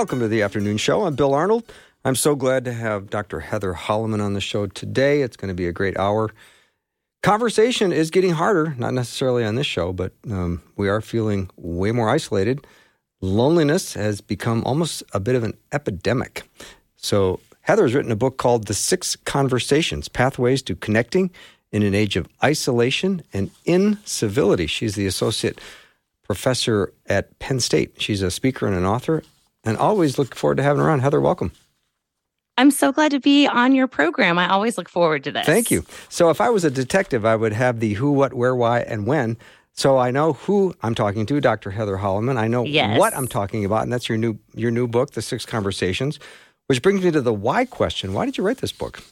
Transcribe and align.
Welcome 0.00 0.20
to 0.20 0.28
the 0.28 0.40
afternoon 0.40 0.78
show. 0.78 1.04
I'm 1.04 1.14
Bill 1.14 1.34
Arnold. 1.34 1.70
I'm 2.06 2.14
so 2.14 2.34
glad 2.34 2.64
to 2.64 2.72
have 2.72 3.10
Dr. 3.10 3.40
Heather 3.40 3.74
Holleman 3.74 4.24
on 4.24 4.32
the 4.32 4.40
show 4.40 4.66
today. 4.66 5.20
It's 5.20 5.36
going 5.36 5.50
to 5.50 5.54
be 5.54 5.66
a 5.66 5.74
great 5.74 5.94
hour. 5.98 6.30
Conversation 7.22 7.92
is 7.92 8.10
getting 8.10 8.30
harder, 8.30 8.74
not 8.78 8.94
necessarily 8.94 9.44
on 9.44 9.56
this 9.56 9.66
show, 9.66 9.92
but 9.92 10.14
um, 10.30 10.62
we 10.78 10.88
are 10.88 11.02
feeling 11.02 11.50
way 11.58 11.92
more 11.92 12.08
isolated. 12.08 12.66
Loneliness 13.20 13.92
has 13.92 14.22
become 14.22 14.64
almost 14.64 15.02
a 15.12 15.20
bit 15.20 15.34
of 15.34 15.44
an 15.44 15.52
epidemic. 15.70 16.44
So, 16.96 17.40
Heather 17.60 17.82
has 17.82 17.92
written 17.92 18.10
a 18.10 18.16
book 18.16 18.38
called 18.38 18.68
The 18.68 18.74
Six 18.74 19.16
Conversations 19.16 20.08
Pathways 20.08 20.62
to 20.62 20.76
Connecting 20.76 21.30
in 21.72 21.82
an 21.82 21.94
Age 21.94 22.16
of 22.16 22.26
Isolation 22.42 23.22
and 23.34 23.50
Incivility. 23.66 24.66
She's 24.66 24.94
the 24.94 25.06
associate 25.06 25.60
professor 26.22 26.94
at 27.06 27.38
Penn 27.38 27.60
State. 27.60 28.00
She's 28.00 28.22
a 28.22 28.30
speaker 28.30 28.66
and 28.66 28.74
an 28.74 28.86
author, 28.86 29.22
and 29.64 29.76
always 29.76 30.18
look 30.18 30.34
forward 30.34 30.56
to 30.56 30.62
having 30.62 30.82
her 30.82 30.90
on. 30.90 31.00
Heather, 31.00 31.20
welcome. 31.20 31.52
I'm 32.58 32.70
so 32.70 32.92
glad 32.92 33.10
to 33.12 33.20
be 33.20 33.46
on 33.46 33.74
your 33.74 33.86
program. 33.86 34.38
I 34.38 34.48
always 34.48 34.76
look 34.76 34.88
forward 34.88 35.24
to 35.24 35.32
this. 35.32 35.46
Thank 35.46 35.70
you. 35.70 35.84
So, 36.10 36.28
if 36.30 36.40
I 36.40 36.50
was 36.50 36.64
a 36.64 36.70
detective, 36.70 37.24
I 37.24 37.36
would 37.36 37.52
have 37.54 37.80
the 37.80 37.94
who, 37.94 38.12
what, 38.12 38.34
where, 38.34 38.54
why, 38.54 38.80
and 38.80 39.06
when. 39.06 39.36
So 39.72 39.96
I 39.98 40.10
know 40.10 40.34
who 40.34 40.74
I'm 40.82 40.94
talking 40.94 41.24
to, 41.26 41.40
Dr. 41.40 41.70
Heather 41.70 41.96
Holleman. 41.96 42.36
I 42.36 42.48
know 42.48 42.64
Yes. 42.64 42.98
what 42.98 43.16
I'm 43.16 43.28
talking 43.28 43.64
about, 43.64 43.82
and 43.84 43.92
that's 43.92 44.08
your 44.08 44.18
new 44.18 44.38
your 44.54 44.70
new 44.70 44.86
book, 44.86 45.12
The 45.12 45.22
Six 45.22 45.46
Conversations, 45.46 46.18
which 46.66 46.82
brings 46.82 47.02
me 47.02 47.10
to 47.12 47.20
the 47.22 47.32
why 47.32 47.64
question. 47.64 48.12
Why 48.12 48.26
did 48.26 48.36
you 48.36 48.44
write 48.44 48.58
this 48.58 48.72
book? 48.72 49.02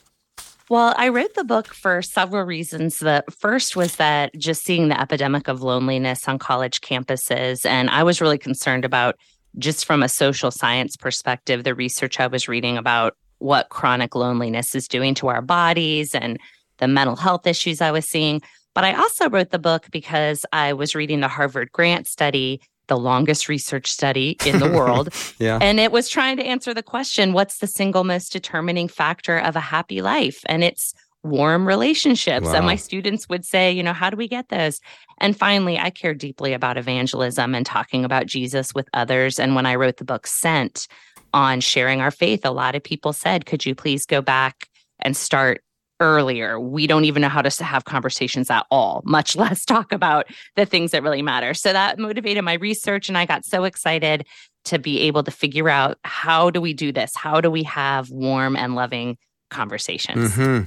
Well, 0.68 0.92
I 0.98 1.08
wrote 1.08 1.34
the 1.34 1.44
book 1.44 1.72
for 1.72 2.02
several 2.02 2.42
reasons. 2.42 2.98
The 2.98 3.24
first 3.30 3.76
was 3.76 3.96
that 3.96 4.34
just 4.36 4.64
seeing 4.64 4.88
the 4.88 5.00
epidemic 5.00 5.48
of 5.48 5.62
loneliness 5.62 6.28
on 6.28 6.38
college 6.38 6.82
campuses, 6.82 7.64
and 7.64 7.88
I 7.88 8.02
was 8.02 8.20
really 8.20 8.36
concerned 8.36 8.84
about 8.84 9.14
just 9.56 9.84
from 9.84 10.02
a 10.02 10.08
social 10.08 10.50
science 10.50 10.96
perspective, 10.96 11.64
the 11.64 11.74
research 11.74 12.20
I 12.20 12.26
was 12.26 12.48
reading 12.48 12.76
about 12.76 13.16
what 13.38 13.68
chronic 13.68 14.14
loneliness 14.14 14.74
is 14.74 14.88
doing 14.88 15.14
to 15.14 15.28
our 15.28 15.40
bodies 15.40 16.14
and 16.14 16.38
the 16.78 16.88
mental 16.88 17.16
health 17.16 17.46
issues 17.46 17.80
I 17.80 17.90
was 17.90 18.08
seeing. 18.08 18.42
But 18.74 18.84
I 18.84 18.94
also 18.94 19.28
wrote 19.28 19.50
the 19.50 19.58
book 19.58 19.86
because 19.90 20.44
I 20.52 20.72
was 20.72 20.94
reading 20.94 21.20
the 21.20 21.28
Harvard 21.28 21.72
Grant 21.72 22.06
study, 22.06 22.60
the 22.86 22.98
longest 22.98 23.48
research 23.48 23.90
study 23.90 24.36
in 24.44 24.58
the 24.58 24.68
world. 24.72 25.12
Yeah. 25.38 25.58
And 25.60 25.80
it 25.80 25.92
was 25.92 26.08
trying 26.08 26.36
to 26.36 26.44
answer 26.44 26.74
the 26.74 26.82
question 26.82 27.32
what's 27.32 27.58
the 27.58 27.66
single 27.66 28.04
most 28.04 28.32
determining 28.32 28.88
factor 28.88 29.38
of 29.38 29.56
a 29.56 29.60
happy 29.60 30.02
life? 30.02 30.42
And 30.46 30.62
it's 30.62 30.94
warm 31.22 31.66
relationships. 31.66 32.46
Wow. 32.46 32.54
And 32.54 32.66
my 32.66 32.76
students 32.76 33.28
would 33.28 33.44
say, 33.44 33.72
you 33.72 33.82
know, 33.82 33.92
how 33.92 34.10
do 34.10 34.16
we 34.16 34.28
get 34.28 34.48
those? 34.48 34.80
And 35.18 35.36
finally, 35.36 35.78
I 35.78 35.90
care 35.90 36.14
deeply 36.14 36.52
about 36.52 36.76
evangelism 36.76 37.54
and 37.54 37.66
talking 37.66 38.04
about 38.04 38.26
Jesus 38.26 38.74
with 38.74 38.88
others. 38.94 39.38
And 39.38 39.54
when 39.54 39.66
I 39.66 39.74
wrote 39.74 39.96
the 39.96 40.04
book 40.04 40.26
Sent 40.26 40.86
on 41.34 41.60
sharing 41.60 42.00
our 42.00 42.10
faith, 42.10 42.44
a 42.44 42.50
lot 42.50 42.74
of 42.74 42.82
people 42.82 43.12
said, 43.12 43.46
could 43.46 43.66
you 43.66 43.74
please 43.74 44.06
go 44.06 44.22
back 44.22 44.68
and 45.00 45.16
start 45.16 45.62
earlier? 46.00 46.60
We 46.60 46.86
don't 46.86 47.04
even 47.04 47.22
know 47.22 47.28
how 47.28 47.42
to 47.42 47.64
have 47.64 47.84
conversations 47.84 48.48
at 48.48 48.66
all, 48.70 49.02
much 49.04 49.34
less 49.36 49.64
talk 49.64 49.92
about 49.92 50.26
the 50.54 50.66
things 50.66 50.92
that 50.92 51.02
really 51.02 51.22
matter. 51.22 51.52
So 51.52 51.72
that 51.72 51.98
motivated 51.98 52.44
my 52.44 52.54
research. 52.54 53.08
And 53.08 53.18
I 53.18 53.26
got 53.26 53.44
so 53.44 53.64
excited 53.64 54.26
to 54.66 54.78
be 54.78 55.00
able 55.00 55.24
to 55.24 55.30
figure 55.30 55.68
out 55.68 55.98
how 56.04 56.50
do 56.50 56.60
we 56.60 56.72
do 56.72 56.92
this? 56.92 57.16
How 57.16 57.40
do 57.40 57.50
we 57.50 57.64
have 57.64 58.10
warm 58.10 58.54
and 58.56 58.74
loving 58.74 59.16
conversations? 59.50 60.34
hmm 60.34 60.60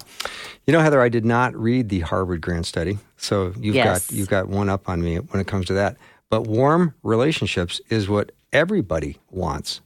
You 0.66 0.74
know, 0.74 0.80
Heather, 0.80 1.02
I 1.02 1.10
did 1.10 1.26
not 1.26 1.56
read 1.56 1.90
the 1.90 2.02
Harvard 2.02 2.42
Grant 2.42 2.66
Study, 2.66 3.00
so 3.18 3.54
you've 3.60 3.76
Yes. 3.76 4.08
got 4.10 4.16
you've 4.16 4.30
got 4.30 4.48
one 4.48 4.70
up 4.70 4.88
on 4.90 5.02
me 5.02 5.18
when 5.18 5.40
it 5.42 5.48
comes 5.48 5.66
to 5.68 5.74
that. 5.74 5.98
But 6.30 6.44
warm 6.48 6.94
relationships 7.04 7.82
is 7.90 8.08
what 8.08 8.32
everybody 8.54 9.20
wants. 9.30 9.82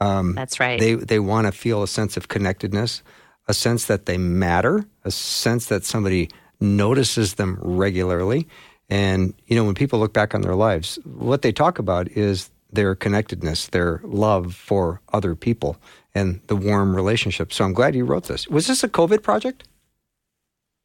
Um, 0.00 0.34
That's 0.34 0.58
right. 0.60 0.78
They 0.80 0.94
they 0.94 1.18
want 1.18 1.46
to 1.46 1.52
feel 1.52 1.82
a 1.82 1.88
sense 1.88 2.16
of 2.16 2.28
connectedness, 2.28 3.02
a 3.48 3.54
sense 3.54 3.84
that 3.86 4.06
they 4.06 4.16
matter, 4.18 4.84
a 5.04 5.10
sense 5.10 5.66
that 5.66 5.84
somebody 5.84 6.30
notices 6.60 7.34
them 7.34 7.58
regularly. 7.60 8.46
And 8.88 9.34
you 9.46 9.56
know, 9.56 9.64
when 9.64 9.74
people 9.74 9.98
look 9.98 10.12
back 10.12 10.34
on 10.34 10.42
their 10.42 10.54
lives, 10.54 10.98
what 11.04 11.42
they 11.42 11.52
talk 11.52 11.78
about 11.78 12.08
is 12.08 12.50
their 12.72 12.94
connectedness, 12.94 13.66
their 13.68 14.00
love 14.04 14.54
for 14.54 15.00
other 15.12 15.34
people, 15.34 15.76
and 16.14 16.40
the 16.46 16.56
warm 16.56 16.94
relationship. 16.94 17.52
So 17.52 17.64
I'm 17.64 17.72
glad 17.72 17.94
you 17.94 18.04
wrote 18.04 18.24
this. 18.24 18.48
Was 18.48 18.66
this 18.66 18.82
a 18.82 18.88
COVID 18.88 19.22
project? 19.22 19.64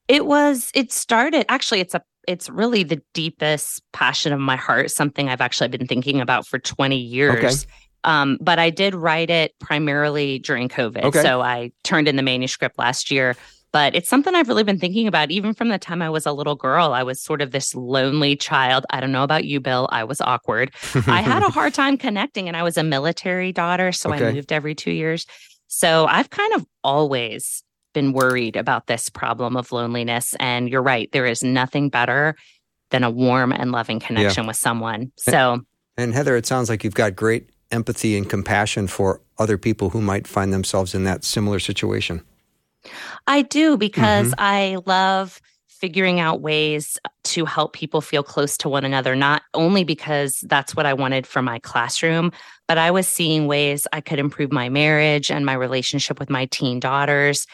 It 0.07 0.25
was, 0.25 0.71
it 0.75 0.91
started, 0.91 1.45
actually, 1.49 1.79
it's 1.79 1.95
a, 1.95 2.01
it's 2.27 2.49
really 2.49 2.83
the 2.83 3.01
deepest 3.13 3.81
passion 3.91 4.33
of 4.33 4.39
my 4.39 4.55
heart, 4.55 4.91
something 4.91 5.29
I've 5.29 5.41
actually 5.41 5.69
been 5.69 5.87
thinking 5.87 6.21
about 6.21 6.45
for 6.47 6.59
20 6.59 6.95
years. 6.95 7.63
Okay. 7.63 7.71
Um, 8.03 8.37
but 8.39 8.59
I 8.59 8.69
did 8.69 8.93
write 8.93 9.31
it 9.31 9.57
primarily 9.59 10.39
during 10.39 10.69
COVID. 10.69 11.03
Okay. 11.05 11.21
So 11.23 11.41
I 11.41 11.71
turned 11.83 12.07
in 12.07 12.15
the 12.15 12.23
manuscript 12.23 12.77
last 12.77 13.09
year. 13.09 13.35
But 13.75 13.93
it's 13.93 14.07
something 14.07 14.33
I've 14.33 14.47
really 14.47 14.63
been 14.63 14.79
thinking 14.79 15.05
about 15.05 15.31
even 15.31 15.53
from 15.53 15.67
the 15.67 15.77
time 15.77 16.01
I 16.01 16.09
was 16.09 16.25
a 16.25 16.31
little 16.31 16.55
girl. 16.55 16.93
I 16.93 17.03
was 17.03 17.19
sort 17.19 17.41
of 17.41 17.51
this 17.51 17.75
lonely 17.75 18.37
child. 18.37 18.85
I 18.89 19.01
don't 19.01 19.11
know 19.11 19.25
about 19.25 19.43
you, 19.43 19.59
Bill. 19.59 19.89
I 19.91 20.05
was 20.05 20.21
awkward. 20.21 20.71
I 21.07 21.19
had 21.19 21.43
a 21.43 21.49
hard 21.57 21.73
time 21.73 21.97
connecting, 21.97 22.47
and 22.47 22.55
I 22.55 22.63
was 22.63 22.77
a 22.77 22.83
military 22.83 23.51
daughter. 23.51 23.91
So 23.91 24.13
Okay. 24.13 24.29
I 24.29 24.31
moved 24.31 24.53
every 24.53 24.75
two 24.75 24.91
years. 24.91 25.25
So 25.67 26.05
I've 26.05 26.29
kind 26.29 26.53
of 26.53 26.65
always 26.85 27.63
been 27.93 28.13
worried 28.13 28.55
about 28.55 28.87
this 28.87 29.09
problem 29.09 29.57
of 29.57 29.73
loneliness. 29.73 30.33
And 30.39 30.69
you're 30.69 30.81
right, 30.81 31.11
there 31.11 31.25
is 31.25 31.43
nothing 31.43 31.89
better 31.89 32.37
than 32.91 33.03
a 33.03 33.09
warm 33.09 33.51
and 33.51 33.73
loving 33.73 33.99
connection 33.99 34.47
with 34.47 34.55
someone. 34.55 35.11
So 35.17 35.59
And 35.97 36.13
Heather, 36.13 36.37
it 36.37 36.45
sounds 36.45 36.69
like 36.69 36.85
you've 36.85 36.95
got 36.95 37.17
great 37.17 37.49
empathy 37.71 38.15
and 38.15 38.29
compassion 38.29 38.87
for 38.87 39.19
other 39.37 39.57
people 39.57 39.89
who 39.89 39.99
might 39.99 40.27
find 40.27 40.53
themselves 40.53 40.95
in 40.95 41.03
that 41.03 41.25
similar 41.25 41.59
situation. 41.59 42.21
I 43.27 43.41
do 43.41 43.77
because 43.77 44.33
I 44.37 44.77
love 44.85 45.41
figuring 45.67 46.19
out 46.19 46.41
ways 46.41 46.97
to 47.23 47.45
help 47.45 47.73
people 47.73 48.01
feel 48.01 48.23
close 48.23 48.57
to 48.57 48.69
one 48.69 48.85
another, 48.85 49.15
not 49.15 49.41
only 49.53 49.83
because 49.83 50.39
that's 50.47 50.75
what 50.75 50.85
I 50.85 50.93
wanted 50.93 51.27
for 51.27 51.41
my 51.41 51.59
classroom, 51.59 52.31
but 52.67 52.77
I 52.77 52.91
was 52.91 53.07
seeing 53.07 53.45
ways 53.45 53.85
I 53.91 54.01
could 54.01 54.19
improve 54.19 54.51
my 54.51 54.69
marriage 54.69 55.29
and 55.29 55.45
my 55.45 55.53
relationship 55.53 56.19
with 56.19 56.29
my 56.29 56.45
teen 56.45 56.79
daughters. 56.79 57.45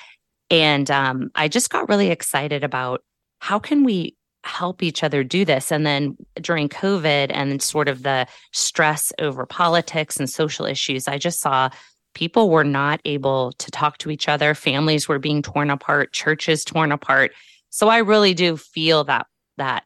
And 0.50 0.90
um, 0.92 1.32
I 1.36 1.48
just 1.48 1.70
got 1.70 1.90
really 1.90 2.10
excited 2.10 2.64
about 2.64 3.04
how 3.40 3.58
can 3.58 3.84
we 3.84 4.16
help 4.44 4.82
each 4.82 5.04
other 5.04 5.24
do 5.24 5.46
this 5.46 5.72
and 5.72 5.86
then 5.86 6.18
during 6.42 6.68
covid 6.68 7.28
and 7.30 7.62
sort 7.62 7.88
of 7.88 8.02
the 8.02 8.26
stress 8.52 9.14
over 9.20 9.46
politics 9.46 10.18
and 10.18 10.28
social 10.28 10.66
issues 10.66 11.08
i 11.08 11.16
just 11.16 11.40
saw 11.40 11.70
people 12.14 12.50
were 12.50 12.64
not 12.64 13.00
able 13.06 13.52
to 13.54 13.72
talk 13.72 13.98
to 14.00 14.10
each 14.10 14.28
other. 14.28 14.54
Families 14.54 15.08
were 15.08 15.20
being 15.20 15.42
torn 15.42 15.70
apart 15.70 16.14
churches 16.14 16.64
torn 16.64 16.92
apart. 16.92 17.32
So 17.70 17.88
i 17.88 18.00
really 18.00 18.34
do 18.34 18.58
feel 18.58 19.04
that 19.06 19.28
that 19.58 19.84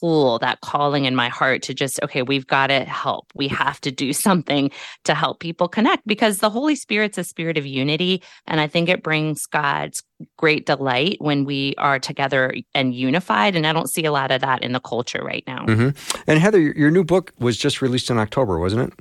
pull 0.00 0.38
that 0.38 0.60
calling 0.62 1.04
in 1.04 1.14
my 1.14 1.28
heart 1.28 1.62
to 1.62 1.74
just 1.74 2.00
okay 2.02 2.22
we've 2.22 2.46
got 2.46 2.68
to 2.68 2.84
help. 2.84 3.26
We 3.34 3.48
have 3.48 3.80
to 3.82 3.90
do 3.90 4.12
something 4.26 4.70
to 5.04 5.14
help 5.14 5.40
people 5.40 5.68
connect 5.68 6.06
because 6.06 6.38
the 6.38 6.50
holy 6.50 6.74
spirit's 6.74 7.18
a 7.18 7.24
spirit 7.24 7.58
of 7.58 7.66
unity 7.66 8.22
and 8.46 8.60
i 8.60 8.66
think 8.66 8.88
it 8.88 9.02
brings 9.02 9.46
god's 9.46 10.02
great 10.36 10.66
delight 10.66 11.16
when 11.20 11.44
we 11.44 11.74
are 11.78 11.98
together 11.98 12.54
and 12.74 12.94
unified 12.94 13.56
and 13.56 13.66
i 13.66 13.72
don't 13.72 13.90
see 13.90 14.04
a 14.04 14.12
lot 14.12 14.30
of 14.30 14.40
that 14.40 14.62
in 14.62 14.72
the 14.72 14.80
culture 14.80 15.22
right 15.22 15.44
now. 15.46 15.64
Hmm 15.64 15.90
And 16.26 16.38
Heather, 16.38 16.60
your 16.60 16.90
new 16.90 17.04
book 17.04 17.32
was 17.38 17.56
just 17.56 17.82
released 17.82 18.10
in 18.10 18.18
October, 18.18 18.58
wasn't 18.58 18.92
it? 18.92 18.98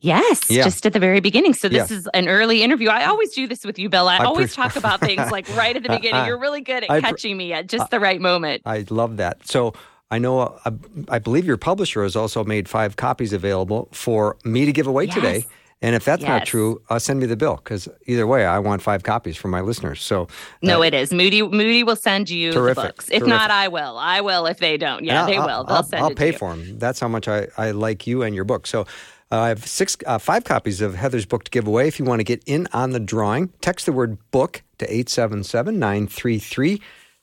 Yes, 0.00 0.50
Yeah. 0.50 0.64
just 0.64 0.84
at 0.86 0.92
the 0.92 0.98
very 0.98 1.20
beginning. 1.20 1.54
So 1.54 1.68
this 1.68 1.90
Yeah. 1.90 1.96
is 1.98 2.08
an 2.14 2.28
early 2.28 2.62
interview. 2.62 2.88
I 2.88 3.04
always 3.06 3.32
do 3.32 3.46
this 3.46 3.64
with 3.64 3.78
you, 3.78 3.88
Bill. 3.88 4.08
I, 4.08 4.16
I 4.18 4.24
always 4.24 4.54
pre- 4.54 4.64
talk 4.64 4.76
about 4.76 5.00
things 5.00 5.30
like 5.30 5.48
right 5.56 5.76
at 5.76 5.82
the 5.82 5.88
beginning. 5.88 6.26
You're 6.26 6.38
really 6.38 6.60
good 6.60 6.84
at 6.84 6.90
I 6.90 7.00
catching 7.00 7.36
me 7.36 7.52
at 7.52 7.66
just 7.68 7.90
the 7.90 8.00
right 8.00 8.20
moment. 8.20 8.62
I 8.66 8.84
love 8.90 9.16
that. 9.18 9.46
So 9.46 9.74
I 10.10 10.18
know, 10.18 10.40
uh, 10.40 10.58
I, 10.64 11.16
I 11.16 11.18
believe 11.18 11.44
your 11.46 11.56
publisher 11.56 12.02
has 12.02 12.14
also 12.16 12.44
made 12.44 12.68
five 12.68 12.96
copies 12.96 13.32
available 13.32 13.88
for 13.92 14.36
me 14.44 14.64
to 14.64 14.72
give 14.72 14.86
away 14.86 15.06
today. 15.06 15.46
And 15.82 15.94
if 15.94 16.06
that's 16.06 16.22
not 16.22 16.46
true, 16.46 16.80
uh, 16.88 16.98
send 16.98 17.20
me 17.20 17.26
the 17.26 17.36
bill 17.36 17.56
because 17.56 17.86
either 18.06 18.26
way, 18.26 18.46
I 18.46 18.58
want 18.60 18.80
five 18.80 19.02
copies 19.02 19.36
for 19.36 19.48
my 19.48 19.60
listeners. 19.60 20.00
So 20.00 20.26
No, 20.62 20.78
uh, 20.80 20.84
it 20.84 20.94
is. 20.94 21.12
Moody 21.12 21.42
Moody 21.42 21.82
will 21.84 21.96
send 21.96 22.30
you 22.30 22.50
Terrific, 22.50 22.76
the 22.82 22.88
books. 22.88 23.04
If 23.06 23.18
terrific. 23.20 23.28
not, 23.28 23.50
I 23.50 23.68
will. 23.68 23.98
I 23.98 24.22
will 24.22 24.46
if 24.46 24.58
they 24.58 24.78
don't. 24.78 25.04
Yeah, 25.04 25.26
they 25.26 25.36
I'll- 25.36 25.46
will. 25.46 25.64
They'll 25.64 25.76
I'll, 25.76 25.82
send 25.82 26.02
I'll 26.02 26.14
pay 26.14 26.32
for 26.32 26.56
them. 26.56 26.78
That's 26.78 26.98
how 26.98 27.08
much 27.08 27.28
I, 27.28 27.48
I 27.58 27.72
like 27.72 28.06
you 28.06 28.22
and 28.22 28.34
your 28.34 28.44
book. 28.44 28.66
So 28.66 28.86
Uh, 29.30 29.40
I 29.40 29.48
have 29.48 29.66
six, 29.66 29.96
uh, 30.06 30.18
five 30.18 30.44
copies 30.44 30.80
of 30.80 30.94
Heather's 30.94 31.26
book 31.26 31.44
to 31.44 31.50
give 31.50 31.66
away. 31.66 31.88
If 31.88 31.98
you 31.98 32.04
want 32.04 32.20
to 32.20 32.24
get 32.24 32.42
in 32.46 32.68
on 32.72 32.90
the 32.90 33.00
drawing, 33.00 33.48
text 33.60 33.86
the 33.86 33.92
word 33.92 34.18
book 34.30 34.62
to 34.78 34.84
877 34.84 35.78
933 35.78 36.80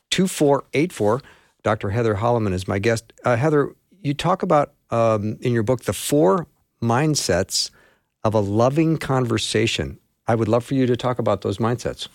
2484. 0.09 1.21
Dr. 1.63 1.89
Heather 1.91 2.15
Holleman 2.15 2.53
is 2.53 2.67
my 2.67 2.77
guest. 2.77 3.13
Uh, 3.23 3.37
Heather, 3.37 3.73
you 4.01 4.13
talk 4.13 4.43
about 4.43 4.73
um, 4.89 5.37
in 5.41 5.53
your 5.53 5.63
book 5.63 5.83
the 5.83 5.93
four 5.93 6.47
mindsets 6.81 7.71
of 8.23 8.33
a 8.33 8.39
loving 8.39 8.97
conversation. 8.97 9.97
I 10.27 10.35
would 10.35 10.49
love 10.49 10.65
for 10.65 10.73
you 10.73 10.85
to 10.85 10.97
talk 10.97 11.19
about 11.19 11.41
those 11.41 11.57
mindsets. 11.57 12.09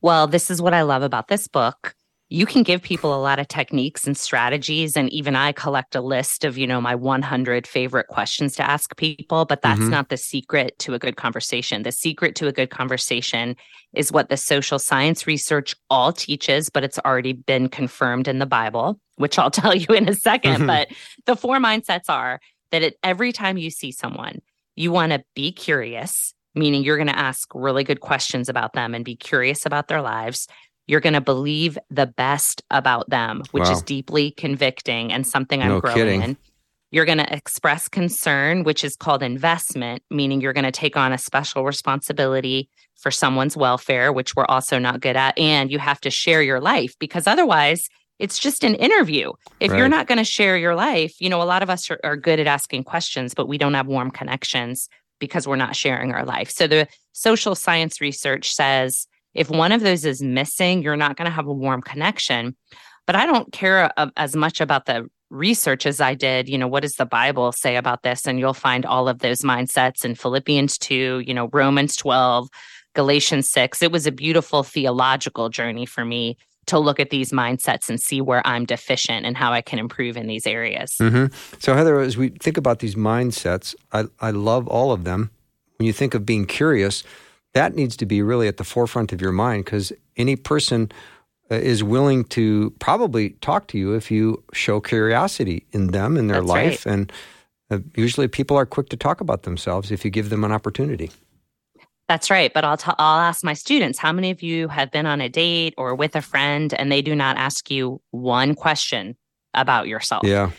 Well, 0.00 0.26
this 0.26 0.50
is 0.50 0.60
what 0.60 0.74
I 0.74 0.82
love 0.82 1.02
about 1.02 1.28
this 1.28 1.46
book 1.46 1.94
you 2.32 2.46
can 2.46 2.62
give 2.62 2.80
people 2.80 3.12
a 3.12 3.18
lot 3.18 3.40
of 3.40 3.48
techniques 3.48 4.06
and 4.06 4.16
strategies 4.16 4.96
and 4.96 5.10
even 5.10 5.36
i 5.36 5.52
collect 5.52 5.94
a 5.94 6.00
list 6.00 6.44
of 6.44 6.56
you 6.56 6.66
know 6.66 6.80
my 6.80 6.94
100 6.94 7.66
favorite 7.66 8.06
questions 8.06 8.54
to 8.54 8.62
ask 8.62 8.96
people 8.96 9.44
but 9.44 9.60
that's 9.60 9.80
mm-hmm. 9.80 9.90
not 9.90 10.08
the 10.08 10.16
secret 10.16 10.78
to 10.78 10.94
a 10.94 10.98
good 10.98 11.16
conversation 11.16 11.82
the 11.82 11.92
secret 11.92 12.34
to 12.34 12.46
a 12.46 12.52
good 12.52 12.70
conversation 12.70 13.54
is 13.94 14.12
what 14.12 14.28
the 14.28 14.36
social 14.36 14.78
science 14.78 15.26
research 15.26 15.74
all 15.90 16.12
teaches 16.12 16.70
but 16.70 16.84
it's 16.84 16.98
already 17.00 17.32
been 17.32 17.68
confirmed 17.68 18.28
in 18.28 18.38
the 18.38 18.46
bible 18.46 18.98
which 19.16 19.38
i'll 19.38 19.50
tell 19.60 19.74
you 19.74 19.92
in 19.94 20.08
a 20.08 20.12
2nd 20.12 20.40
mm-hmm. 20.40 20.66
but 20.66 20.88
the 21.26 21.36
four 21.36 21.58
mindsets 21.58 22.08
are 22.08 22.40
that 22.70 22.82
at 22.82 22.94
every 23.02 23.32
time 23.32 23.58
you 23.58 23.70
see 23.70 23.92
someone 23.92 24.38
you 24.76 24.92
want 24.92 25.12
to 25.12 25.22
be 25.34 25.52
curious 25.52 26.32
meaning 26.54 26.82
you're 26.82 26.96
going 26.96 27.06
to 27.06 27.18
ask 27.18 27.48
really 27.54 27.84
good 27.84 28.00
questions 28.00 28.48
about 28.48 28.72
them 28.72 28.92
and 28.92 29.04
be 29.04 29.14
curious 29.14 29.66
about 29.66 29.86
their 29.86 30.02
lives 30.02 30.48
you're 30.90 30.98
going 30.98 31.14
to 31.14 31.20
believe 31.20 31.78
the 31.88 32.06
best 32.06 32.64
about 32.72 33.08
them, 33.08 33.44
which 33.52 33.62
wow. 33.62 33.70
is 33.70 33.80
deeply 33.82 34.32
convicting 34.32 35.12
and 35.12 35.24
something 35.24 35.62
I'm 35.62 35.68
no 35.68 35.80
growing 35.80 35.96
kidding. 35.96 36.22
in. 36.22 36.36
You're 36.90 37.04
going 37.04 37.18
to 37.18 37.32
express 37.32 37.86
concern, 37.86 38.64
which 38.64 38.82
is 38.82 38.96
called 38.96 39.22
investment, 39.22 40.02
meaning 40.10 40.40
you're 40.40 40.52
going 40.52 40.64
to 40.64 40.72
take 40.72 40.96
on 40.96 41.12
a 41.12 41.18
special 41.18 41.64
responsibility 41.64 42.68
for 42.96 43.12
someone's 43.12 43.56
welfare, 43.56 44.12
which 44.12 44.34
we're 44.34 44.46
also 44.46 44.80
not 44.80 45.00
good 45.00 45.14
at. 45.14 45.38
And 45.38 45.70
you 45.70 45.78
have 45.78 46.00
to 46.00 46.10
share 46.10 46.42
your 46.42 46.58
life 46.58 46.96
because 46.98 47.28
otherwise, 47.28 47.88
it's 48.18 48.40
just 48.40 48.64
an 48.64 48.74
interview. 48.74 49.30
If 49.60 49.70
right. 49.70 49.78
you're 49.78 49.88
not 49.88 50.08
going 50.08 50.18
to 50.18 50.24
share 50.24 50.58
your 50.58 50.74
life, 50.74 51.14
you 51.20 51.28
know, 51.28 51.40
a 51.40 51.44
lot 51.44 51.62
of 51.62 51.70
us 51.70 51.88
are, 51.92 52.00
are 52.02 52.16
good 52.16 52.40
at 52.40 52.48
asking 52.48 52.82
questions, 52.82 53.32
but 53.32 53.46
we 53.46 53.58
don't 53.58 53.74
have 53.74 53.86
warm 53.86 54.10
connections 54.10 54.88
because 55.20 55.46
we're 55.46 55.54
not 55.54 55.76
sharing 55.76 56.12
our 56.12 56.24
life. 56.24 56.50
So 56.50 56.66
the 56.66 56.88
social 57.12 57.54
science 57.54 58.00
research 58.00 58.52
says 58.52 59.06
if 59.34 59.50
one 59.50 59.72
of 59.72 59.80
those 59.80 60.04
is 60.04 60.22
missing, 60.22 60.82
you're 60.82 60.96
not 60.96 61.16
going 61.16 61.26
to 61.26 61.34
have 61.34 61.46
a 61.46 61.52
warm 61.52 61.82
connection. 61.82 62.56
But 63.06 63.16
I 63.16 63.26
don't 63.26 63.52
care 63.52 63.90
as 64.16 64.36
much 64.36 64.60
about 64.60 64.86
the 64.86 65.08
research 65.30 65.86
as 65.86 66.00
I 66.00 66.14
did, 66.14 66.48
you 66.48 66.58
know, 66.58 66.68
what 66.68 66.82
does 66.82 66.96
the 66.96 67.06
Bible 67.06 67.52
say 67.52 67.76
about 67.76 68.02
this? 68.02 68.26
And 68.26 68.38
you'll 68.38 68.52
find 68.52 68.84
all 68.84 69.08
of 69.08 69.20
those 69.20 69.42
mindsets 69.42 70.04
in 70.04 70.14
Philippians 70.14 70.76
2, 70.78 71.22
you 71.26 71.32
know, 71.32 71.48
Romans 71.52 71.96
12, 71.96 72.48
Galatians 72.94 73.48
6. 73.50 73.82
It 73.82 73.92
was 73.92 74.06
a 74.06 74.12
beautiful 74.12 74.62
theological 74.62 75.48
journey 75.48 75.86
for 75.86 76.04
me 76.04 76.36
to 76.66 76.78
look 76.78 77.00
at 77.00 77.10
these 77.10 77.30
mindsets 77.30 77.88
and 77.88 78.00
see 78.00 78.20
where 78.20 78.46
I'm 78.46 78.64
deficient 78.64 79.24
and 79.24 79.36
how 79.36 79.52
I 79.52 79.60
can 79.60 79.78
improve 79.78 80.16
in 80.16 80.26
these 80.26 80.46
areas. 80.46 80.96
Mm-hmm. 81.00 81.34
So, 81.58 81.74
Heather, 81.74 82.00
as 82.00 82.16
we 82.16 82.28
think 82.28 82.56
about 82.56 82.80
these 82.80 82.94
mindsets, 82.96 83.74
I, 83.92 84.04
I 84.20 84.30
love 84.30 84.68
all 84.68 84.92
of 84.92 85.04
them. 85.04 85.30
When 85.78 85.86
you 85.86 85.92
think 85.92 86.14
of 86.14 86.26
being 86.26 86.44
curious, 86.44 87.02
that 87.54 87.74
needs 87.74 87.96
to 87.96 88.06
be 88.06 88.22
really 88.22 88.48
at 88.48 88.56
the 88.56 88.64
forefront 88.64 89.12
of 89.12 89.20
your 89.20 89.32
mind 89.32 89.64
because 89.64 89.92
any 90.16 90.36
person 90.36 90.90
uh, 91.50 91.56
is 91.56 91.82
willing 91.82 92.24
to 92.24 92.70
probably 92.78 93.30
talk 93.40 93.66
to 93.68 93.78
you 93.78 93.94
if 93.94 94.10
you 94.10 94.42
show 94.52 94.80
curiosity 94.80 95.66
in 95.72 95.88
them 95.88 96.16
in 96.16 96.28
their 96.28 96.40
That's 96.40 96.48
life 96.48 96.86
right. 96.86 96.92
and 96.92 97.12
uh, 97.70 97.78
usually 97.96 98.28
people 98.28 98.56
are 98.56 98.66
quick 98.66 98.88
to 98.90 98.96
talk 98.96 99.20
about 99.20 99.42
themselves 99.42 99.90
if 99.90 100.04
you 100.04 100.10
give 100.10 100.30
them 100.30 100.44
an 100.44 100.52
opportunity 100.52 101.10
that's 102.08 102.28
right. 102.28 102.52
But 102.52 102.64
I'll 102.64 102.76
t- 102.76 102.90
I'll 102.98 103.20
ask 103.20 103.44
my 103.44 103.54
students, 103.54 103.96
how 103.96 104.12
many 104.12 104.32
of 104.32 104.42
you 104.42 104.66
have 104.66 104.90
been 104.90 105.06
on 105.06 105.20
a 105.20 105.28
date 105.28 105.74
or 105.78 105.94
with 105.94 106.16
a 106.16 106.20
friend 106.20 106.74
and 106.74 106.90
they 106.90 107.02
do 107.02 107.14
not 107.14 107.36
ask 107.36 107.70
you 107.70 108.00
one 108.10 108.56
question 108.56 109.16
about 109.54 109.86
yourself? 109.86 110.24
Yeah 110.26 110.50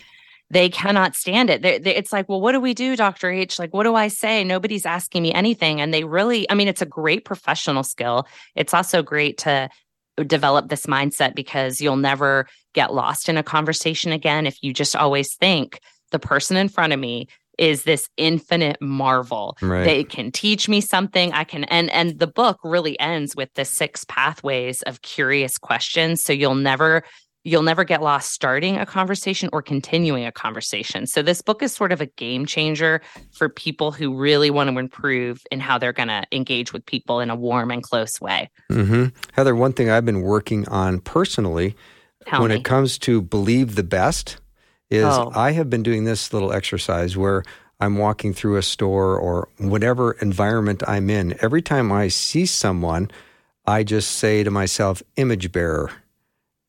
they 0.51 0.69
cannot 0.69 1.15
stand 1.15 1.50
it. 1.50 1.62
They, 1.62 1.80
they, 1.80 1.95
it's 1.95 2.12
like, 2.12 2.27
well, 2.27 2.42
what 2.42 2.51
do 2.51 2.59
we 2.59 2.74
do, 2.74 2.95
Dr. 2.98 3.31
H? 3.31 3.57
Like, 3.57 3.74
what 3.74 3.83
do 3.83 3.95
I 3.95 4.09
say? 4.09 4.44
Nobody's 4.44 4.86
asking 4.86 5.24
me 5.24 5.33
anything. 5.33 5.80
And 5.80 5.94
they 5.94 6.03
really, 6.03 6.50
I 6.50 6.56
mean, 6.56 6.68
it's 6.68 6.81
a 6.81 6.86
great 6.86 7.24
professional 7.24 7.83
skill. 7.83 8.27
It's 8.56 8.74
also 8.74 9.01
great 9.01 9.38
to 9.39 9.69
develop 10.27 10.68
this 10.68 10.86
mindset 10.88 11.36
because 11.36 11.80
you'll 11.80 11.95
never 11.95 12.48
get 12.74 12.94
lost 12.94 13.30
in 13.30 13.38
a 13.38 13.44
conversation 13.44 14.12
again 14.12 14.45
if 14.45 14.57
you 14.62 14.74
just 14.74 14.95
always 14.95 15.36
think 15.36 15.80
the 16.12 16.19
person 16.19 16.57
in 16.57 16.68
front 16.68 16.92
of 16.92 17.00
me 17.00 17.27
is 17.57 17.83
this 17.83 18.09
infinite 18.18 18.81
marvel. 18.81 19.57
Right. 19.62 19.83
They 19.83 20.04
can 20.04 20.31
teach 20.31 20.68
me 20.68 20.81
something. 20.81 21.31
I 21.31 21.44
can 21.44 21.63
and 21.65 21.89
and 21.92 22.18
the 22.19 22.27
book 22.27 22.59
really 22.63 23.00
ends 23.00 23.36
with 23.36 23.54
the 23.54 23.65
six 23.65 24.04
pathways 24.06 24.81
of 24.83 25.01
curious 25.01 25.57
questions. 25.57 26.24
So 26.24 26.33
you'll 26.33 26.56
never 26.56 27.04
you'll 27.43 27.63
never 27.63 27.83
get 27.83 28.01
lost 28.01 28.31
starting 28.31 28.77
a 28.77 28.85
conversation 28.85 29.49
or 29.51 29.61
continuing 29.61 30.25
a 30.25 30.31
conversation. 30.31 31.07
So 31.07 31.21
this 31.21 31.41
book 31.41 31.63
is 31.63 31.73
sort 31.73 31.91
of 31.91 32.01
a 32.01 32.05
game 32.05 32.45
changer 32.45 33.01
for 33.31 33.49
people 33.49 33.91
who 33.91 34.15
really 34.15 34.51
want 34.51 34.69
to 34.69 34.77
improve 34.77 35.41
in 35.51 35.59
how 35.59 35.77
they're 35.77 35.93
going 35.93 36.09
to 36.09 36.23
engage 36.31 36.71
with 36.71 36.85
people 36.85 37.19
in 37.19 37.29
a 37.29 37.35
warm 37.35 37.71
and 37.71 37.81
close 37.81 38.21
way. 38.21 38.49
Mm-hmm. 38.69 39.07
Heather, 39.33 39.55
one 39.55 39.73
thing 39.73 39.89
I've 39.89 40.05
been 40.05 40.21
working 40.21 40.67
on 40.67 40.99
personally 40.99 41.75
Tell 42.27 42.41
when 42.41 42.49
me. 42.49 42.57
it 42.57 42.63
comes 42.63 42.99
to 42.99 43.21
believe 43.21 43.75
the 43.75 43.83
best 43.83 44.37
is 44.89 45.05
oh. 45.05 45.31
I 45.33 45.53
have 45.53 45.69
been 45.69 45.83
doing 45.83 46.03
this 46.03 46.33
little 46.33 46.51
exercise 46.51 47.17
where 47.17 47.44
I'm 47.79 47.97
walking 47.97 48.33
through 48.33 48.57
a 48.57 48.61
store 48.61 49.17
or 49.17 49.49
whatever 49.57 50.11
environment 50.13 50.83
I'm 50.87 51.09
in. 51.09 51.35
Every 51.41 51.63
time 51.63 51.91
I 51.91 52.09
see 52.09 52.45
someone, 52.45 53.09
I 53.65 53.83
just 53.83 54.11
say 54.11 54.44
to 54.44 54.51
myself, 54.51 55.01
image 55.15 55.51
bearer 55.51 55.91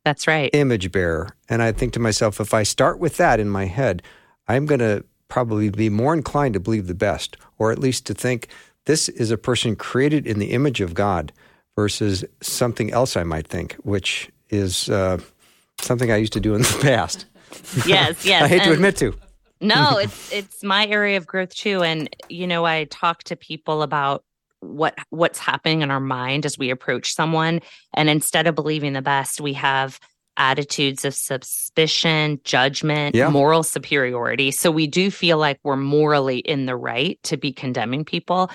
that's 0.04 0.26
right. 0.26 0.50
Image 0.52 0.90
bearer. 0.92 1.36
And 1.48 1.62
I 1.62 1.72
think 1.72 1.92
to 1.94 2.00
myself, 2.00 2.40
if 2.40 2.54
I 2.54 2.62
start 2.62 2.98
with 2.98 3.16
that 3.18 3.40
in 3.40 3.48
my 3.48 3.66
head, 3.66 4.02
I'm 4.48 4.66
going 4.66 4.80
to 4.80 5.04
probably 5.28 5.70
be 5.70 5.88
more 5.88 6.12
inclined 6.12 6.54
to 6.54 6.60
believe 6.60 6.86
the 6.86 6.94
best, 6.94 7.36
or 7.58 7.72
at 7.72 7.78
least 7.78 8.06
to 8.06 8.14
think 8.14 8.48
this 8.84 9.08
is 9.08 9.30
a 9.30 9.38
person 9.38 9.76
created 9.76 10.26
in 10.26 10.38
the 10.38 10.52
image 10.52 10.80
of 10.80 10.94
God 10.94 11.32
versus 11.76 12.24
something 12.40 12.92
else 12.92 13.16
I 13.16 13.22
might 13.22 13.46
think, 13.46 13.74
which 13.76 14.30
is 14.50 14.88
uh, 14.90 15.18
something 15.80 16.10
I 16.10 16.16
used 16.16 16.32
to 16.34 16.40
do 16.40 16.54
in 16.54 16.62
the 16.62 16.78
past. 16.82 17.26
Yes, 17.86 18.24
yes. 18.24 18.42
I 18.42 18.48
hate 18.48 18.60
and 18.60 18.68
to 18.68 18.72
admit 18.72 18.96
to. 18.98 19.14
no, 19.60 19.98
it's 20.02 20.32
it's 20.32 20.62
my 20.62 20.86
area 20.86 21.16
of 21.16 21.26
growth 21.26 21.54
too. 21.54 21.82
And 21.82 22.14
you 22.28 22.46
know, 22.46 22.64
I 22.66 22.84
talk 22.84 23.22
to 23.24 23.36
people 23.36 23.82
about 23.82 24.24
what 24.62 24.96
what's 25.10 25.38
happening 25.38 25.82
in 25.82 25.90
our 25.90 26.00
mind 26.00 26.46
as 26.46 26.56
we 26.56 26.70
approach 26.70 27.14
someone. 27.14 27.60
And 27.92 28.08
instead 28.08 28.46
of 28.46 28.54
believing 28.54 28.92
the 28.92 29.02
best 29.02 29.40
we 29.40 29.52
have 29.54 29.98
attitudes 30.36 31.04
of 31.04 31.14
suspicion 31.14 32.40
judgment 32.42 33.14
yeah. 33.14 33.28
moral 33.28 33.62
superiority. 33.62 34.50
So 34.50 34.70
we 34.70 34.86
do 34.86 35.10
feel 35.10 35.36
like 35.36 35.60
we're 35.62 35.76
morally 35.76 36.38
in 36.38 36.64
the 36.64 36.76
right 36.76 37.18
to 37.24 37.36
be 37.36 37.52
condemning 37.52 38.04
people. 38.04 38.50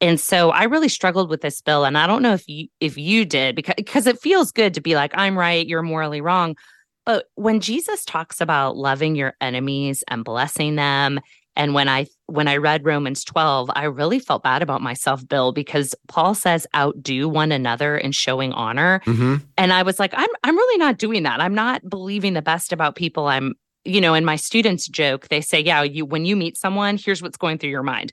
And 0.00 0.18
so 0.18 0.50
i 0.50 0.64
really 0.64 0.88
struggled 0.88 1.28
with 1.28 1.40
this 1.40 1.60
bill. 1.60 1.84
And 1.84 1.98
i 1.98 2.06
don't 2.06 2.22
know 2.22 2.34
if 2.34 2.48
you 2.48 2.68
if 2.80 2.96
you 2.96 3.24
did 3.24 3.56
because 3.56 3.74
because 3.76 4.06
it 4.06 4.20
feels 4.20 4.52
good 4.52 4.74
to 4.74 4.80
be 4.80 4.94
like 4.94 5.12
i'm 5.14 5.36
right 5.36 5.66
you're 5.66 5.82
morally 5.82 6.20
wrong. 6.20 6.56
But 7.04 7.26
when 7.34 7.60
jesus 7.60 8.04
talks 8.04 8.40
about 8.40 8.76
loving 8.76 9.16
your 9.16 9.34
enemies 9.40 10.04
and 10.08 10.24
blessing 10.24 10.76
them 10.76 11.20
and 11.58 11.74
when 11.74 11.88
I 11.88 12.06
when 12.28 12.46
I 12.46 12.58
read 12.58 12.84
Romans 12.84 13.24
12, 13.24 13.70
I 13.74 13.84
really 13.84 14.18
felt 14.18 14.42
bad 14.42 14.60
about 14.60 14.82
myself, 14.82 15.26
Bill, 15.26 15.50
because 15.50 15.94
Paul 16.08 16.34
says 16.34 16.66
outdo 16.76 17.26
one 17.26 17.52
another 17.52 17.96
in 17.96 18.12
showing 18.12 18.52
honor. 18.52 19.00
Mm-hmm. 19.06 19.36
And 19.56 19.72
I 19.72 19.82
was 19.82 19.98
like, 19.98 20.12
I'm 20.14 20.28
I'm 20.44 20.54
really 20.54 20.78
not 20.78 20.98
doing 20.98 21.22
that. 21.22 21.40
I'm 21.40 21.54
not 21.54 21.88
believing 21.88 22.34
the 22.34 22.42
best 22.42 22.70
about 22.70 22.96
people. 22.96 23.28
I'm, 23.28 23.54
you 23.84 24.00
know, 24.00 24.12
and 24.12 24.26
my 24.26 24.36
students 24.36 24.86
joke, 24.88 25.28
they 25.28 25.40
say, 25.40 25.60
Yeah, 25.60 25.82
you 25.82 26.04
when 26.04 26.26
you 26.26 26.36
meet 26.36 26.58
someone, 26.58 26.98
here's 26.98 27.22
what's 27.22 27.38
going 27.38 27.56
through 27.56 27.70
your 27.70 27.82
mind. 27.82 28.12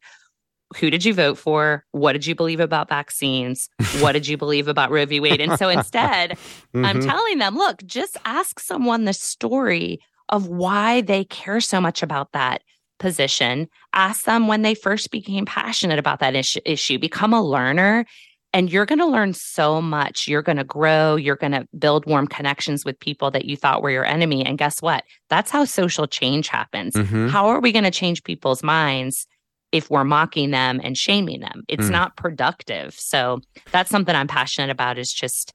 Who 0.78 0.90
did 0.90 1.04
you 1.04 1.14
vote 1.14 1.38
for? 1.38 1.86
What 1.92 2.14
did 2.14 2.26
you 2.26 2.36
believe 2.36 2.62
about 2.62 2.88
vaccines? 2.88 3.70
What 4.00 4.14
did 4.14 4.28
you 4.28 4.38
believe 4.38 4.70
about 4.70 4.92
Roe 4.92 5.06
v. 5.06 5.20
Wade? 5.20 5.42
And 5.42 5.60
so 5.60 5.68
instead, 5.70 6.32
mm-hmm. 6.32 6.86
I'm 6.86 7.02
telling 7.02 7.38
them, 7.40 7.56
look, 7.56 7.86
just 7.86 8.18
ask 8.24 8.62
someone 8.62 9.04
the 9.04 9.14
story 9.14 10.00
of 10.30 10.48
why 10.48 11.02
they 11.02 11.26
care 11.26 11.60
so 11.60 11.82
much 11.82 12.02
about 12.02 12.32
that 12.32 12.62
position, 13.00 13.68
ask 13.94 14.26
them 14.26 14.48
when 14.48 14.62
they 14.62 14.76
first 14.76 15.12
became 15.12 15.46
passionate 15.46 16.00
about 16.00 16.20
that 16.20 16.36
issue, 16.36 16.60
issue. 16.66 17.00
become 17.00 17.34
a 17.34 17.44
learner. 17.44 18.06
And 18.54 18.72
you're 18.72 18.86
going 18.86 19.00
to 19.00 19.06
learn 19.06 19.34
so 19.34 19.82
much. 19.82 20.30
You're 20.30 20.42
going 20.42 20.58
to 20.58 20.64
grow. 20.64 21.18
You're 21.18 21.36
going 21.36 21.52
to 21.52 21.68
build 21.78 22.06
warm 22.06 22.26
connections 22.26 22.86
with 22.86 22.98
people 22.98 23.30
that 23.32 23.44
you 23.44 23.58
thought 23.58 23.82
were 23.82 23.92
your 23.92 24.06
enemy. 24.06 24.46
And 24.46 24.58
guess 24.58 24.82
what? 24.82 25.04
That's 25.30 25.52
how 25.52 25.66
social 25.66 26.08
change 26.08 26.48
happens. 26.48 26.94
Mm-hmm. 26.94 27.28
How 27.28 27.48
are 27.48 27.60
we 27.60 27.74
going 27.74 27.84
to 27.84 27.92
change 27.92 28.24
people's 28.24 28.64
minds 28.64 29.28
if 29.74 29.90
we're 29.90 30.06
mocking 30.06 30.52
them 30.52 30.80
and 30.82 30.98
shaming 30.98 31.42
them? 31.42 31.66
It's 31.68 31.88
mm. 31.88 31.92
not 31.92 32.16
productive. 32.16 32.94
So 32.94 33.42
that's 33.74 33.90
something 33.90 34.16
I'm 34.16 34.28
passionate 34.28 34.70
about 34.70 34.98
is 34.98 35.12
just 35.12 35.54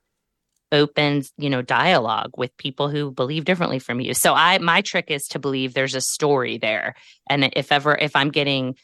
open, 0.73 1.23
you 1.37 1.51
know, 1.51 1.63
dialogue 1.63 2.31
with 2.37 2.57
people 2.57 2.89
who 2.89 3.11
believe 3.11 3.45
differently 3.45 3.79
from 3.79 4.01
you. 4.01 4.15
So 4.15 4.35
I 4.35 4.59
my 4.59 4.81
trick 4.81 5.11
is 5.11 5.27
to 5.29 5.39
believe 5.39 5.75
there's 5.75 5.95
a 5.95 6.01
story 6.01 6.59
there. 6.59 6.95
And 7.29 7.51
if 7.55 7.73
ever 7.73 7.97
if 7.97 8.15
I'm 8.15 8.31
getting 8.31 8.77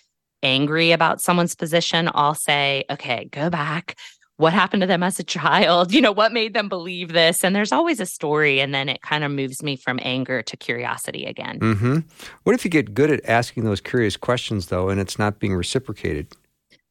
angry 0.43 0.93
about 0.93 1.21
someone's 1.21 1.55
position, 1.55 2.11
I'll 2.15 2.35
say, 2.35 2.85
okay, 2.91 3.29
go 3.31 3.51
back. 3.51 3.97
What 4.39 4.53
happened 4.53 4.83
to 4.83 4.87
them 4.87 5.03
as 5.03 5.19
a 5.19 5.25
child? 5.25 5.93
You 5.97 6.03
know, 6.03 6.13
what 6.13 6.33
made 6.33 6.53
them 6.53 6.69
believe 6.69 7.13
this? 7.13 7.43
And 7.43 7.57
there's 7.57 7.73
always 7.73 8.01
a 8.01 8.07
story. 8.07 8.61
And 8.61 8.75
then 8.75 8.89
it 8.91 9.01
kind 9.01 9.25
of 9.25 9.31
moves 9.31 9.63
me 9.63 9.77
from 9.77 9.99
anger 10.03 10.43
to 10.43 10.57
curiosity 10.59 11.25
again. 11.25 11.59
Mm-hmm. 11.59 11.99
What 12.43 12.55
if 12.55 12.65
you 12.65 12.71
get 12.71 12.93
good 12.93 13.11
at 13.11 13.25
asking 13.25 13.65
those 13.65 13.81
curious 13.81 14.17
questions, 14.17 14.67
though, 14.67 14.91
and 14.91 15.01
it's 15.01 15.19
not 15.19 15.39
being 15.39 15.55
reciprocated? 15.55 16.35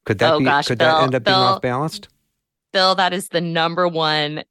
Could 0.04 0.18
that 0.18 0.34
oh, 0.34 0.38
be? 0.40 0.44
Gosh, 0.44 0.66
could 0.66 0.78
Bill, 0.78 0.98
that 0.98 1.02
end 1.04 1.14
up 1.14 1.22
Bill, 1.22 1.34
being 1.34 1.46
off 1.46 1.62
balanced? 1.62 2.08
Bill, 2.72 2.96
that 2.96 3.12
is 3.12 3.28
the 3.28 3.40
number 3.40 3.86
one 3.86 4.42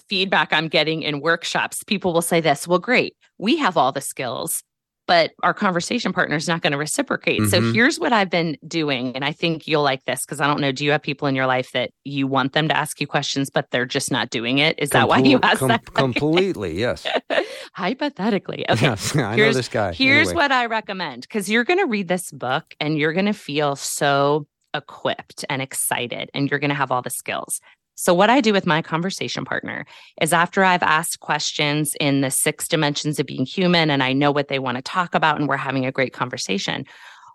feedback 0.00 0.52
I'm 0.52 0.68
getting 0.68 1.02
in 1.02 1.20
workshops. 1.20 1.82
People 1.84 2.12
will 2.12 2.22
say 2.22 2.40
this, 2.40 2.66
well, 2.66 2.78
great, 2.78 3.16
we 3.38 3.56
have 3.58 3.76
all 3.76 3.92
the 3.92 4.00
skills, 4.00 4.62
but 5.08 5.32
our 5.42 5.54
conversation 5.54 6.12
partner 6.12 6.36
is 6.36 6.46
not 6.46 6.60
going 6.60 6.72
to 6.72 6.78
reciprocate. 6.78 7.40
Mm-hmm. 7.40 7.48
So 7.48 7.72
here's 7.72 7.98
what 7.98 8.12
I've 8.12 8.28
been 8.28 8.58
doing. 8.66 9.16
And 9.16 9.24
I 9.24 9.32
think 9.32 9.66
you'll 9.66 9.82
like 9.82 10.04
this 10.04 10.24
because 10.24 10.40
I 10.40 10.46
don't 10.46 10.60
know, 10.60 10.70
do 10.70 10.84
you 10.84 10.90
have 10.90 11.02
people 11.02 11.26
in 11.26 11.34
your 11.34 11.46
life 11.46 11.72
that 11.72 11.90
you 12.04 12.26
want 12.26 12.52
them 12.52 12.68
to 12.68 12.76
ask 12.76 13.00
you 13.00 13.06
questions, 13.06 13.48
but 13.48 13.70
they're 13.70 13.86
just 13.86 14.12
not 14.12 14.28
doing 14.28 14.58
it? 14.58 14.78
Is 14.78 14.90
that 14.90 15.08
why 15.08 15.18
you 15.18 15.40
asked 15.42 15.60
com- 15.60 15.68
that? 15.68 15.86
Completely, 15.94 16.78
yes. 16.78 17.06
Hypothetically. 17.72 18.66
Okay. 18.68 18.86
Yes, 18.86 19.16
I 19.16 19.34
here's, 19.34 19.54
know 19.54 19.58
this 19.58 19.68
guy. 19.68 19.92
Here's 19.94 20.28
anyway. 20.28 20.42
what 20.42 20.52
I 20.52 20.66
recommend 20.66 21.22
because 21.22 21.48
you're 21.48 21.64
going 21.64 21.80
to 21.80 21.86
read 21.86 22.08
this 22.08 22.30
book 22.30 22.74
and 22.78 22.98
you're 22.98 23.14
going 23.14 23.26
to 23.26 23.32
feel 23.32 23.76
so 23.76 24.46
equipped 24.74 25.44
and 25.48 25.62
excited 25.62 26.30
and 26.34 26.50
you're 26.50 26.60
going 26.60 26.68
to 26.68 26.74
have 26.74 26.92
all 26.92 27.00
the 27.02 27.10
skills. 27.10 27.60
So, 28.00 28.14
what 28.14 28.30
I 28.30 28.40
do 28.40 28.52
with 28.52 28.64
my 28.64 28.80
conversation 28.80 29.44
partner 29.44 29.84
is 30.22 30.32
after 30.32 30.62
I've 30.62 30.84
asked 30.84 31.18
questions 31.18 31.96
in 32.00 32.20
the 32.20 32.30
six 32.30 32.68
dimensions 32.68 33.18
of 33.18 33.26
being 33.26 33.44
human 33.44 33.90
and 33.90 34.04
I 34.04 34.12
know 34.12 34.30
what 34.30 34.46
they 34.46 34.60
want 34.60 34.76
to 34.76 34.82
talk 34.82 35.16
about 35.16 35.40
and 35.40 35.48
we're 35.48 35.56
having 35.56 35.84
a 35.84 35.90
great 35.90 36.12
conversation, 36.12 36.84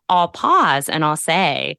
I'll 0.08 0.30
pause 0.30 0.88
and 0.88 1.04
I'll 1.04 1.18
say, 1.18 1.76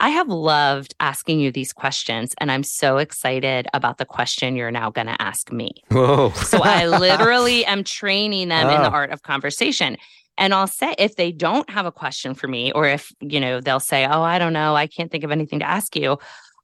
I 0.00 0.08
have 0.10 0.28
loved 0.28 0.92
asking 0.98 1.38
you 1.38 1.52
these 1.52 1.72
questions, 1.72 2.34
and 2.38 2.50
I'm 2.50 2.64
so 2.64 2.98
excited 2.98 3.68
about 3.72 3.98
the 3.98 4.04
question 4.04 4.56
you're 4.56 4.72
now 4.72 4.90
going 4.90 5.06
to 5.06 5.22
ask 5.22 5.52
me. 5.52 5.70
Whoa. 5.90 6.30
so, 6.32 6.60
I 6.64 6.88
literally 6.88 7.64
am 7.74 7.84
training 7.84 8.48
them 8.48 8.68
in 8.68 8.82
the 8.82 8.88
Oh. 8.90 8.92
art 8.92 9.12
of 9.12 9.22
conversation. 9.22 9.96
And 10.36 10.52
I'll 10.52 10.66
say, 10.66 10.94
if 10.98 11.16
they 11.16 11.32
don't 11.32 11.70
have 11.70 11.86
a 11.86 11.92
question 11.92 12.34
for 12.34 12.46
me, 12.48 12.72
or 12.72 12.86
if, 12.86 13.10
you 13.20 13.40
know, 13.40 13.60
they'll 13.60 13.80
say, 13.80 14.04
Oh, 14.04 14.20
I 14.20 14.38
don't 14.38 14.52
know, 14.52 14.74
I 14.74 14.86
can't 14.86 15.10
think 15.10 15.24
of 15.24 15.30
anything 15.30 15.60
to 15.60 15.64
ask 15.68 15.96
you. 15.96 16.18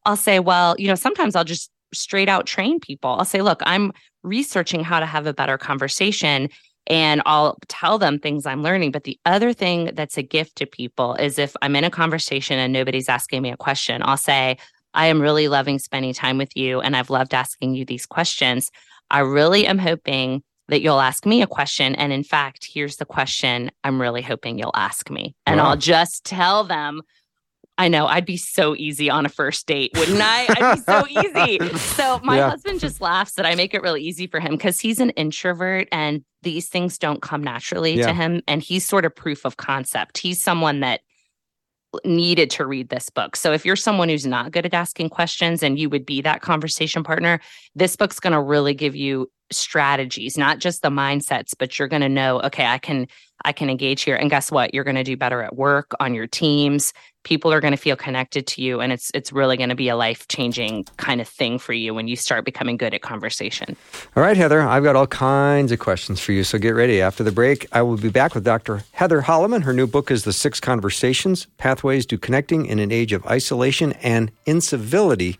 I'll 0.04 0.16
say, 0.16 0.40
Well, 0.40 0.75
you 0.78 0.88
know, 0.88 0.94
sometimes 0.94 1.37
I'll 1.37 1.44
just 1.44 1.71
straight 1.94 2.28
out 2.28 2.47
train 2.47 2.80
people. 2.80 3.11
I'll 3.11 3.25
say, 3.25 3.42
Look, 3.42 3.62
I'm 3.64 3.92
researching 4.23 4.85
how 4.85 5.00
to 5.00 5.06
have 5.06 5.26
a 5.26 5.35
better 5.35 5.59
conversation. 5.59 6.49
And 6.88 7.23
I'll 7.26 7.59
tell 7.68 7.97
them 7.99 8.18
things 8.18 8.44
I'm 8.44 8.62
learning. 8.62 8.90
But 8.90 9.04
the 9.04 9.18
other 9.25 9.52
thing 9.52 9.90
that's 9.94 10.18
a 10.18 10.23
gift 10.23 10.56
to 10.56 10.66
people 10.66 11.14
is 11.14 11.38
if 11.38 11.54
I'm 11.62 11.76
in 11.76 11.85
a 11.85 11.90
conversation 11.90 12.59
and 12.59 12.73
nobody's 12.73 13.09
asking 13.09 13.42
me 13.42 13.52
a 13.52 13.56
question, 13.56 14.02
I'll 14.02 14.16
say, 14.16 14.56
I 14.92 15.06
am 15.06 15.23
really 15.23 15.47
loving 15.49 15.78
spending 15.78 16.12
time 16.12 16.38
with 16.38 16.56
you. 16.56 16.80
And 16.80 16.97
I've 16.97 17.09
loved 17.09 17.35
asking 17.35 17.75
you 17.75 17.85
these 17.85 18.04
questions. 18.04 18.68
I 19.11 19.21
really 19.21 19.66
am 19.66 19.78
hoping 19.78 20.42
that 20.68 20.80
you'll 20.82 21.00
ask 21.00 21.25
me 21.25 21.42
a 21.42 21.47
question. 21.47 21.94
And 21.94 22.12
in 22.12 22.25
fact, 22.25 22.68
here's 22.73 22.97
the 22.97 23.04
question 23.04 23.71
I'm 23.85 24.00
really 24.00 24.23
hoping 24.23 24.59
you'll 24.59 24.73
ask 24.75 25.09
me. 25.11 25.35
And 25.47 25.59
Wow. 25.61 25.71
I'll 25.71 25.76
just 25.76 26.25
tell 26.25 26.64
them, 26.64 27.02
I 27.79 27.88
know 27.88 28.07
I'd 28.07 28.26
be 28.26 28.37
so 28.37 28.76
easy 28.76 29.09
on 29.09 29.25
a 29.25 29.29
first 29.31 29.67
date, 29.67 29.93
wouldn't 29.97 30.21
I? 30.21 30.47
I'd 30.49 30.76
be 30.76 30.83
so 30.83 31.07
easy. 31.09 31.59
So 31.97 32.21
my 32.23 32.37
Yeah. 32.38 32.50
husband 32.50 32.81
just 32.81 33.00
laughs 33.00 33.33
that 33.35 33.47
I 33.47 33.55
make 33.55 33.75
it 33.75 33.83
really 33.83 34.02
easy 34.02 34.26
for 34.26 34.41
him 34.41 34.52
because 34.52 34.79
he's 34.81 34.99
an 35.00 35.11
introvert 35.11 35.88
and 35.93 36.23
these 36.43 36.69
things 36.69 36.99
don't 36.99 37.23
come 37.23 37.43
naturally 37.43 37.99
Yeah. 37.99 38.07
to 38.09 38.12
him. 38.14 38.43
And 38.47 38.62
he's 38.62 38.87
sort 38.87 39.05
of 39.05 39.14
proof 39.14 39.45
of 39.45 39.57
concept. 39.57 40.19
He's 40.19 40.43
someone 40.43 40.81
that 40.81 41.00
needed 42.05 42.49
to 42.50 42.67
read 42.67 42.88
this 42.88 43.11
book. 43.11 43.37
So 43.37 43.52
if 43.52 43.67
you're 43.67 43.76
someone 43.76 44.09
who's 44.09 44.26
not 44.26 44.50
good 44.50 44.64
at 44.64 44.73
asking 44.75 45.11
questions 45.11 45.62
and 45.62 45.79
you 45.79 45.91
would 45.91 46.07
be 46.07 46.23
that 46.23 46.41
conversation 46.41 47.02
partner, 47.05 47.41
this 47.75 47.97
book's 47.97 48.19
going 48.19 48.33
to 48.33 48.41
really 48.41 48.73
give 48.75 48.97
you 48.97 49.31
strategies, 49.52 50.37
not 50.37 50.59
just 50.59 50.82
the 50.82 50.90
mindsets, 50.90 51.54
but 51.59 51.78
you're 51.78 51.88
going 51.88 52.02
to 52.02 52.09
know, 52.09 52.40
okay, 52.42 52.66
I 52.66 52.78
can 52.78 53.06
I 53.44 53.52
can 53.52 53.68
engage 53.68 54.02
here 54.02 54.14
and 54.14 54.30
guess 54.30 54.52
what? 54.52 54.73
You're 54.73 54.85
going 54.85 54.97
to 54.97 55.02
do 55.02 55.16
better 55.16 55.42
at 55.42 55.56
work, 55.56 55.92
on 55.99 56.14
your 56.14 56.28
teams. 56.28 56.92
People 57.25 57.52
are 57.52 57.61
going 57.61 57.73
to 57.73 57.76
feel 57.78 57.97
connected 57.97 58.47
to 58.49 58.62
you 58.62 58.80
and 58.80 58.92
it's 58.92 59.11
it's 59.14 59.32
really 59.32 59.56
going 59.56 59.68
to 59.68 59.75
be 59.75 59.88
a 59.88 59.97
life-changing 59.97 60.85
kind 60.97 61.21
of 61.21 61.28
thing 61.28 61.59
for 61.59 61.73
you 61.73 61.92
when 61.92 62.06
you 62.06 62.14
start 62.14 62.44
becoming 62.44 62.76
good 62.76 62.94
at 62.94 63.02
conversation. 63.02 63.76
All 64.14 64.23
right, 64.23 64.37
Heather, 64.37 64.61
I've 64.61 64.85
got 64.85 64.94
all 64.94 65.06
kinds 65.09 65.73
of 65.73 65.80
questions 65.80 66.21
for 66.21 66.32
you, 66.32 66.44
so 66.44 66.59
get 66.59 66.71
ready. 66.71 67.02
After 67.02 67.25
the 67.25 67.32
break, 67.32 67.66
I 67.73 67.82
will 67.82 67.97
be 67.97 68.11
back 68.11 68.35
with 68.35 68.44
Dr. 68.44 68.85
Heather 68.92 69.23
Holleman. 69.23 69.62
Her 69.62 69.73
new 69.73 69.87
book 69.87 70.11
is 70.11 70.25
The 70.25 70.32
Six 70.32 70.61
Conversations 70.61 71.47
Pathways 71.59 72.06
to 72.06 72.18
Connecting 72.18 72.66
in 72.66 72.78
an 72.78 72.92
Age 72.92 73.12
of 73.12 73.26
Isolation 73.26 73.92
and 73.94 74.30
Incivility, 74.47 75.37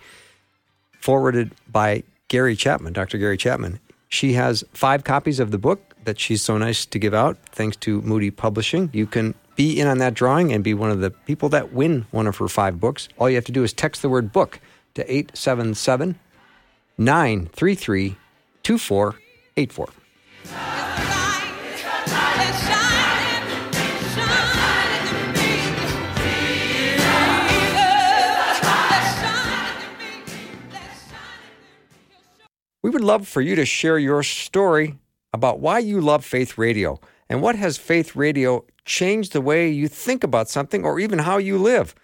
forwarded 1.01 1.53
by 1.71 2.03
Gary 2.29 2.57
Chapman, 2.57 2.95
Dr. 2.95 3.19
Gary 3.19 3.37
Chapman. 3.37 3.79
She 4.13 4.35
has 4.35 4.63
five 4.75 5.05
copies 5.05 5.41
of 5.41 5.53
the 5.53 5.59
book 5.59 5.95
that 6.05 6.21
she's 6.21 6.43
so 6.43 6.59
nice 6.59 6.85
to 6.85 6.99
give 6.99 7.15
out, 7.15 7.39
thanks 7.47 7.79
to 7.79 8.03
Moody 8.03 8.31
Publishing. 8.31 8.91
You 8.93 9.07
can 9.07 9.35
be 9.57 9.81
in 9.81 9.89
on 9.89 9.97
that 9.99 10.13
drawing 10.13 10.53
and 10.53 10.63
be 10.63 10.75
one 10.75 10.91
of 10.91 11.01
the 11.01 11.11
people 11.11 11.49
that 11.49 11.73
win 11.73 12.05
one 12.11 12.27
of 12.27 12.37
her 12.37 12.47
five 12.47 12.79
books. 12.79 13.09
All 13.17 13.31
you 13.31 13.37
have 13.37 13.47
to 13.47 13.53
do 13.53 13.65
is 13.65 13.73
text 13.73 14.03
the 14.03 14.11
word 14.11 14.31
book 14.31 14.61
to 14.97 15.11
877 15.11 16.19
933 16.99 18.17
2484. 18.63 21.12
We 32.83 32.91
would 32.91 33.05
love 33.05 33.29
for 33.29 33.41
you 33.41 33.55
to 33.55 33.65
share 33.65 33.97
your 33.97 34.25
story 34.25 34.99
about 35.33 35.61
why 35.61 35.79
you 35.79 36.01
love 36.01 36.25
Faith 36.25 36.59
Radio 36.59 37.01
and 37.29 37.41
what 37.41 37.55
has 37.55 37.79
Faith 37.79 38.17
Radio 38.17 38.65
changed 38.85 39.33
the 39.33 39.41
way 39.41 39.71
you 39.71 39.87
think 39.87 40.25
about 40.25 40.51
something 40.51 40.85
or 40.85 40.99
even 40.99 41.21
how 41.21 41.39
you 41.39 41.59
live. 41.59 41.95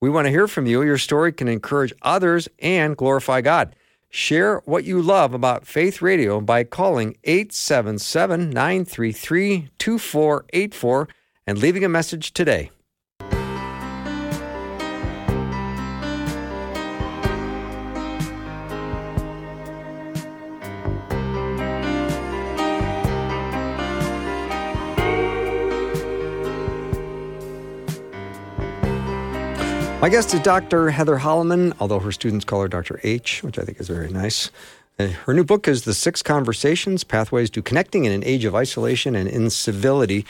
We 0.00 0.08
want 0.08 0.26
to 0.26 0.30
hear 0.30 0.46
from 0.46 0.66
you. 0.66 0.82
Your 0.82 0.96
story 0.96 1.32
can 1.32 1.48
encourage 1.48 1.92
others 2.02 2.48
and 2.60 2.96
glorify 2.96 3.40
God. 3.40 3.74
Share 4.10 4.58
what 4.64 4.84
you 4.84 5.02
love 5.02 5.34
about 5.34 5.66
Faith 5.66 6.00
Radio 6.00 6.40
by 6.40 6.62
calling 6.62 7.16
877 7.24 8.50
933 8.50 9.70
2484 9.76 11.08
and 11.48 11.58
leaving 11.58 11.84
a 11.84 11.88
message 11.88 12.32
today. 12.32 12.70
My 30.00 30.08
guest 30.08 30.32
is 30.32 30.40
Dr. 30.40 30.90
Heather 30.90 31.16
Holleman, 31.18 31.74
although 31.80 31.98
her 31.98 32.12
students 32.12 32.44
call 32.44 32.62
her 32.62 32.68
Dr. 32.68 33.00
H, 33.02 33.42
which 33.42 33.58
I 33.58 33.62
think 33.62 33.80
is 33.80 33.88
very 33.88 34.08
nice. 34.08 34.50
Uh, 34.96 35.08
Her 35.08 35.34
new 35.34 35.42
book 35.42 35.66
is 35.66 35.82
The 35.82 35.92
Six 35.92 36.22
Conversations 36.22 37.02
Pathways 37.02 37.50
to 37.50 37.62
Connecting 37.62 38.04
in 38.04 38.12
an 38.12 38.22
Age 38.22 38.44
of 38.44 38.54
Isolation 38.54 39.16
and 39.16 39.28
Incivility. 39.28 40.24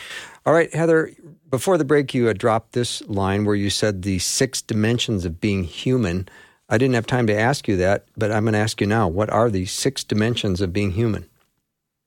All 0.47 0.55
right, 0.55 0.73
Heather, 0.75 1.13
before 1.51 1.77
the 1.77 1.85
break, 1.85 2.15
you 2.15 2.25
had 2.27 2.39
dropped 2.39 2.73
this 2.73 3.03
line 3.09 3.45
where 3.45 3.55
you 3.55 3.69
said 3.69 4.03
the 4.03 4.19
six 4.21 4.63
dimensions 4.63 5.27
of 5.27 5.39
being 5.39 5.65
human. 5.65 6.31
I 6.71 6.79
didn't 6.79 6.95
have 6.95 7.07
time 7.07 7.27
to 7.27 7.39
ask 7.39 7.69
you 7.69 7.77
that, 7.77 8.07
but 8.17 8.33
I'm 8.33 8.45
going 8.45 8.55
to 8.55 8.59
ask 8.59 8.81
you 8.81 8.87
now. 8.87 9.07
What 9.07 9.29
are 9.29 9.51
the 9.51 9.67
six 9.67 10.03
dimensions 10.03 10.63
of 10.63 10.73
being 10.73 10.93
human? 10.93 11.29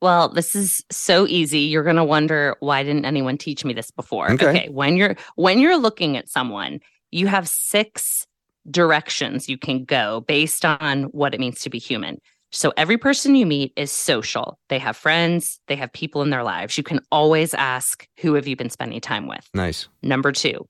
Well, 0.02 0.30
this 0.30 0.56
is 0.56 0.84
so 0.92 1.28
easy. 1.28 1.60
You're 1.60 1.84
going 1.84 1.96
to 1.98 2.04
wonder 2.04 2.56
why 2.60 2.82
didn't 2.82 3.06
anyone 3.06 3.38
teach 3.38 3.64
me 3.64 3.74
this 3.74 3.92
before? 3.92 4.32
Okay. 4.32 4.68
When 4.72 4.98
you're 4.98 5.16
when 5.36 5.60
you're 5.60 5.78
looking 5.78 6.18
at 6.18 6.28
someone, 6.28 6.80
you 7.12 7.28
have 7.28 7.48
six 7.48 8.26
directions 8.70 9.50
you 9.50 9.58
can 9.58 9.84
go 9.84 10.22
based 10.22 10.66
on 10.66 11.04
what 11.06 11.34
it 11.34 11.40
means 11.40 11.62
to 11.62 11.70
be 11.70 11.80
human. 11.80 12.20
So 12.52 12.74
every 12.76 12.98
person 12.98 13.36
you 13.36 13.46
meet 13.46 13.72
is 13.78 13.92
social. 13.92 14.60
They 14.70 14.78
have 14.80 14.98
friends, 14.98 15.60
they 15.68 15.78
have 15.78 15.92
people 15.94 16.22
in 16.22 16.30
their 16.30 16.44
lives. 16.44 16.78
You 16.78 16.84
can 16.84 17.00
always 17.12 17.54
ask, 17.54 18.06
who 18.20 18.34
have 18.34 18.48
you 18.48 18.56
been 18.56 18.70
spending 18.70 19.00
time 19.00 19.28
with? 19.28 19.50
Nice. 19.54 19.88
Number 20.04 20.32
two, 20.32 20.68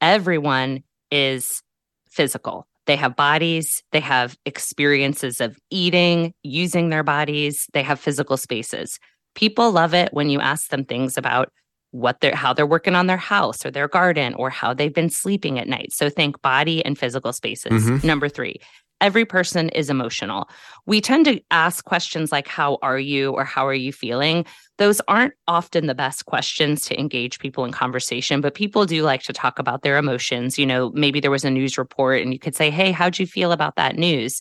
everyone 0.00 0.84
is 1.10 1.62
physical. 2.08 2.66
They 2.86 2.96
have 2.96 3.16
bodies, 3.16 3.82
they 3.92 4.00
have 4.00 4.36
experiences 4.44 5.40
of 5.40 5.58
eating, 5.70 6.34
using 6.42 6.90
their 6.90 7.02
bodies, 7.02 7.66
they 7.72 7.82
have 7.82 7.98
physical 7.98 8.36
spaces. 8.36 9.00
People 9.34 9.72
love 9.72 9.94
it 9.94 10.12
when 10.12 10.30
you 10.30 10.38
ask 10.38 10.68
them 10.68 10.84
things 10.84 11.16
about 11.16 11.50
what 11.94 12.20
they're 12.20 12.34
how 12.34 12.52
they're 12.52 12.66
working 12.66 12.96
on 12.96 13.06
their 13.06 13.16
house 13.16 13.64
or 13.64 13.70
their 13.70 13.86
garden 13.86 14.34
or 14.34 14.50
how 14.50 14.74
they've 14.74 14.92
been 14.94 15.08
sleeping 15.10 15.60
at 15.60 15.68
night. 15.68 15.92
So 15.92 16.10
think 16.10 16.42
body 16.42 16.84
and 16.84 16.98
physical 16.98 17.32
spaces. 17.32 17.84
Mhm. 17.84 18.02
Number 18.04 18.28
3, 18.28 18.56
Every 19.00 19.24
person 19.24 19.68
is 19.70 19.90
emotional. 19.90 20.48
We 20.86 21.00
tend 21.00 21.26
to 21.26 21.40
ask 21.50 21.84
questions 21.84 22.32
like, 22.32 22.48
How 22.48 22.78
are 22.80 22.98
you? 22.98 23.32
or 23.32 23.44
How 23.44 23.66
are 23.66 23.74
you 23.74 23.92
feeling? 23.92 24.46
Those 24.78 25.00
aren't 25.08 25.34
often 25.46 25.86
the 25.86 25.94
best 25.94 26.26
questions 26.26 26.86
to 26.86 26.98
engage 26.98 27.38
people 27.38 27.64
in 27.64 27.72
conversation, 27.72 28.40
but 28.40 28.54
people 28.54 28.86
do 28.86 29.02
like 29.02 29.22
to 29.24 29.32
talk 29.32 29.58
about 29.58 29.82
their 29.82 29.98
emotions. 29.98 30.58
You 30.58 30.66
know, 30.66 30.90
maybe 30.94 31.20
there 31.20 31.30
was 31.30 31.44
a 31.44 31.50
news 31.50 31.76
report 31.76 32.22
and 32.22 32.32
you 32.32 32.38
could 32.38 32.54
say, 32.56 32.70
Hey, 32.70 32.92
how'd 32.92 33.18
you 33.18 33.26
feel 33.26 33.52
about 33.52 33.76
that 33.76 33.96
news? 33.96 34.40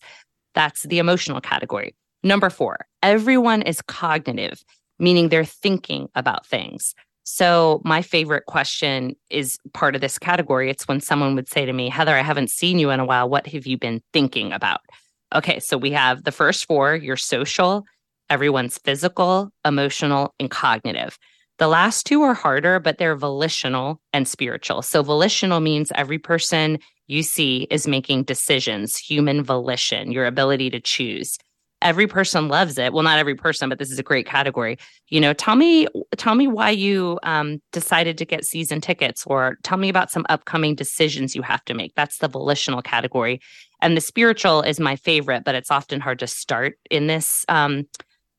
That's 0.56 0.84
the 0.84 1.00
emotional 1.00 1.42
category. 1.42 1.94
Number 2.24 2.50
four, 2.50 2.86
everyone 3.02 3.64
is 3.64 3.82
cognitive, 3.82 4.64
meaning 5.00 5.30
they're 5.30 5.44
thinking 5.46 6.08
about 6.16 6.46
things. 6.46 6.94
So, 7.24 7.82
my 7.86 8.02
favorite 8.02 8.46
question 8.48 9.16
is 9.30 9.58
part 9.74 9.96
of 9.96 10.02
this 10.02 10.20
category. 10.20 10.70
It's 10.70 10.88
when 10.88 11.00
someone 11.00 11.36
would 11.36 11.48
say 11.48 11.66
to 11.66 11.72
me, 11.72 11.90
Heather, 11.90 12.16
I 12.16 12.22
haven't 12.22 12.50
seen 12.50 12.80
you 12.80 12.90
in 12.90 13.00
a 13.00 13.06
while. 13.06 13.30
What 13.30 13.48
have 13.48 13.66
you 13.66 13.78
been 13.78 14.02
thinking 14.12 14.52
about? 14.52 14.82
Okay, 15.34 15.60
so 15.60 15.78
we 15.78 15.92
have 15.92 16.24
the 16.24 16.32
first 16.32 16.66
four 16.66 16.96
your 16.96 17.16
social, 17.16 17.86
everyone's 18.30 18.78
physical, 18.78 19.52
emotional, 19.66 20.34
and 20.40 20.52
cognitive. 20.52 21.18
The 21.60 21.68
last 21.68 22.06
two 22.06 22.24
are 22.24 22.34
harder, 22.34 22.80
but 22.80 22.98
they're 22.98 23.16
volitional 23.16 24.02
and 24.12 24.28
spiritual. 24.28 24.82
So, 24.82 25.02
volitional 25.02 25.62
means 25.62 25.92
every 25.96 26.20
person 26.20 26.78
you 27.08 27.24
see 27.24 27.68
is 27.70 27.88
making 27.88 28.24
decisions, 28.24 28.98
human 28.98 29.44
volition, 29.44 30.12
your 30.12 30.26
ability 30.26 30.70
to 30.72 30.80
choose 30.82 31.38
every 31.84 32.08
person 32.08 32.48
loves 32.48 32.78
it. 32.78 32.94
Well, 32.94 33.04
not 33.04 33.20
every 33.20 33.36
person, 33.36 33.70
but 33.70 33.78
this 33.78 33.92
is 33.92 34.00
a 34.00 34.04
great 34.04 34.26
category. 34.26 34.78
You 35.10 35.20
know, 35.20 35.34
tell 35.34 35.56
me, 35.56 35.88
tell 36.18 36.34
me 36.34 36.48
why 36.48 36.72
you 36.72 37.20
um, 37.24 37.62
decided 37.72 38.18
to 38.18 38.26
get 38.26 38.46
season 38.46 38.82
tickets, 38.82 39.26
or 39.28 39.58
tell 39.64 39.78
me 39.78 39.90
about 39.90 40.10
some 40.10 40.26
upcoming 40.30 40.74
decisions 40.74 41.36
you 41.36 41.42
have 41.42 41.64
to 41.66 41.74
make. 41.74 41.94
That's 41.96 42.18
the 42.18 42.28
volitional 42.28 42.82
category, 42.82 43.40
and 43.82 43.96
the 43.96 44.02
spiritual 44.02 44.62
is 44.62 44.80
my 44.80 44.96
favorite, 44.96 45.44
but 45.44 45.56
it's 45.56 45.70
often 45.70 46.00
hard 46.00 46.20
to 46.20 46.28
start 46.28 46.80
in 46.90 47.08
this 47.08 47.46
um, 47.50 47.84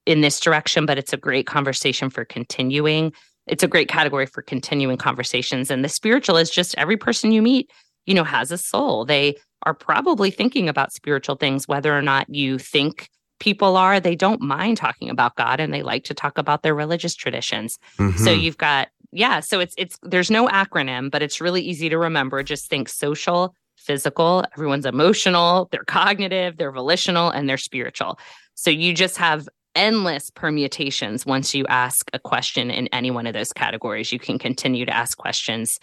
in 0.06 0.22
this 0.22 0.40
direction. 0.40 0.86
But 0.86 0.98
it's 0.98 1.12
a 1.12 1.18
great 1.18 1.46
conversation 1.46 2.10
for 2.10 2.24
continuing. 2.24 3.12
It's 3.46 3.62
a 3.62 3.68
great 3.68 3.88
category 3.88 4.26
for 4.26 4.42
continuing 4.42 4.96
conversations, 4.96 5.70
and 5.70 5.84
the 5.84 5.88
spiritual 5.88 6.38
is 6.38 6.50
just 6.50 6.74
every 6.78 6.96
person 6.96 7.30
you 7.30 7.42
meet, 7.42 7.70
you 8.06 8.14
know, 8.14 8.24
has 8.24 8.50
a 8.50 8.58
soul. 8.58 9.04
They 9.04 9.36
are 9.66 9.74
probably 9.74 10.30
thinking 10.30 10.68
about 10.68 10.92
spiritual 10.92 11.36
things, 11.36 11.68
whether 11.68 11.96
or 11.96 12.02
not 12.02 12.28
you 12.28 12.58
think 12.58 13.08
people 13.44 13.76
are 13.76 14.00
they 14.00 14.16
don't 14.16 14.40
mind 14.40 14.78
talking 14.78 15.10
about 15.10 15.36
god 15.36 15.60
and 15.60 15.72
they 15.72 15.82
like 15.82 16.04
to 16.04 16.14
talk 16.14 16.38
about 16.38 16.62
their 16.62 16.74
religious 16.74 17.14
traditions. 17.14 17.78
Mm-hmm. 17.98 18.24
so 18.24 18.30
you've 18.30 18.56
got 18.56 18.88
yeah 19.12 19.40
so 19.40 19.60
it's 19.60 19.74
it's 19.76 19.98
there's 20.02 20.30
no 20.30 20.48
acronym 20.48 21.10
but 21.10 21.20
it's 21.20 21.42
really 21.42 21.60
easy 21.60 21.90
to 21.90 21.98
remember. 21.98 22.42
Just 22.42 22.70
think 22.70 22.88
social 22.88 23.54
physical 23.76 24.44
everyone's 24.54 24.86
emotional 24.86 25.68
they're 25.70 25.84
cognitive 25.84 26.56
they're 26.56 26.72
volitional 26.72 27.28
and 27.28 27.46
they're 27.46 27.58
spiritual. 27.58 28.18
So 28.54 28.70
you 28.70 28.94
just 28.94 29.18
have 29.18 29.46
endless 29.74 30.30
permutations 30.30 31.26
once 31.26 31.54
you 31.54 31.66
ask 31.66 32.08
a 32.14 32.18
question 32.18 32.70
in 32.70 32.86
any 32.92 33.10
one 33.10 33.26
of 33.26 33.34
those 33.34 33.52
categories. 33.52 34.12
You 34.12 34.20
can 34.20 34.38
continue 34.38 34.86
to 34.86 34.96
ask 34.96 35.18
questions 35.18 35.80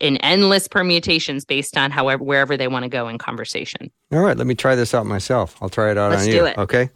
in 0.00 0.16
endless 0.18 0.68
permutations 0.68 1.44
based 1.44 1.76
on 1.76 1.90
however 1.90 2.22
wherever 2.22 2.56
they 2.56 2.68
want 2.68 2.84
to 2.84 2.88
go 2.88 3.08
in 3.08 3.18
conversation. 3.18 3.90
All 4.12 4.20
right, 4.20 4.36
let 4.36 4.46
me 4.46 4.54
try 4.54 4.74
this 4.74 4.94
out 4.94 5.06
myself. 5.06 5.56
I'll 5.60 5.68
try 5.68 5.90
it 5.90 5.98
out 5.98 6.10
Let's 6.10 6.22
on 6.22 6.28
you. 6.28 6.34
Do 6.34 6.44
it. 6.46 6.58
Okay. 6.58 6.90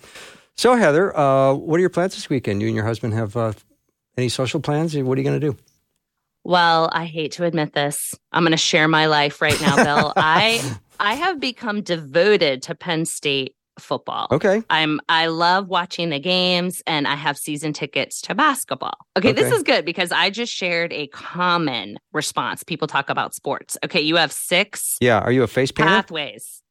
So 0.57 0.75
Heather, 0.75 1.17
uh, 1.17 1.55
what 1.55 1.77
are 1.77 1.81
your 1.81 1.91
plans 1.91 2.15
this 2.15 2.29
weekend? 2.29 2.61
You 2.61 2.69
and 2.69 2.75
your 2.75 2.85
husband 2.85 3.15
have 3.15 3.37
uh, 3.37 3.53
any 4.17 4.29
social 4.29 4.61
plans? 4.61 4.97
What 4.97 5.17
are 5.17 5.21
you 5.21 5.29
going 5.29 5.41
to 5.41 5.51
do? 5.51 5.57
Well, 6.45 6.89
I 6.93 7.05
hate 7.05 7.33
to 7.33 7.45
admit 7.45 7.75
this. 7.75 8.15
I'm 8.33 8.43
going 8.43 8.53
to 8.53 8.57
share 8.57 8.89
my 8.89 9.07
life 9.07 9.43
right 9.43 9.61
now, 9.61 9.77
Bill. 9.77 10.13
I 10.17 10.77
I 10.99 11.15
have 11.15 11.39
become 11.39 11.83
devoted 11.83 12.63
to 12.63 12.75
Penn 12.75 13.05
State 13.05 13.55
football. 13.81 14.29
Okay. 14.31 14.63
I'm 14.71 15.01
I 15.09 15.27
love 15.27 15.69
watching 15.69 16.11
the 16.11 16.19
games 16.19 16.83
and 16.87 17.07
I 17.07 17.15
have 17.15 17.39
season 17.39 17.73
tickets 17.73 18.21
to 18.23 18.35
basketball. 18.35 18.95
Okay, 19.17 19.31
okay, 19.31 19.43
this 19.43 19.53
is 19.53 19.63
good 19.63 19.85
because 19.85 20.13
I 20.13 20.31
just 20.31 20.53
shared 20.53 20.93
a 20.93 21.07
common 21.09 21.99
response. 22.13 22.63
People 22.63 22.89
talk 22.89 23.11
about 23.11 23.35
sports. 23.35 23.77
Okay, 23.85 24.01
you 24.01 24.17
have 24.17 24.33
six 24.33 24.97
Yeah, 25.01 25.19
are 25.21 25.33
you 25.33 25.43
a 25.43 25.47
face 25.47 25.73
painter? 25.73 25.91
Pathways. 25.91 26.63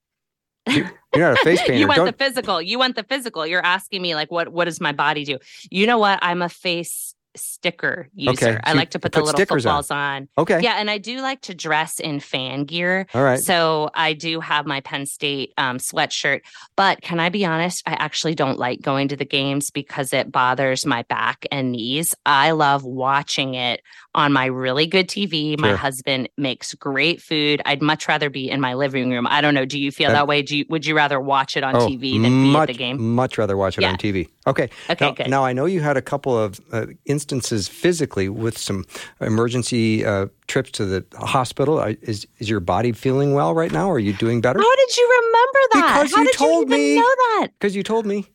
You're 0.67 0.91
not 1.15 1.33
a 1.33 1.43
face 1.43 1.59
painter. 1.65 1.75
you 1.75 1.87
want 1.87 1.97
Don't... 1.97 2.17
the 2.17 2.23
physical. 2.23 2.61
You 2.61 2.79
want 2.79 2.95
the 2.95 3.03
physical. 3.03 3.45
You're 3.47 3.65
asking 3.65 4.01
me 4.01 4.15
like 4.15 4.31
what 4.31 4.49
what 4.49 4.65
does 4.65 4.81
my 4.81 4.91
body 4.91 5.23
do? 5.23 5.39
You 5.69 5.87
know 5.87 5.97
what? 5.97 6.19
I'm 6.21 6.41
a 6.41 6.49
face 6.49 7.15
sticker 7.37 8.09
user. 8.13 8.49
Okay. 8.49 8.59
I 8.63 8.73
like 8.73 8.91
to 8.91 8.99
put, 8.99 9.11
put 9.11 9.19
the 9.19 9.25
little 9.25 9.45
footballs 9.45 9.91
on. 9.91 9.97
on. 9.97 10.29
Okay. 10.37 10.61
Yeah, 10.61 10.75
and 10.77 10.89
I 10.89 10.97
do 10.97 11.21
like 11.21 11.41
to 11.41 11.55
dress 11.55 11.99
in 11.99 12.19
fan 12.19 12.65
gear. 12.65 13.07
All 13.13 13.23
right. 13.23 13.39
So 13.39 13.89
I 13.93 14.13
do 14.13 14.39
have 14.39 14.65
my 14.65 14.81
Penn 14.81 15.05
State 15.05 15.53
um, 15.57 15.77
sweatshirt. 15.77 16.41
But 16.75 17.01
can 17.01 17.19
I 17.19 17.29
be 17.29 17.45
honest? 17.45 17.83
I 17.85 17.93
actually 17.93 18.35
don't 18.35 18.59
like 18.59 18.81
going 18.81 19.07
to 19.09 19.15
the 19.15 19.25
games 19.25 19.69
because 19.69 20.13
it 20.13 20.31
bothers 20.31 20.85
my 20.85 21.03
back 21.03 21.45
and 21.51 21.71
knees. 21.71 22.15
I 22.25 22.51
love 22.51 22.83
watching 22.83 23.55
it 23.55 23.81
on 24.15 24.33
my 24.33 24.45
really 24.45 24.87
good 24.87 25.07
TV. 25.07 25.51
Sure. 25.51 25.69
My 25.69 25.75
husband 25.75 26.29
makes 26.37 26.73
great 26.73 27.21
food. 27.21 27.61
I'd 27.65 27.81
much 27.81 28.07
rather 28.07 28.29
be 28.29 28.49
in 28.49 28.59
my 28.59 28.73
living 28.73 29.11
room. 29.11 29.27
I 29.27 29.41
don't 29.41 29.53
know. 29.53 29.65
Do 29.65 29.79
you 29.79 29.91
feel 29.91 30.09
uh, 30.09 30.13
that 30.13 30.27
way? 30.27 30.41
Do 30.41 30.57
you, 30.57 30.65
would 30.69 30.85
you 30.85 30.95
rather 30.95 31.19
watch 31.19 31.55
it 31.55 31.63
on 31.63 31.75
oh, 31.75 31.87
TV 31.87 32.21
than 32.21 32.23
be 32.23 32.51
much, 32.51 32.69
at 32.69 32.73
the 32.73 32.77
game? 32.77 33.15
Much 33.15 33.37
rather 33.37 33.55
watch 33.55 33.77
it 33.77 33.81
yeah. 33.81 33.91
on 33.91 33.97
TV. 33.97 34.27
Okay. 34.47 34.69
Okay. 34.89 35.05
Now, 35.05 35.11
good. 35.11 35.29
now 35.29 35.45
I 35.45 35.53
know 35.53 35.65
you 35.65 35.81
had 35.81 35.97
a 35.97 36.01
couple 36.01 36.37
of 36.37 36.59
uh, 36.71 36.87
instances 37.05 37.67
physically 37.67 38.29
with 38.29 38.57
some 38.57 38.85
emergency 39.21 40.05
uh, 40.05 40.27
trips 40.47 40.71
to 40.71 40.85
the 40.85 41.05
hospital. 41.17 41.79
Is 42.01 42.25
is 42.39 42.49
your 42.49 42.59
body 42.61 42.93
feeling 42.93 43.33
well 43.33 43.53
right 43.53 43.71
now? 43.71 43.91
Are 43.91 43.99
you 43.99 44.13
doing 44.13 44.41
better? 44.41 44.59
How 44.59 44.75
did 44.75 44.97
you 44.97 45.21
remember 45.21 45.59
that? 45.73 45.99
Because 46.03 46.15
How 46.15 46.21
you 46.21 46.27
did 46.27 46.37
told 46.37 46.69
you 46.69 46.77
me. 46.77 46.95
Know 46.95 47.01
that 47.01 47.47
because 47.59 47.75
you 47.75 47.83
told 47.83 48.05
me. 48.05 48.25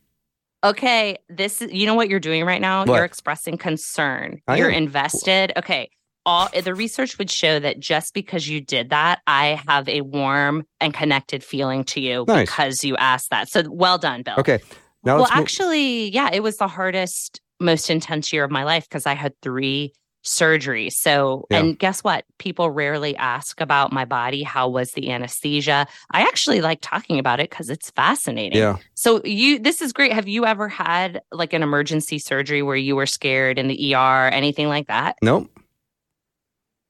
Okay, 0.64 1.16
this 1.28 1.60
is 1.60 1.72
you 1.72 1.86
know 1.86 1.94
what 1.94 2.08
you're 2.08 2.20
doing 2.20 2.44
right 2.44 2.60
now? 2.60 2.84
What? 2.84 2.94
You're 2.94 3.04
expressing 3.04 3.56
concern. 3.58 4.40
I 4.46 4.58
you're 4.58 4.70
am. 4.70 4.76
invested. 4.84 5.52
Okay. 5.56 5.90
All 6.24 6.48
the 6.62 6.72
research 6.72 7.18
would 7.18 7.32
show 7.32 7.58
that 7.58 7.80
just 7.80 8.14
because 8.14 8.46
you 8.46 8.60
did 8.60 8.90
that, 8.90 9.22
I 9.26 9.60
have 9.66 9.88
a 9.88 10.02
warm 10.02 10.64
and 10.80 10.94
connected 10.94 11.42
feeling 11.42 11.82
to 11.86 12.00
you 12.00 12.24
Nice. 12.28 12.46
because 12.48 12.84
you 12.84 12.96
asked 12.96 13.30
that. 13.30 13.48
So 13.48 13.64
well 13.68 13.98
done, 13.98 14.22
Bill. 14.22 14.36
Okay. 14.38 14.60
Now 15.04 15.16
well, 15.16 15.28
actually, 15.30 16.10
yeah, 16.10 16.30
it 16.32 16.42
was 16.42 16.58
the 16.58 16.68
hardest, 16.68 17.40
most 17.60 17.90
intense 17.90 18.32
year 18.32 18.44
of 18.44 18.50
my 18.50 18.64
life 18.64 18.88
because 18.88 19.06
I 19.06 19.14
had 19.14 19.34
three 19.42 19.92
surgeries. 20.24 20.92
So, 20.92 21.46
Yeah. 21.50 21.58
and 21.58 21.76
guess 21.78 22.04
what? 22.04 22.24
People 22.38 22.70
rarely 22.70 23.16
ask 23.16 23.60
about 23.60 23.92
my 23.92 24.04
body. 24.04 24.44
How 24.44 24.68
was 24.68 24.92
the 24.92 25.10
anesthesia? 25.10 25.88
I 26.12 26.20
actually 26.22 26.60
like 26.60 26.78
talking 26.80 27.18
about 27.18 27.40
it 27.40 27.50
because 27.50 27.68
it's 27.68 27.90
fascinating. 27.90 28.56
Yeah. 28.58 28.76
So 28.94 29.20
you 29.24 29.58
this 29.58 29.82
is 29.82 29.92
great. 29.92 30.12
Have 30.12 30.28
you 30.28 30.46
ever 30.46 30.68
had 30.68 31.22
like 31.32 31.52
an 31.52 31.64
emergency 31.64 32.20
surgery 32.20 32.62
where 32.62 32.76
you 32.76 32.94
were 32.94 33.06
scared 33.06 33.58
in 33.58 33.66
the 33.66 33.94
ER, 33.96 34.28
anything 34.28 34.68
like 34.68 34.86
that? 34.86 35.16
Nope. 35.22 35.50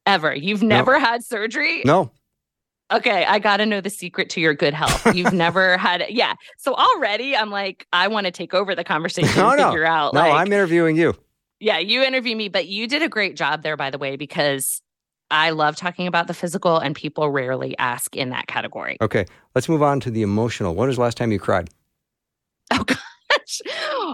Ever? 0.04 0.34
You've 0.34 0.62
never 0.62 0.98
had 0.98 1.24
surgery? 1.24 1.82
No. 1.86 2.10
Okay, 2.90 3.24
I 3.24 3.38
got 3.38 3.58
to 3.58 3.66
know 3.66 3.80
the 3.80 3.88
secret 3.90 4.28
to 4.30 4.40
your 4.40 4.54
good 4.54 4.74
health. 4.74 5.14
You've 5.14 5.32
never 5.34 5.78
had 5.78 6.02
it. 6.02 6.10
yeah. 6.10 6.34
So 6.58 6.74
already 6.74 7.36
I'm 7.36 7.50
like 7.50 7.86
I 7.92 8.08
want 8.08 8.26
to 8.26 8.30
take 8.32 8.52
over 8.54 8.74
the 8.74 8.84
conversation 8.84 9.34
No, 9.40 9.50
figure 9.52 9.84
out 9.84 10.12
No, 10.14 10.20
like 10.20 10.32
I'm 10.32 10.52
interviewing 10.52 10.96
you. 10.96 11.14
yeah, 11.60 11.78
you 11.78 12.02
interview 12.02 12.36
me, 12.36 12.48
but 12.48 12.66
you 12.66 12.86
did 12.86 13.02
a 13.02 13.08
great 13.08 13.36
job 13.36 13.62
there 13.62 13.76
by 13.76 13.90
the 13.90 13.98
way 13.98 14.16
because 14.16 14.82
I 15.30 15.50
love 15.50 15.76
talking 15.76 16.06
about 16.06 16.26
the 16.26 16.34
physical 16.34 16.76
and 16.78 16.94
people 16.94 17.30
rarely 17.30 17.76
ask 17.78 18.14
in 18.14 18.28
that 18.30 18.46
category. 18.46 18.98
Okay. 19.00 19.24
Let's 19.54 19.66
move 19.68 19.82
on 19.82 19.98
to 20.00 20.10
the 20.10 20.20
emotional. 20.20 20.74
When 20.74 20.88
was 20.88 20.96
the 20.96 21.02
last 21.02 21.16
time 21.16 21.32
you 21.32 21.38
cried? 21.38 21.70
Oh 22.72 22.84
gosh. 22.84 22.98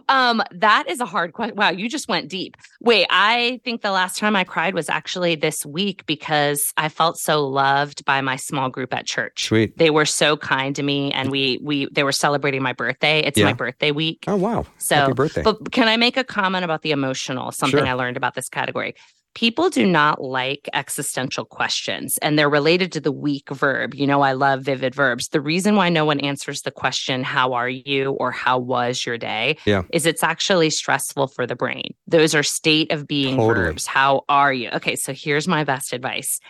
Um, 0.08 0.42
that 0.52 0.88
is 0.88 1.00
a 1.00 1.06
hard 1.06 1.32
question. 1.32 1.56
Wow, 1.56 1.70
you 1.70 1.88
just 1.88 2.08
went 2.08 2.28
deep. 2.28 2.56
Wait, 2.80 3.06
I 3.10 3.60
think 3.64 3.82
the 3.82 3.90
last 3.90 4.18
time 4.18 4.36
I 4.36 4.44
cried 4.44 4.74
was 4.74 4.88
actually 4.88 5.34
this 5.34 5.64
week 5.66 6.06
because 6.06 6.72
I 6.76 6.88
felt 6.88 7.18
so 7.18 7.46
loved 7.46 8.04
by 8.04 8.20
my 8.20 8.36
small 8.36 8.68
group 8.70 8.92
at 8.94 9.06
church. 9.06 9.46
Sweet. 9.46 9.76
They 9.78 9.90
were 9.90 10.04
so 10.06 10.36
kind 10.36 10.74
to 10.76 10.82
me 10.82 11.12
and 11.12 11.30
we 11.30 11.58
we 11.62 11.88
they 11.92 12.04
were 12.04 12.12
celebrating 12.12 12.62
my 12.62 12.72
birthday. 12.72 13.20
It's 13.20 13.38
Yeah. 13.38 13.46
my 13.46 13.52
birthday 13.52 13.90
week. 13.90 14.24
Oh 14.26 14.36
wow. 14.36 14.66
So, 14.78 14.94
Happy 14.96 15.12
birthday. 15.12 15.42
But 15.42 15.72
can 15.72 15.88
I 15.88 15.96
make 15.96 16.16
a 16.16 16.24
comment 16.24 16.64
about 16.64 16.82
the 16.82 16.90
emotional? 16.92 17.52
Something 17.52 17.80
Sure. 17.80 17.86
I 17.86 17.92
learned 17.94 18.16
about 18.16 18.34
this 18.34 18.48
category. 18.48 18.94
People 19.38 19.70
do 19.70 19.86
not 19.86 20.20
like 20.20 20.68
existential 20.72 21.44
questions 21.44 22.18
and 22.18 22.36
they're 22.36 22.50
related 22.50 22.90
to 22.90 23.00
the 23.00 23.12
weak 23.12 23.48
verb. 23.50 23.94
You 23.94 24.04
know, 24.04 24.20
I 24.20 24.32
love 24.32 24.62
vivid 24.64 24.96
verbs. 24.96 25.28
The 25.28 25.40
reason 25.40 25.76
why 25.76 25.90
no 25.90 26.04
one 26.04 26.18
answers 26.18 26.62
the 26.62 26.72
question, 26.72 27.22
how 27.22 27.52
are 27.52 27.68
you 27.68 28.10
or 28.18 28.32
how 28.32 28.58
was 28.58 29.06
your 29.06 29.16
day, 29.16 29.56
Yeah. 29.64 29.82
is 29.92 30.06
it's 30.06 30.24
actually 30.24 30.70
stressful 30.70 31.28
for 31.28 31.46
the 31.46 31.54
brain. 31.54 31.94
Those 32.08 32.34
are 32.34 32.42
state 32.42 32.90
of 32.90 33.06
being 33.06 33.36
Totally. 33.36 33.66
verbs. 33.66 33.86
How 33.86 34.24
are 34.28 34.52
you? 34.52 34.70
Okay, 34.70 34.96
so 34.96 35.12
here's 35.12 35.46
my 35.46 35.62
best 35.62 35.92
advice. 35.92 36.40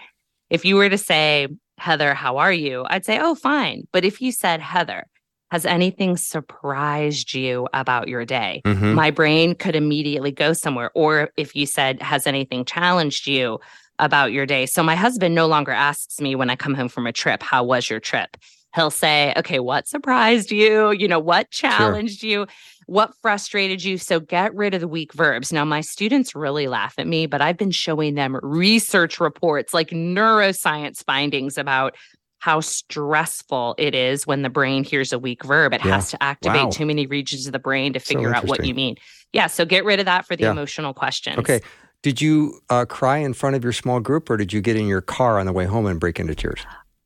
If 0.49 0.65
you 0.65 0.77
were 0.77 0.89
to 0.89 0.97
say, 0.97 1.49
Heather, 1.77 2.15
how 2.15 2.39
are 2.39 2.53
you? 2.55 2.87
I'd 2.89 3.05
say, 3.05 3.19
oh, 3.21 3.35
fine. 3.35 3.87
But 3.93 4.07
if 4.07 4.23
you 4.23 4.33
said, 4.33 4.61
Heather, 4.63 5.05
has 5.51 5.65
anything 5.65 6.17
surprised 6.17 7.35
you 7.35 7.69
about 7.73 8.09
your 8.09 8.25
day? 8.25 8.63
Mhm. 8.65 8.95
my 8.95 9.11
brain 9.11 9.55
could 9.55 9.77
immediately 9.77 10.31
go 10.33 10.53
somewhere. 10.53 10.91
Or 10.95 11.31
if 11.37 11.55
you 11.57 11.67
said, 11.67 12.03
Has 12.03 12.27
anything 12.27 12.65
challenged 12.65 13.27
you 13.27 13.59
about 13.99 14.33
your 14.33 14.47
day? 14.47 14.67
So 14.67 14.83
my 14.83 14.95
husband 14.97 15.35
no 15.35 15.47
longer 15.47 15.73
asks 15.73 16.21
me 16.21 16.35
when 16.35 16.51
I 16.51 16.57
come 16.57 16.75
home 16.75 16.89
from 16.89 17.07
a 17.07 17.13
trip, 17.13 17.43
How 17.43 17.65
was 17.65 17.89
your 17.89 18.01
trip? 18.01 18.37
he'll 18.75 18.91
say, 18.91 19.33
okay, 19.37 19.61
what 19.61 19.89
surprised 19.89 20.53
you? 20.53 20.91
You 20.93 21.09
know, 21.09 21.19
what 21.19 21.51
challenged 21.51 22.21
sure. 22.21 22.31
you? 22.31 22.47
What 22.87 23.13
frustrated 23.23 23.83
you? 23.83 23.97
So 23.97 24.21
get 24.21 24.55
rid 24.55 24.75
of 24.75 24.83
the 24.83 24.87
weak 24.87 25.15
verbs. 25.15 25.53
Now, 25.53 25.65
my 25.65 25.81
students 25.81 26.35
really 26.35 26.69
laugh 26.69 26.95
at 26.99 27.07
me, 27.07 27.27
but 27.27 27.41
I've 27.41 27.57
been 27.57 27.71
showing 27.71 28.15
them 28.15 28.39
research 28.43 29.21
reports 29.21 29.73
like 29.73 29.89
neuroscience 29.89 31.03
findings 31.03 31.57
about 31.57 31.97
how 32.39 32.61
stressful 32.61 33.75
it 33.79 33.95
is 33.95 34.27
when 34.27 34.43
the 34.43 34.51
brain 34.51 34.85
hears 34.85 35.13
a 35.13 35.19
weak 35.19 35.45
verb. 35.45 35.75
It 35.75 35.85
yeah. 35.85 35.97
has 35.97 36.11
to 36.11 36.23
activate 36.23 36.65
wow. 36.65 36.71
too 36.71 36.87
many 36.87 37.07
regions 37.07 37.47
of 37.47 37.53
the 37.53 37.59
brain 37.59 37.93
to 37.93 37.99
figure 37.99 38.31
so 38.31 38.37
out 38.37 38.45
what 38.47 38.65
you 38.65 38.75
mean. 38.75 38.97
Yeah. 39.33 39.49
So 39.49 39.65
get 39.65 39.85
rid 39.85 39.99
of 39.99 40.07
that 40.07 40.27
for 40.27 40.37
the 40.37 40.45
yeah. 40.45 40.53
emotional 40.53 40.95
questions. 40.95 41.39
Okay. 41.39 41.61
Did 42.03 42.21
you 42.21 42.61
uh, 42.71 42.85
cry 42.85 43.19
in 43.19 43.35
front 43.35 43.57
of 43.57 43.65
your 43.65 43.73
small 43.73 43.99
group 43.99 44.31
or 44.31 44.37
did 44.37 44.53
you 44.53 44.61
get 44.61 44.77
in 44.77 44.87
your 44.87 45.01
car 45.01 45.39
on 45.41 45.47
the 45.47 45.53
way 45.53 45.65
home 45.65 45.87
and 45.87 45.99
break 45.99 46.21
into 46.21 46.35
tears? 46.35 46.61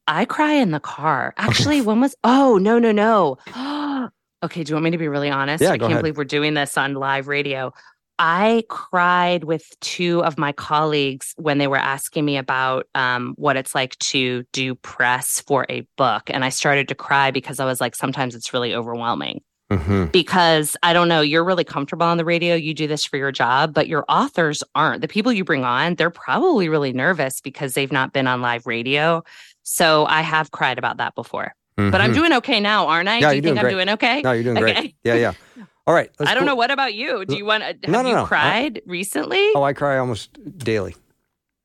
I 0.06 0.26
cry 0.26 0.52
in 0.52 0.72
the 0.72 0.80
car. 0.80 1.32
Actually, 1.38 1.80
when 1.80 2.00
was, 2.00 2.14
oh, 2.24 2.58
no, 2.58 2.78
no, 2.78 2.92
no. 2.92 3.38
okay. 4.42 4.64
Do 4.64 4.70
you 4.70 4.74
want 4.74 4.84
me 4.84 4.90
to 4.90 4.98
be 4.98 5.08
really 5.08 5.30
honest? 5.30 5.62
Yeah, 5.62 5.70
I 5.70 5.78
can't 5.78 5.92
ahead. 5.92 6.02
believe 6.02 6.18
we're 6.18 6.24
doing 6.24 6.52
this 6.54 6.76
on 6.76 6.94
live 6.94 7.26
radio. 7.26 7.72
I 8.18 8.64
cried 8.68 9.44
with 9.44 9.64
two 9.80 10.22
of 10.24 10.38
my 10.38 10.52
colleagues 10.52 11.34
when 11.36 11.58
they 11.58 11.66
were 11.66 11.76
asking 11.76 12.24
me 12.24 12.36
about 12.36 12.86
um, 12.94 13.34
what 13.36 13.56
it's 13.56 13.74
like 13.74 13.98
to 13.98 14.44
do 14.52 14.74
press 14.76 15.40
for 15.40 15.66
a 15.68 15.86
book. 15.96 16.30
And 16.30 16.44
I 16.44 16.50
started 16.50 16.88
to 16.88 16.94
cry 16.94 17.30
because 17.30 17.58
I 17.58 17.64
was 17.64 17.80
like, 17.80 17.94
sometimes 17.94 18.34
it's 18.34 18.52
really 18.52 18.74
overwhelming. 18.74 19.42
Mm-hmm. 19.70 20.06
Because 20.06 20.76
I 20.82 20.92
don't 20.92 21.08
know, 21.08 21.22
you're 21.22 21.44
really 21.44 21.64
comfortable 21.64 22.04
on 22.04 22.18
the 22.18 22.24
radio. 22.24 22.54
You 22.54 22.74
do 22.74 22.86
this 22.86 23.06
for 23.06 23.16
your 23.16 23.32
job, 23.32 23.72
but 23.72 23.88
your 23.88 24.04
authors 24.08 24.62
aren't. 24.74 25.00
The 25.00 25.08
people 25.08 25.32
you 25.32 25.44
bring 25.44 25.64
on, 25.64 25.94
they're 25.94 26.10
probably 26.10 26.68
really 26.68 26.92
nervous 26.92 27.40
because 27.40 27.72
they've 27.72 27.92
not 27.92 28.12
been 28.12 28.26
on 28.26 28.42
live 28.42 28.66
radio. 28.66 29.24
So 29.62 30.04
I 30.06 30.20
have 30.20 30.50
cried 30.50 30.78
about 30.78 30.98
that 30.98 31.14
before. 31.14 31.54
Mm-hmm. 31.78 31.90
But 31.90 32.02
I'm 32.02 32.10
mm-hmm. 32.10 32.18
doing 32.18 32.32
okay 32.34 32.60
now, 32.60 32.88
aren't 32.88 33.08
I? 33.08 33.18
Yeah, 33.18 33.30
do 33.30 33.36
you 33.36 33.42
think 33.42 33.58
I'm 33.58 33.70
doing 33.70 33.88
okay? 33.90 34.20
No, 34.20 34.32
you're 34.32 34.42
doing 34.42 34.58
okay. 34.58 34.72
great. 34.74 34.96
Yeah, 35.04 35.14
yeah. 35.14 35.32
All 35.86 35.94
right. 35.94 36.10
I 36.20 36.34
don't 36.34 36.44
go. 36.44 36.50
know. 36.50 36.54
What 36.54 36.70
about 36.70 36.94
you? 36.94 37.24
Do 37.24 37.36
you 37.36 37.44
want? 37.44 37.62
Have 37.64 37.76
no, 37.88 38.02
no, 38.02 38.08
you 38.08 38.14
no. 38.14 38.26
cried 38.26 38.78
I, 38.78 38.90
recently? 38.90 39.50
Oh, 39.54 39.62
I 39.64 39.72
cry 39.72 39.98
almost 39.98 40.38
daily. 40.58 40.94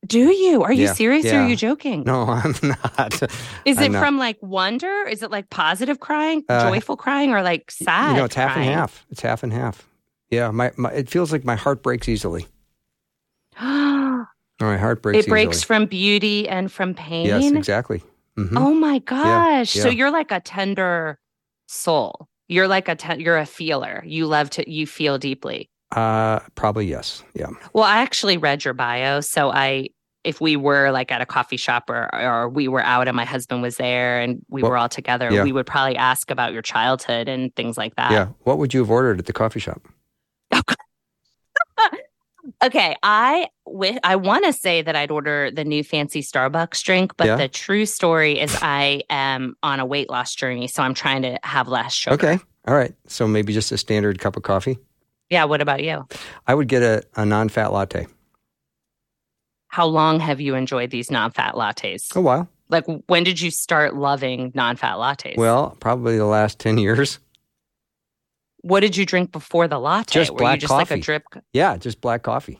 Do 0.06 0.32
you? 0.32 0.64
Are 0.64 0.72
you 0.72 0.86
yeah, 0.86 0.94
serious 0.94 1.26
yeah. 1.26 1.40
or 1.40 1.44
are 1.44 1.48
you 1.48 1.56
joking? 1.56 2.04
No, 2.04 2.22
I'm 2.28 2.56
not. 2.64 3.22
Is 3.66 3.78
I'm 3.78 3.84
it 3.84 3.92
not. 3.92 4.00
from 4.00 4.18
like 4.18 4.38
wonder? 4.42 5.04
Is 5.04 5.22
it 5.22 5.32
like 5.32 5.50
positive 5.50 6.00
crying, 6.00 6.44
uh, 6.50 6.70
joyful 6.70 6.98
crying, 6.98 7.34
or 7.34 7.42
like 7.42 7.70
sad? 7.70 8.12
You 8.12 8.18
know, 8.18 8.26
it's 8.26 8.36
crying? 8.36 8.50
half 8.50 8.58
and 8.58 8.66
half. 8.66 9.06
It's 9.12 9.22
half 9.22 9.44
and 9.44 9.54
half. 9.54 9.88
Yeah, 10.30 10.52
my, 10.52 10.72
my 10.78 10.92
it 10.92 11.10
feels 11.10 11.32
like 11.32 11.46
my 11.46 11.56
heart 11.56 11.84
breaks 11.84 12.08
easily. 12.10 12.48
my 13.60 14.28
heart 14.60 15.02
breaks. 15.02 15.26
It 15.26 15.30
breaks 15.30 15.58
easily. 15.58 15.66
from 15.66 15.86
beauty 15.88 16.48
and 16.48 16.72
from 16.72 16.94
pain. 16.94 17.26
Yes, 17.26 17.52
exactly. 17.52 18.04
Mm-hmm. 18.38 18.58
Oh 18.58 18.74
my 18.74 19.00
gosh! 19.00 19.76
Yeah, 19.76 19.84
so 19.84 19.90
you're 19.90 20.12
like 20.12 20.32
a 20.32 20.40
tender 20.40 21.20
soul. 21.68 22.28
You're 22.48 22.68
like 22.68 22.88
a 22.88 22.96
te- 22.96 23.22
you're 23.22 23.38
a 23.38 23.46
feeler. 23.46 24.04
You 24.06 24.26
love 24.26 24.50
to 24.52 24.70
you 24.70 24.88
feel 24.88 25.18
deeply. 25.18 25.70
Uh 25.96 26.40
probably 26.56 26.88
yes. 26.88 27.24
Yeah. 27.34 27.50
Well, 27.74 27.84
I 27.84 27.98
actually 27.98 28.38
read 28.38 28.66
your 28.66 28.74
bio, 28.74 29.22
so 29.22 29.52
I 29.52 29.90
if 30.24 30.42
we 30.42 30.58
were 30.58 30.92
like 30.92 31.12
at 31.12 31.22
a 31.22 31.26
coffee 31.26 31.58
shop 31.58 31.90
or 31.90 32.14
or 32.14 32.50
we 32.50 32.68
were 32.68 32.84
out 32.84 33.08
and 33.08 33.16
my 33.16 33.26
husband 33.26 33.62
was 33.62 33.78
there 33.78 34.20
and 34.20 34.46
we 34.50 34.62
well, 34.62 34.72
were 34.72 34.78
all 34.78 34.90
together, 34.90 35.32
yeah. 35.32 35.44
we 35.44 35.52
would 35.52 35.66
probably 35.66 35.96
ask 35.96 36.30
about 36.32 36.54
your 36.54 36.62
childhood 36.62 37.30
and 37.30 37.56
things 37.56 37.78
like 37.78 37.96
that. 37.96 38.12
Yeah. 38.12 38.28
What 38.44 38.58
would 38.58 38.74
you 38.74 38.82
have 38.82 38.92
ordered 38.92 39.20
at 39.20 39.26
the 39.26 39.34
coffee 39.34 39.60
shop? 39.60 39.82
Okay, 42.64 42.96
I 43.04 43.50
with 43.66 44.00
I 44.04 44.16
want 44.16 44.46
to 44.46 44.54
say 44.54 44.82
that 44.82 44.96
I'd 44.96 45.12
order 45.12 45.52
the 45.52 45.64
new 45.64 45.84
fancy 45.84 46.22
Starbucks 46.22 46.84
drink, 46.84 47.18
but 47.18 47.28
yeah. 47.28 47.36
the 47.36 47.48
true 47.48 47.86
story 47.86 48.40
is 48.40 48.58
I 48.62 49.04
am 49.10 49.56
on 49.64 49.80
a 49.80 49.86
weight 49.86 50.10
loss 50.10 50.34
journey, 50.36 50.68
so 50.68 50.84
I'm 50.84 50.94
trying 50.94 51.24
to 51.24 51.40
have 51.44 51.68
less 51.68 51.94
sugar. 51.94 52.14
Okay, 52.14 52.40
all 52.68 52.76
right. 52.76 52.94
So 53.08 53.28
maybe 53.28 53.54
just 53.54 53.72
a 53.72 53.78
standard 53.78 54.20
cup 54.20 54.38
of 54.38 54.44
coffee. 54.44 54.78
Yeah. 55.30 55.44
What 55.46 55.62
about 55.62 55.84
you? 55.84 56.06
I 56.48 56.56
would 56.56 56.68
get 56.68 56.84
a, 56.84 57.04
a 57.16 57.26
non-fat 57.26 57.74
latte. 57.74 58.08
How 59.68 59.86
long 59.86 60.20
have 60.20 60.40
you 60.40 60.56
enjoyed 60.56 60.90
these 60.90 61.12
non-fat 61.12 61.56
lattes? 61.56 62.16
A 62.16 62.22
while. 62.22 62.48
Like 62.70 62.86
when 63.08 63.24
did 63.24 63.40
you 63.42 63.52
start 63.52 63.96
loving 63.96 64.52
non-fat 64.56 64.96
lattes? 64.96 65.38
Well, 65.38 65.76
probably 65.80 66.18
the 66.18 66.26
last 66.26 66.60
ten 66.60 66.78
years. 66.78 67.20
What 68.68 68.82
did 68.82 68.98
you 68.98 69.06
drink 69.06 69.32
before 69.32 69.68
the 69.68 69.80
latte? 69.80 70.14
Just 70.14 70.32
Were 70.32 70.40
black 70.40 70.58
you 70.58 70.62
just 70.62 70.72
coffee. 70.72 70.96
like 70.96 71.00
a 71.00 71.02
drip? 71.02 71.24
Yeah, 71.54 71.78
just 71.78 72.02
black 72.02 72.24
coffee. 72.24 72.60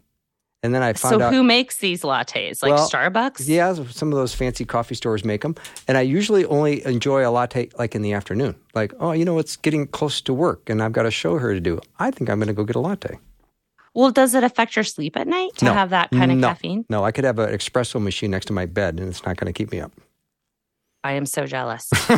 And 0.64 0.74
then 0.74 0.82
I 0.82 0.94
found 0.94 1.20
so 1.20 1.22
out. 1.22 1.32
So 1.32 1.36
who 1.36 1.44
makes 1.44 1.80
these 1.80 2.02
lattes? 2.02 2.64
Like 2.64 2.74
well, 2.74 2.90
Starbucks? 2.90 3.48
Yeah, 3.48 3.74
some 3.74 4.12
of 4.12 4.18
those 4.18 4.34
fancy 4.34 4.64
coffee 4.64 4.96
stores 4.96 5.26
make 5.26 5.42
them. 5.42 5.56
And 5.88 5.98
I 5.98 6.02
usually 6.02 6.46
only 6.46 6.86
enjoy 6.86 7.28
a 7.28 7.30
latte 7.30 7.70
like 7.78 7.94
in 7.94 8.04
the 8.04 8.14
afternoon. 8.14 8.56
Like, 8.74 8.94
oh, 9.00 9.12
you 9.12 9.26
know, 9.26 9.38
it's 9.38 9.58
getting 9.58 9.86
close 9.86 10.22
to 10.22 10.34
work 10.34 10.70
and 10.70 10.82
I've 10.82 10.94
got 10.94 11.06
a 11.06 11.12
show 11.12 11.38
here 11.38 11.54
to 11.54 11.60
do. 11.60 11.80
I 12.00 12.10
think 12.10 12.30
I'm 12.30 12.40
going 12.40 12.48
to 12.48 12.54
go 12.54 12.64
get 12.64 12.78
a 12.78 12.80
latte. 12.80 13.20
Well, 13.94 14.12
does 14.12 14.34
it 14.34 14.44
affect 14.44 14.76
your 14.76 14.86
sleep 14.86 15.18
at 15.18 15.28
night 15.28 15.56
to 15.58 15.66
no. 15.66 15.74
have 15.74 15.90
that 15.90 16.12
kind 16.12 16.32
of 16.32 16.38
no. 16.38 16.48
caffeine? 16.48 16.86
No, 16.90 17.04
I 17.04 17.12
could 17.12 17.26
have 17.26 17.38
an 17.40 17.50
espresso 17.50 18.02
machine 18.02 18.32
next 18.32 18.46
to 18.46 18.54
my 18.54 18.66
bed 18.66 19.00
and 19.00 19.10
it's 19.10 19.26
not 19.26 19.36
going 19.38 19.52
to 19.52 19.58
keep 19.58 19.72
me 19.72 19.82
up. 19.82 19.92
I 21.04 21.14
am 21.14 21.26
so 21.26 21.46
jealous. 21.46 21.90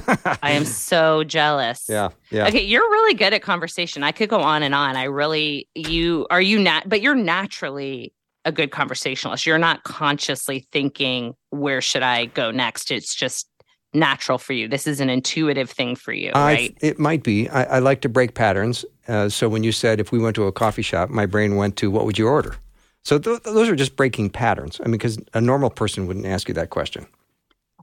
I 0.41 0.51
am 0.51 0.65
so 0.65 1.23
jealous. 1.23 1.85
Yeah, 1.87 2.09
yeah. 2.31 2.47
Okay, 2.47 2.63
you're 2.63 2.89
really 2.89 3.13
good 3.13 3.33
at 3.33 3.41
conversation. 3.41 4.03
I 4.03 4.11
could 4.11 4.29
go 4.29 4.39
on 4.39 4.63
and 4.63 4.73
on. 4.73 4.95
I 4.95 5.03
really 5.03 5.67
you 5.75 6.25
are 6.29 6.41
you 6.41 6.59
nat 6.59 6.83
but 6.87 7.01
you're 7.01 7.15
naturally 7.15 8.13
a 8.45 8.51
good 8.51 8.71
conversationalist. 8.71 9.45
You're 9.45 9.57
not 9.57 9.83
consciously 9.83 10.67
thinking 10.71 11.35
where 11.49 11.81
should 11.81 12.03
I 12.03 12.25
go 12.25 12.51
next. 12.51 12.89
It's 12.89 13.13
just 13.13 13.47
natural 13.93 14.37
for 14.37 14.53
you. 14.53 14.67
This 14.67 14.87
is 14.87 14.99
an 14.99 15.09
intuitive 15.09 15.69
thing 15.69 15.95
for 15.95 16.13
you, 16.13 16.31
right? 16.33 16.75
it 16.81 16.99
might 16.99 17.23
be. 17.23 17.49
I, 17.49 17.63
I, 17.63 17.79
like 17.79 18.01
to 18.01 18.09
break 18.09 18.35
patterns. 18.35 18.85
Uh, 19.07 19.29
so 19.29 19.49
when 19.49 19.63
you 19.63 19.71
said 19.71 19.99
if 19.99 20.11
we 20.11 20.19
went 20.19 20.35
to 20.35 20.45
a 20.45 20.51
coffee 20.51 20.83
shop, 20.83 21.09
my 21.09 21.25
brain 21.25 21.55
went 21.55 21.75
to 21.77 21.89
what 21.89 22.05
would 22.05 22.17
you 22.17 22.27
order? 22.27 22.55
So 23.03 23.17
th- 23.17 23.41
those 23.43 23.67
are 23.67 23.75
just 23.75 23.95
breaking 23.95 24.29
patterns. 24.29 24.79
I 24.81 24.83
mean, 24.83 24.93
because 24.93 25.17
a 25.33 25.41
normal 25.41 25.69
person 25.69 26.05
wouldn't 26.05 26.25
ask 26.25 26.47
you 26.47 26.53
that 26.53 26.69
question. 26.69 27.07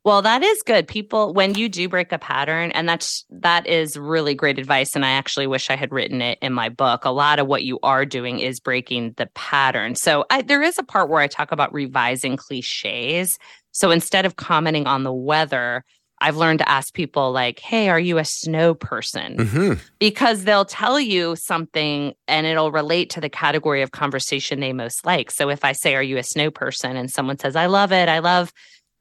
Well, 0.06 0.22
that 0.22 0.44
is 0.44 0.62
good. 0.62 0.86
People, 0.86 1.34
when 1.34 1.56
you 1.56 1.68
do 1.68 1.88
break 1.88 2.12
a 2.12 2.18
pattern, 2.18 2.70
and 2.70 2.88
that's 2.88 3.24
that 3.28 3.66
is 3.66 3.98
really 3.98 4.36
great 4.36 4.56
advice. 4.56 4.94
And 4.94 5.04
I 5.04 5.10
actually 5.10 5.48
wish 5.48 5.68
I 5.68 5.74
had 5.74 5.90
written 5.90 6.22
it 6.22 6.38
in 6.40 6.52
my 6.52 6.68
book. 6.68 7.04
A 7.04 7.10
lot 7.10 7.40
of 7.40 7.48
what 7.48 7.64
you 7.64 7.80
are 7.82 8.06
doing 8.06 8.38
is 8.38 8.60
breaking 8.60 9.14
the 9.16 9.26
pattern. 9.34 9.96
So 9.96 10.24
I, 10.30 10.42
there 10.42 10.62
is 10.62 10.78
a 10.78 10.84
part 10.84 11.08
where 11.08 11.20
I 11.20 11.26
talk 11.26 11.50
about 11.50 11.74
revising 11.74 12.36
cliches. 12.36 13.36
So 13.72 13.90
instead 13.90 14.24
of 14.24 14.36
commenting 14.36 14.86
on 14.86 15.02
the 15.02 15.12
weather, 15.12 15.84
I've 16.20 16.36
learned 16.36 16.60
to 16.60 16.68
ask 16.68 16.94
people 16.94 17.32
like, 17.32 17.58
"Hey, 17.58 17.88
are 17.88 17.98
you 17.98 18.18
a 18.18 18.24
snow 18.24 18.74
person?" 18.74 19.38
Mm-hmm. 19.38 19.72
Because 19.98 20.44
they'll 20.44 20.64
tell 20.64 21.00
you 21.00 21.34
something 21.34 22.14
and 22.28 22.46
it'll 22.46 22.70
relate 22.70 23.10
to 23.10 23.20
the 23.20 23.28
category 23.28 23.82
of 23.82 23.90
conversation 23.90 24.60
they 24.60 24.72
most 24.72 25.04
like. 25.04 25.32
So 25.32 25.50
if 25.50 25.64
I 25.64 25.72
say, 25.72 25.96
"Are 25.96 26.02
you 26.02 26.16
a 26.16 26.22
snow 26.22 26.52
person?" 26.52 26.96
and 26.96 27.10
someone 27.10 27.40
says, 27.40 27.56
"I 27.56 27.66
love 27.66 27.90
it. 27.90 28.08
I 28.08 28.20
love 28.20 28.52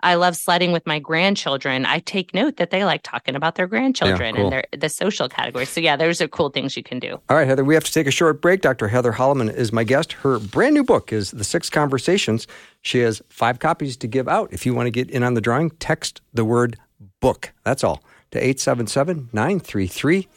I 0.06 0.14
love 0.14 0.36
sledding 0.36 0.72
with 0.72 0.86
my 0.86 1.00
grandchildren. 1.00 1.84
I 1.88 1.98
take 1.98 2.32
note 2.32 2.58
that 2.58 2.70
they 2.70 2.86
like 2.86 3.02
talking 3.02 3.36
about 3.36 3.56
their 3.56 3.66
grandchildren 3.66 4.36
yeah, 4.36 4.42
cool. 4.42 4.44
and 4.44 4.52
their 4.54 4.66
the 4.72 4.88
social 4.88 5.28
category. 5.28 5.66
So 5.66 5.82
yeah, 5.82 5.96
those 5.96 6.22
are 6.22 6.28
cool 6.28 6.50
things 6.50 6.78
you 6.78 6.84
can 6.84 7.00
do. 7.00 7.20
All 7.28 7.36
right, 7.36 7.48
Heather, 7.48 7.64
we 7.64 7.74
have 7.74 7.84
to 7.86 7.92
take 7.92 8.06
a 8.06 8.12
short 8.12 8.40
break. 8.40 8.62
Dr. 8.62 8.88
Heather 8.88 9.14
Holleman 9.14 9.52
is 9.52 9.74
my 9.74 9.84
guest. 9.84 10.14
Her 10.14 10.38
brand 10.38 10.76
new 10.76 10.84
book 10.84 11.12
is 11.12 11.32
The 11.32 11.44
Six 11.44 11.72
Conversations. 11.72 12.46
She 12.84 13.00
has 13.00 13.20
five 13.30 13.58
copies 13.58 13.98
to 13.98 14.08
give 14.08 14.28
out. 14.28 14.54
If 14.54 14.64
you 14.64 14.76
want 14.76 14.86
to 14.86 14.92
get 14.92 15.10
in 15.10 15.24
on 15.24 15.34
the 15.34 15.42
drawing, 15.42 15.72
text 15.72 16.22
the 16.36 16.46
word 16.46 16.78
book. 17.20 17.52
That's 17.64 17.84
all 17.84 18.04
to 18.30 18.38
877 18.38 19.30
933 19.34 20.28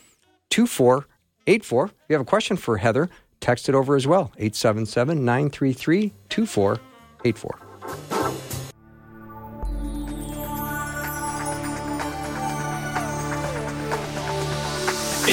2484. 0.49 1.85
If 1.85 1.93
you 2.09 2.15
have 2.15 2.23
a 2.23 2.25
question 2.25 2.57
for 2.57 2.79
Heather, 2.79 3.11
text 3.41 3.69
it 3.69 3.75
over 3.75 3.97
as 3.97 4.07
well 4.07 4.33
877 4.39 5.27
933 5.27 6.15
2484. 6.31 7.68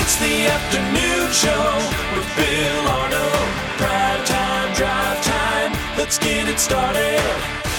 It's 0.05 0.17
the 0.17 0.45
afternoon 0.45 1.31
show 1.31 1.65
with 2.15 2.29
Bill 2.37 2.87
Arnold. 2.89 3.49
Prime 3.81 4.23
time, 4.23 4.71
drive 4.75 5.23
time. 5.23 5.71
Let's 5.97 6.19
get 6.19 6.47
it 6.47 6.59
started. 6.59 7.19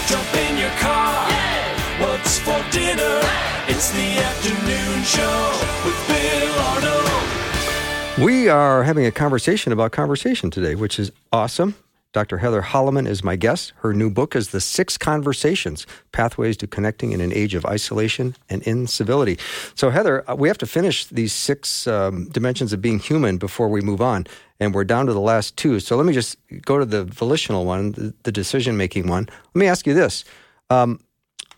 Jump 0.08 0.34
in 0.34 0.58
your 0.58 0.70
car. 0.70 1.30
Yeah. 1.30 2.04
What's 2.04 2.40
for 2.40 2.60
dinner? 2.72 3.20
Hey. 3.20 3.72
It's 3.72 3.92
the 3.92 4.18
afternoon 4.18 5.04
show 5.04 5.52
with 5.84 6.08
Bill 6.08 6.58
Arnold. 6.72 8.26
We 8.26 8.48
are 8.48 8.82
having 8.82 9.06
a 9.06 9.12
conversation 9.12 9.72
about 9.72 9.92
conversation 9.92 10.50
today, 10.50 10.74
which 10.74 10.98
is 10.98 11.12
awesome. 11.32 11.76
Dr. 12.16 12.38
Heather 12.38 12.62
Holleman 12.62 13.06
is 13.06 13.22
my 13.22 13.36
guest. 13.36 13.74
Her 13.76 13.92
new 13.92 14.08
book 14.08 14.34
is 14.34 14.48
The 14.48 14.60
Six 14.60 14.96
Conversations 14.96 15.86
Pathways 16.12 16.56
to 16.56 16.66
Connecting 16.66 17.12
in 17.12 17.20
an 17.20 17.30
Age 17.30 17.54
of 17.54 17.66
Isolation 17.66 18.34
and 18.48 18.62
Incivility. 18.62 19.38
So, 19.74 19.90
Heather, 19.90 20.28
uh, 20.30 20.34
we 20.34 20.48
have 20.48 20.56
to 20.58 20.66
finish 20.66 21.04
these 21.04 21.34
six 21.34 21.86
um, 21.86 22.28
dimensions 22.30 22.72
of 22.72 22.80
being 22.80 22.98
human 23.00 23.36
before 23.36 23.68
we 23.68 23.82
move 23.82 24.00
on. 24.00 24.26
And 24.58 24.74
we're 24.74 24.84
down 24.84 25.04
to 25.06 25.12
the 25.12 25.20
last 25.20 25.58
two. 25.58 25.78
So, 25.78 25.96
let 25.96 26.06
me 26.06 26.14
just 26.14 26.38
go 26.62 26.78
to 26.78 26.86
the 26.86 27.04
volitional 27.04 27.66
one, 27.66 27.92
the, 27.92 28.14
the 28.22 28.32
decision 28.32 28.78
making 28.78 29.08
one. 29.08 29.28
Let 29.54 29.60
me 29.60 29.66
ask 29.66 29.86
you 29.86 29.92
this 29.92 30.24
um, 30.70 31.00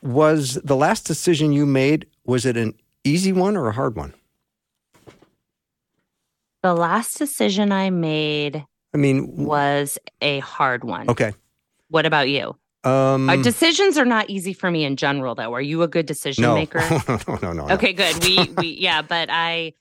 Was 0.03 0.55
the 0.65 0.77
last 0.77 1.07
decision 1.07 1.53
you 1.53 1.67
made, 1.67 2.07
was 2.25 2.45
it 2.45 2.57
an 2.57 2.75
easy 3.05 3.33
one 3.33 3.57
or 3.57 3.69
a 3.69 3.73
hard 3.73 3.95
one? 3.95 4.13
The 6.65 6.75
last 6.75 7.17
decision 7.17 7.71
I 7.71 7.91
made 7.91 8.65
I 8.95 8.97
mean, 8.97 9.45
was 9.45 9.99
a 10.21 10.41
hard 10.41 10.85
one. 10.85 11.11
okay. 11.11 11.33
What 11.89 12.07
about 12.07 12.29
you? 12.29 12.57
Um, 12.85 13.29
Uh, 13.29 13.37
decisions 13.37 13.99
are 13.99 14.05
not 14.05 14.31
easy 14.31 14.53
for 14.53 14.71
me 14.71 14.85
in 14.85 14.97
general, 14.97 15.35
though. 15.35 15.53
Are 15.55 15.61
you 15.61 15.83
a 15.83 15.89
good 15.89 16.07
decision 16.07 16.43
no. 16.43 16.55
maker? 16.55 16.79
no, 17.09 17.19
no, 17.27 17.39
no, 17.43 17.53
no. 17.53 17.75
Okay, 17.75 17.93
good. 17.93 18.23
We 18.25 18.51
we 18.57 18.77
yeah, 18.79 19.03
but 19.03 19.29
I 19.31 19.73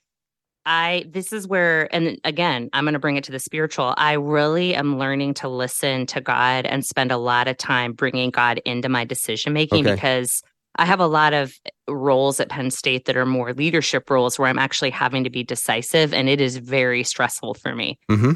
I 0.66 1.04
this 1.08 1.32
is 1.32 1.46
where 1.46 1.92
and 1.94 2.18
again, 2.24 2.68
I'm 2.72 2.84
going 2.84 2.94
to 2.94 2.98
bring 2.98 3.16
it 3.16 3.24
to 3.24 3.32
the 3.32 3.38
spiritual. 3.38 3.94
I 3.96 4.14
really 4.14 4.74
am 4.74 4.98
learning 4.98 5.34
to 5.34 5.48
listen 5.48 6.06
to 6.06 6.20
God 6.20 6.66
and 6.66 6.84
spend 6.84 7.12
a 7.12 7.16
lot 7.16 7.48
of 7.48 7.56
time 7.56 7.92
bringing 7.92 8.30
God 8.30 8.60
into 8.64 8.88
my 8.88 9.04
decision 9.04 9.52
making 9.52 9.86
Okay. 9.86 9.94
because 9.94 10.42
I 10.76 10.84
have 10.84 11.00
a 11.00 11.06
lot 11.06 11.32
of 11.32 11.54
roles 11.88 12.38
at 12.40 12.50
Penn 12.50 12.70
State 12.70 13.06
that 13.06 13.16
are 13.16 13.26
more 13.26 13.52
leadership 13.52 14.10
roles 14.10 14.38
where 14.38 14.48
I'm 14.48 14.58
actually 14.58 14.90
having 14.90 15.24
to 15.24 15.30
be 15.30 15.42
decisive 15.42 16.12
and 16.12 16.28
it 16.28 16.40
is 16.40 16.56
very 16.58 17.02
stressful 17.02 17.54
for 17.54 17.74
me. 17.74 17.98
hmm 18.08 18.32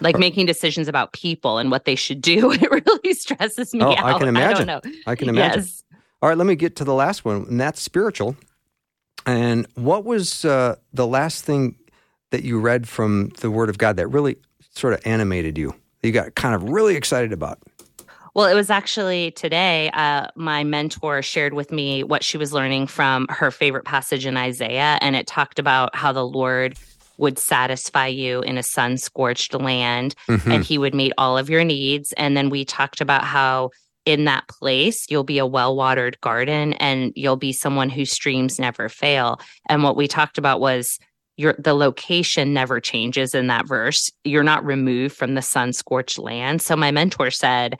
Like 0.00 0.18
making 0.18 0.46
decisions 0.46 0.88
about 0.88 1.12
people 1.12 1.58
and 1.58 1.70
what 1.70 1.84
they 1.84 1.94
should 1.94 2.20
do, 2.20 2.52
it 2.52 2.70
really 2.70 3.14
stresses 3.14 3.72
me 3.74 3.80
Oh, 3.82 3.92
out. 3.92 4.04
I 4.04 4.18
can 4.18 4.28
imagine. 4.28 4.66
don't 4.66 4.84
know. 4.84 4.92
I 5.06 5.14
can 5.14 5.28
imagine. 5.28 5.60
Yes. 5.62 5.84
All 6.22 6.28
right, 6.28 6.38
let 6.38 6.46
me 6.46 6.54
get 6.54 6.76
to 6.76 6.84
the 6.84 6.94
last 6.94 7.24
one, 7.24 7.44
and 7.48 7.60
that's 7.60 7.80
spiritual. 7.80 8.36
And 9.26 9.66
what 9.74 10.04
was 10.04 10.44
uh, 10.44 10.76
the 10.92 11.06
last 11.06 11.44
thing 11.44 11.76
that 12.30 12.44
you 12.44 12.58
read 12.60 12.88
from 12.88 13.28
the 13.40 13.50
Word 13.50 13.68
of 13.68 13.78
God 13.78 13.96
that 13.96 14.08
really 14.08 14.36
sort 14.74 14.94
of 14.94 15.00
animated 15.06 15.56
you? 15.58 15.74
that 16.02 16.08
You 16.08 16.12
got 16.12 16.34
kind 16.34 16.54
of 16.54 16.62
really 16.68 16.96
excited 16.96 17.32
about. 17.32 17.58
Well, 18.34 18.46
it 18.46 18.54
was 18.54 18.68
actually 18.68 19.30
today. 19.32 19.90
Uh, 19.92 20.26
my 20.34 20.64
mentor 20.64 21.22
shared 21.22 21.54
with 21.54 21.70
me 21.70 22.02
what 22.02 22.24
she 22.24 22.36
was 22.36 22.52
learning 22.52 22.88
from 22.88 23.26
her 23.30 23.50
favorite 23.52 23.84
passage 23.84 24.26
in 24.26 24.36
Isaiah, 24.36 24.98
and 25.00 25.14
it 25.14 25.26
talked 25.26 25.58
about 25.60 25.94
how 25.94 26.10
the 26.12 26.26
Lord 26.26 26.76
would 27.16 27.38
satisfy 27.38 28.06
you 28.06 28.40
in 28.42 28.58
a 28.58 28.62
sun 28.62 28.96
scorched 28.96 29.54
land 29.54 30.14
Mhm. 30.28 30.54
and 30.54 30.64
he 30.64 30.78
would 30.78 30.94
meet 30.94 31.12
all 31.16 31.38
of 31.38 31.48
your 31.48 31.64
needs. 31.64 32.12
And 32.14 32.36
then 32.36 32.50
we 32.50 32.64
talked 32.64 33.00
about 33.00 33.24
how 33.24 33.70
in 34.06 34.24
that 34.24 34.46
place, 34.48 35.06
you'll 35.08 35.24
be 35.24 35.38
a 35.38 35.46
well 35.46 35.74
watered 35.74 36.20
garden 36.20 36.74
and 36.74 37.12
you'll 37.16 37.36
be 37.36 37.52
someone 37.52 37.88
whose 37.88 38.12
streams 38.12 38.58
never 38.58 38.88
fail. 38.90 39.40
And 39.68 39.82
what 39.82 39.96
we 39.96 40.06
talked 40.06 40.36
about 40.36 40.60
was 40.60 40.98
your 41.36 41.54
the 41.58 41.74
location 41.74 42.52
never 42.52 42.80
changes 42.80 43.34
in 43.34 43.46
that 43.46 43.66
verse. 43.66 44.10
You're 44.22 44.42
not 44.42 44.64
removed 44.64 45.16
from 45.16 45.34
the 45.34 45.42
sun 45.42 45.72
scorched 45.72 46.18
land. 46.18 46.60
So 46.62 46.76
my 46.76 46.90
mentor 46.90 47.30
said, 47.30 47.76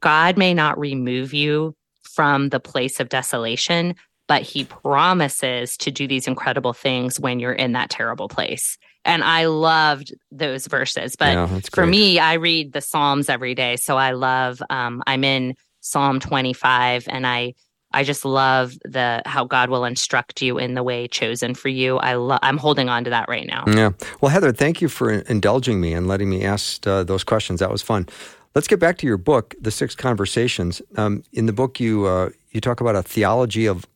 God 0.00 0.36
may 0.36 0.54
not 0.54 0.78
remove 0.78 1.32
you 1.32 1.74
from 2.02 2.50
the 2.50 2.60
place 2.60 3.00
of 3.00 3.08
desolation, 3.08 3.94
but 4.28 4.42
he 4.42 4.64
promises 4.64 5.76
to 5.78 5.90
do 5.90 6.06
these 6.06 6.28
incredible 6.28 6.72
things 6.72 7.18
when 7.18 7.40
you're 7.40 7.52
in 7.52 7.72
that 7.72 7.90
terrible 7.90 8.28
place. 8.28 8.78
And 9.04 9.24
I 9.24 9.46
loved 9.46 10.14
those 10.30 10.66
verses. 10.66 11.16
But 11.16 11.32
yeah, 11.32 11.60
for 11.72 11.86
me, 11.86 12.18
I 12.18 12.34
read 12.34 12.72
the 12.74 12.82
Psalms 12.82 13.28
every 13.28 13.54
day. 13.54 13.76
So 13.76 13.96
I 13.96 14.12
love 14.12 14.62
um, 14.70 15.02
I'm 15.06 15.24
in 15.24 15.54
Psalm 15.80 16.20
25 16.20 17.08
and 17.08 17.26
I 17.26 17.54
I 17.90 18.04
just 18.04 18.26
love 18.26 18.74
the 18.84 19.22
how 19.24 19.44
God 19.44 19.70
will 19.70 19.86
instruct 19.86 20.42
you 20.42 20.58
in 20.58 20.74
the 20.74 20.82
way 20.82 21.08
chosen 21.08 21.54
for 21.54 21.70
you. 21.70 21.96
I 21.96 22.14
love 22.14 22.40
I'm 22.42 22.58
holding 22.58 22.90
on 22.90 23.04
to 23.04 23.10
that 23.10 23.28
right 23.28 23.46
now. 23.46 23.64
Yeah. 23.66 23.92
Well, 24.20 24.30
Heather, 24.30 24.52
thank 24.52 24.82
you 24.82 24.88
for 24.88 25.10
indulging 25.10 25.80
me 25.80 25.94
and 25.94 26.06
letting 26.06 26.28
me 26.28 26.44
ask 26.44 26.86
uh, 26.86 27.02
those 27.02 27.24
questions. 27.24 27.60
That 27.60 27.70
was 27.70 27.80
fun. 27.80 28.06
Let's 28.54 28.68
get 28.68 28.78
back 28.78 28.98
to 28.98 29.06
your 29.06 29.16
book, 29.16 29.54
The 29.60 29.70
Six 29.70 29.94
Conversations. 29.94 30.82
Um, 30.96 31.22
in 31.32 31.46
the 31.46 31.52
book, 31.52 31.80
you 31.80 32.06
uh, 32.06 32.30
you 32.50 32.60
talk 32.60 32.82
about 32.82 32.94
a 32.94 33.02
theology 33.02 33.64
of 33.64 33.86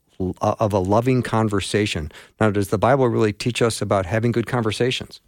of 0.40 0.72
a 0.72 0.78
loving 0.78 1.22
conversation. 1.22 2.10
Now, 2.40 2.50
does 2.50 2.68
the 2.68 2.78
Bible 2.78 3.08
really 3.08 3.32
teach 3.32 3.62
us 3.62 3.82
about 3.82 4.06
having 4.06 4.32
good 4.32 4.46
conversations? 4.46 5.20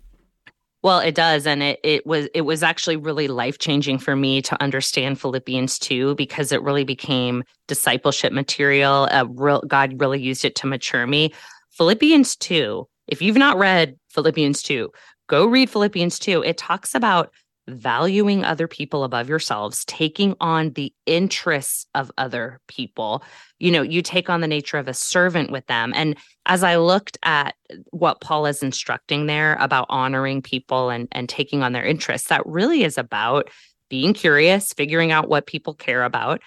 Well, 0.84 1.00
it 1.00 1.14
does, 1.14 1.46
and 1.46 1.62
it 1.62 1.80
it 1.82 2.06
was 2.06 2.28
it 2.34 2.42
was 2.42 2.62
actually 2.62 2.96
really 2.96 3.26
life 3.26 3.58
changing 3.58 3.98
for 3.98 4.14
me 4.14 4.42
to 4.42 4.62
understand 4.62 5.18
Philippians 5.18 5.78
two 5.78 6.14
because 6.16 6.52
it 6.52 6.62
really 6.62 6.84
became 6.84 7.42
discipleship 7.68 8.34
material. 8.34 9.08
Uh, 9.10 9.24
real, 9.30 9.62
God 9.66 9.98
really 9.98 10.20
used 10.20 10.44
it 10.44 10.54
to 10.56 10.66
mature 10.66 11.06
me. 11.06 11.32
Philippians 11.70 12.36
two. 12.36 12.86
If 13.06 13.22
you've 13.22 13.38
not 13.38 13.56
read 13.56 13.96
Philippians 14.10 14.62
two, 14.62 14.90
go 15.26 15.46
read 15.46 15.70
Philippians 15.70 16.18
two. 16.18 16.42
It 16.42 16.58
talks 16.58 16.94
about 16.94 17.32
valuing 17.68 18.44
other 18.44 18.68
people 18.68 19.04
above 19.04 19.28
yourselves, 19.28 19.84
taking 19.86 20.34
on 20.40 20.70
the 20.72 20.92
interests 21.06 21.86
of 21.94 22.10
other 22.18 22.60
people. 22.68 23.22
You 23.58 23.70
know, 23.70 23.82
you 23.82 24.02
take 24.02 24.28
on 24.28 24.40
the 24.40 24.48
nature 24.48 24.76
of 24.76 24.88
a 24.88 24.94
servant 24.94 25.50
with 25.50 25.66
them. 25.66 25.92
And 25.94 26.16
as 26.46 26.62
I 26.62 26.76
looked 26.76 27.16
at 27.22 27.54
what 27.90 28.20
Paul 28.20 28.46
is 28.46 28.62
instructing 28.62 29.26
there 29.26 29.56
about 29.60 29.86
honoring 29.88 30.42
people 30.42 30.90
and, 30.90 31.08
and 31.12 31.28
taking 31.28 31.62
on 31.62 31.72
their 31.72 31.84
interests, 31.84 32.28
that 32.28 32.44
really 32.44 32.84
is 32.84 32.98
about 32.98 33.48
being 33.88 34.12
curious, 34.12 34.72
figuring 34.72 35.12
out 35.12 35.28
what 35.28 35.46
people 35.46 35.74
care 35.74 36.04
about, 36.04 36.42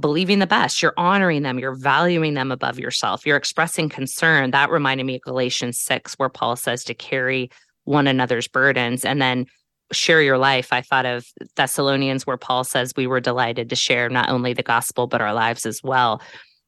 believing 0.00 0.40
the 0.40 0.46
best. 0.46 0.82
You're 0.82 0.94
honoring 0.96 1.42
them, 1.42 1.58
you're 1.58 1.76
valuing 1.76 2.34
them 2.34 2.50
above 2.50 2.78
yourself, 2.78 3.24
you're 3.24 3.36
expressing 3.36 3.88
concern. 3.88 4.50
That 4.50 4.70
reminded 4.70 5.04
me 5.04 5.16
of 5.16 5.22
Galatians 5.22 5.78
6, 5.78 6.14
where 6.14 6.28
Paul 6.28 6.56
says 6.56 6.84
to 6.84 6.94
carry 6.94 7.50
one 7.84 8.08
another's 8.08 8.48
burdens. 8.48 9.04
And 9.04 9.22
then 9.22 9.46
share 9.92 10.22
your 10.22 10.38
life, 10.38 10.72
I 10.72 10.80
thought 10.80 11.06
of 11.06 11.26
Thessalonians, 11.56 12.26
where 12.26 12.36
Paul 12.36 12.64
says 12.64 12.92
we 12.96 13.06
were 13.06 13.20
delighted 13.20 13.70
to 13.70 13.76
share 13.76 14.08
not 14.08 14.28
only 14.28 14.52
the 14.52 14.62
gospel, 14.62 15.06
but 15.06 15.20
our 15.20 15.34
lives 15.34 15.66
as 15.66 15.82
well. 15.82 16.20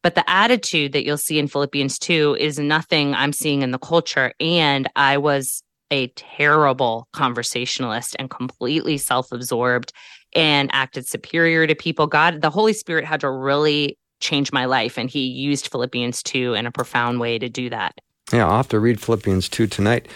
But 0.02 0.14
the 0.14 0.28
attitude 0.30 0.92
that 0.92 1.04
you'll 1.04 1.18
see 1.18 1.38
in 1.38 1.48
Philippians 1.48 1.98
2 1.98 2.36
is 2.38 2.58
nothing 2.58 3.14
I'm 3.14 3.32
seeing 3.32 3.62
in 3.62 3.72
the 3.72 3.78
culture. 3.78 4.32
And 4.38 4.88
I 4.94 5.18
was 5.18 5.62
a 5.90 6.08
terrible 6.08 7.08
conversationalist 7.12 8.14
and 8.18 8.30
completely 8.30 8.98
self 8.98 9.32
absorbed 9.32 9.92
and 10.34 10.70
acted 10.72 11.06
superior 11.06 11.66
to 11.66 11.74
people. 11.74 12.06
God, 12.06 12.42
the 12.42 12.50
Holy 12.50 12.72
Spirit 12.72 13.04
had 13.04 13.20
to 13.20 13.30
really 13.30 13.98
change 14.20 14.52
my 14.52 14.66
life. 14.66 14.98
And 14.98 15.08
he 15.08 15.26
used 15.26 15.68
Philippians 15.70 16.22
2 16.22 16.54
in 16.54 16.66
a 16.66 16.72
profound 16.72 17.20
way 17.20 17.38
to 17.38 17.48
do 17.48 17.70
that. 17.70 17.94
Yeah, 18.32 18.46
I'll 18.46 18.58
have 18.58 18.68
to 18.68 18.80
read 18.80 19.00
Philippians 19.00 19.48
2 19.48 19.66
tonight. 19.66 20.06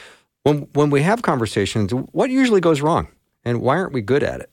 When, 0.44 0.68
when 0.72 0.90
we 0.90 1.02
have 1.02 1.22
conversations, 1.22 1.92
what 1.92 2.30
usually 2.30 2.60
goes 2.60 2.80
wrong? 2.80 3.08
And 3.44 3.60
why 3.60 3.76
aren't 3.76 3.92
we 3.92 4.02
good 4.02 4.22
at 4.22 4.40
it? 4.40 4.50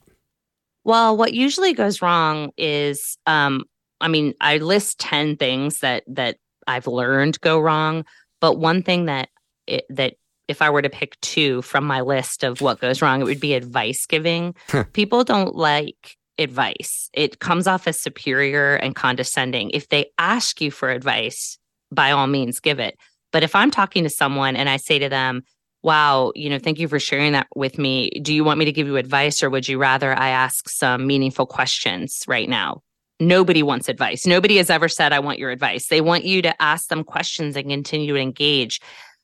Well, 0.84 1.16
what 1.16 1.34
usually 1.34 1.74
goes 1.74 2.02
wrong 2.02 2.52
is, 2.58 3.18
um, 3.26 3.66
I 4.02 4.08
mean, 4.08 4.34
I 4.42 4.58
list 4.58 5.00
ten 5.00 5.36
things 5.36 5.80
that 5.80 6.04
that 6.08 6.38
I've 6.68 6.88
learned 6.88 7.42
go 7.42 7.60
wrong, 7.60 8.06
but 8.40 8.58
one 8.58 8.82
thing 8.82 9.06
that 9.06 9.30
it, 9.68 9.86
that 9.90 10.14
if 10.48 10.62
I 10.62 10.70
were 10.70 10.82
to 10.82 10.90
pick 10.90 11.20
two 11.22 11.62
from 11.62 11.84
my 11.84 12.02
list 12.02 12.44
of 12.44 12.62
what 12.62 12.80
goes 12.80 13.02
wrong, 13.02 13.22
it 13.22 13.26
would 13.26 13.40
be 13.40 13.54
advice 13.54 14.06
giving. 14.08 14.56
Huh. 14.70 14.86
People 14.94 15.24
don't 15.24 15.56
like 15.56 16.18
advice. 16.40 17.10
It 17.14 17.40
comes 17.40 17.68
off 17.68 17.88
as 17.88 18.00
superior 18.00 18.76
and 18.76 18.96
condescending. 18.96 19.70
If 19.72 19.90
they 19.90 20.08
ask 20.18 20.62
you 20.62 20.72
for 20.72 20.90
advice, 20.90 21.60
by 21.92 22.12
all 22.12 22.26
means, 22.26 22.60
give 22.60 22.80
it. 22.80 22.96
But 23.32 23.44
if 23.44 23.54
I'm 23.56 23.70
talking 23.70 24.04
to 24.06 24.10
someone 24.10 24.56
and 24.56 24.70
I 24.70 24.78
say 24.78 24.98
to 24.98 25.10
them, 25.10 25.44
wow, 25.84 26.32
you 26.36 26.50
know, 26.50 26.60
thank 26.60 26.80
you 26.80 26.88
for 26.88 27.00
sharing 27.00 27.32
that 27.34 27.48
with 27.56 27.78
me. 27.78 28.10
Do 28.22 28.34
you 28.34 28.44
want 28.44 28.60
me 28.60 28.66
to 28.66 28.72
give 28.72 28.88
you 28.88 28.98
advice 28.98 29.42
or 29.42 29.50
would 29.50 29.68
you 29.68 29.78
rather 29.78 30.14
I 30.14 30.30
ask 30.30 30.68
some 30.68 31.08
meaningful 31.08 31.46
questions 31.46 32.24
right 32.28 32.50
now? 32.50 32.82
Nobody 33.20 33.64
wants 33.64 33.90
advice. 33.90 34.26
Nobody 34.26 34.58
has 34.58 34.70
ever 34.70 34.88
said, 34.88 35.14
I 35.14 35.20
want 35.20 35.40
your 35.40 35.52
advice. 35.52 35.88
They 35.88 36.02
want 36.02 36.24
you 36.26 36.42
to 36.42 36.62
ask 36.62 36.88
them 36.88 37.04
questions 37.04 37.56
and 37.56 37.70
continue 37.70 38.14
to 38.14 38.20
engage. 38.20 38.80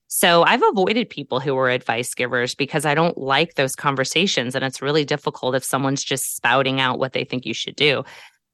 So 0.08 0.44
I've 0.44 0.64
avoided 0.64 1.10
people 1.10 1.40
who 1.40 1.58
are 1.58 1.70
advice 1.70 2.14
givers 2.14 2.56
because 2.56 2.86
I 2.86 2.94
don't 2.94 3.18
like 3.18 3.56
those 3.56 3.76
conversations. 3.76 4.56
And 4.56 4.64
it's 4.64 4.82
really 4.82 5.04
difficult 5.04 5.56
if 5.56 5.64
someone's 5.64 6.04
just 6.04 6.36
spouting 6.36 6.80
out 6.80 7.00
what 7.00 7.14
they 7.14 7.24
think 7.24 7.46
you 7.46 7.54
should 7.54 7.76
do. 7.76 8.04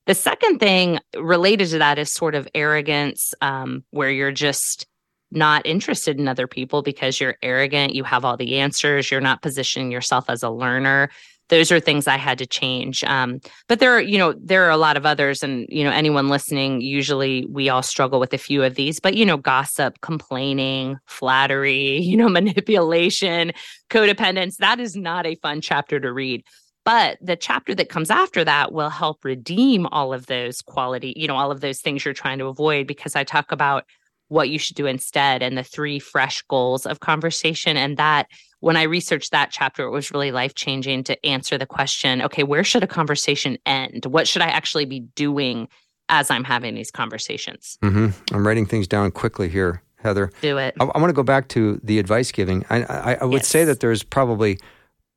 The 0.07 0.15
second 0.15 0.59
thing 0.59 0.99
related 1.15 1.69
to 1.69 1.77
that 1.79 1.99
is 1.99 2.11
sort 2.11 2.33
of 2.33 2.47
arrogance, 2.55 3.33
um, 3.41 3.83
where 3.91 4.09
you're 4.09 4.31
just 4.31 4.87
not 5.31 5.65
interested 5.65 6.19
in 6.19 6.27
other 6.27 6.47
people 6.47 6.81
because 6.81 7.19
you're 7.19 7.37
arrogant, 7.41 7.95
you 7.95 8.03
have 8.03 8.25
all 8.25 8.37
the 8.37 8.57
answers, 8.59 9.09
you're 9.09 9.21
not 9.21 9.41
positioning 9.41 9.91
yourself 9.91 10.29
as 10.29 10.43
a 10.43 10.49
learner. 10.49 11.09
Those 11.49 11.71
are 11.71 11.81
things 11.81 12.07
I 12.07 12.17
had 12.17 12.37
to 12.37 12.45
change. 12.45 13.03
Um, 13.03 13.41
but 13.67 13.79
there 13.79 13.91
are, 13.91 14.01
you 14.01 14.17
know, 14.17 14.33
there 14.33 14.63
are 14.65 14.69
a 14.69 14.77
lot 14.77 14.95
of 14.95 15.05
others, 15.05 15.43
and 15.43 15.65
you 15.69 15.83
know, 15.83 15.91
anyone 15.91 16.29
listening, 16.29 16.79
usually 16.79 17.45
we 17.49 17.67
all 17.67 17.83
struggle 17.83 18.21
with 18.21 18.33
a 18.33 18.37
few 18.37 18.63
of 18.63 18.75
these. 18.75 19.01
But 19.01 19.15
you 19.15 19.25
know, 19.25 19.35
gossip, 19.35 19.99
complaining, 20.01 20.97
flattery, 21.07 21.97
you 22.01 22.15
know, 22.15 22.29
manipulation, 22.29 23.51
codependence. 23.89 24.57
That 24.57 24.79
is 24.79 24.95
not 24.95 25.25
a 25.25 25.35
fun 25.35 25.59
chapter 25.59 25.99
to 25.99 26.13
read. 26.13 26.45
But 26.83 27.17
the 27.21 27.35
chapter 27.35 27.75
that 27.75 27.89
comes 27.89 28.09
after 28.09 28.43
that 28.43 28.71
will 28.71 28.89
help 28.89 29.23
redeem 29.23 29.85
all 29.87 30.13
of 30.13 30.25
those 30.25 30.61
quality, 30.61 31.13
you 31.15 31.27
know, 31.27 31.35
all 31.35 31.51
of 31.51 31.61
those 31.61 31.79
things 31.79 32.03
you're 32.03 32.13
trying 32.13 32.39
to 32.39 32.47
avoid 32.47 32.87
because 32.87 33.15
I 33.15 33.23
talk 33.23 33.51
about 33.51 33.85
what 34.31 34.49
you 34.49 34.57
should 34.57 34.77
do 34.77 34.85
instead 34.85 35.43
and 35.43 35.57
the 35.57 35.63
three 35.63 35.99
fresh 35.99 36.41
goals 36.43 36.85
of 36.85 37.01
conversation. 37.01 37.75
And 37.75 37.97
that, 37.97 38.27
when 38.61 38.77
I 38.77 38.83
researched 38.83 39.31
that 39.31 39.51
chapter, 39.51 39.83
it 39.85 39.89
was 39.91 40.09
really 40.11 40.31
life 40.31 40.55
changing 40.55 41.03
to 41.05 41.25
answer 41.25 41.57
the 41.57 41.65
question 41.65 42.21
okay, 42.21 42.43
where 42.43 42.63
should 42.63 42.81
a 42.81 42.87
conversation 42.87 43.57
end? 43.65 44.05
What 44.05 44.29
should 44.29 44.41
I 44.41 44.47
actually 44.47 44.85
be 44.85 45.01
doing 45.15 45.67
as 46.07 46.31
I'm 46.31 46.45
having 46.45 46.75
these 46.75 46.91
conversations? 46.91 47.77
hmm 47.81 48.07
I'm 48.31 48.47
writing 48.47 48.65
things 48.65 48.87
down 48.87 49.11
quickly 49.11 49.49
here, 49.49 49.83
Heather. 49.97 50.31
Do 50.41 50.57
it. 50.57 50.75
I, 50.79 50.85
I 50.85 50.97
want 50.99 51.09
to 51.09 51.13
go 51.13 51.23
back 51.23 51.49
to 51.49 51.81
the 51.83 51.99
advice 51.99 52.31
giving. 52.31 52.65
I, 52.69 52.83
I, 52.83 53.13
I 53.15 53.25
would 53.25 53.39
Yes. 53.41 53.47
say 53.49 53.65
that 53.65 53.81
there's 53.81 54.01
probably 54.01 54.59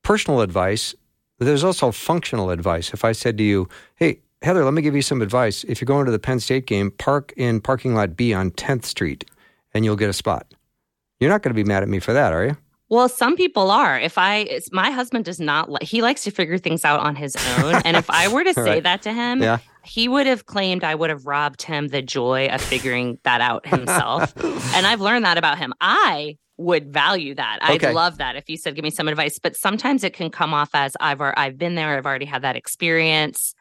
personal 0.03 0.41
advice, 0.41 0.93
but 1.39 1.45
there's 1.45 1.63
also 1.63 1.93
functional 1.93 2.51
advice. 2.51 2.93
If 2.93 3.05
I 3.05 3.13
said 3.13 3.39
to 3.39 3.45
you, 3.45 3.69
hey, 3.95 4.19
Heather, 4.45 4.65
let 4.65 4.75
me 4.75 4.83
give 4.83 4.95
you 4.95 5.03
some 5.03 5.23
advice. 5.23 5.65
If 5.65 5.81
you're 5.81 5.87
going 5.87 6.05
to 6.07 6.13
the 6.13 6.19
Penn 6.19 6.39
State 6.39 6.67
game, 6.67 6.91
park 6.91 7.33
in 7.37 7.61
parking 7.61 7.95
lot 7.95 8.15
B 8.17 8.33
on 8.35 8.51
10th 8.53 8.85
Street 8.85 9.25
and 9.73 9.85
you'll 9.85 9.97
get 9.97 10.11
a 10.11 10.13
spot. 10.13 10.47
You're 11.19 11.31
not 11.31 11.43
going 11.43 11.51
to 11.51 11.55
be 11.55 11.67
mad 11.67 11.83
at 11.83 11.89
me 11.89 11.99
for 11.99 12.13
that, 12.13 12.33
are 12.33 12.45
you? 12.45 12.57
Well, 12.91 13.09
some 13.09 13.35
people 13.37 13.71
are. 13.71 13.99
If 13.99 14.19
I, 14.19 14.39
it's, 14.41 14.71
my 14.71 14.91
husband 14.91 15.25
does 15.25 15.41
not, 15.41 15.71
li- 15.71 15.79
he 15.81 16.03
likes 16.03 16.23
to 16.25 16.31
figure 16.31 16.59
things 16.59 16.85
out 16.85 17.01
on 17.01 17.17
his 17.17 17.35
own. 17.59 17.77
and 17.85 17.97
if 17.97 18.11
I 18.11 18.29
were 18.29 18.45
to 18.45 18.53
say 18.55 18.63
Right. 18.63 18.83
that 18.83 19.03
to 19.03 19.13
him, 19.13 19.43
Yeah. 19.43 19.59
he 19.83 20.07
would 20.07 20.27
have 20.27 20.45
claimed 20.47 20.85
I 20.85 20.95
would 20.95 21.09
have 21.11 21.27
robbed 21.27 21.63
him 21.63 21.89
the 21.89 22.03
joy 22.03 22.49
of 22.49 22.61
figuring 22.61 23.19
that 23.25 23.41
out 23.41 23.67
himself. 23.75 24.35
and 24.37 24.87
I've 24.87 25.01
learned 25.01 25.25
that 25.25 25.39
about 25.39 25.57
him. 25.59 25.73
I 25.81 26.37
would 26.59 26.93
value 26.93 27.35
that. 27.35 27.59
I'd 27.63 27.83
love 27.95 28.19
that 28.19 28.37
if 28.37 28.49
you 28.49 28.57
said, 28.57 28.77
"Give 28.77 28.85
me 28.85 28.91
some 28.91 29.09
advice." 29.09 29.41
But 29.43 29.57
sometimes 29.57 30.05
it 30.05 30.13
can 30.13 30.31
come 30.31 30.55
off 30.55 30.71
as 30.73 30.97
I've 31.01 31.21
I've 31.21 31.59
been 31.59 31.75
there. 31.75 31.97
I've 31.97 32.07
already 32.07 32.27
had 32.27 32.43
that 32.43 32.55
experience. 32.55 33.55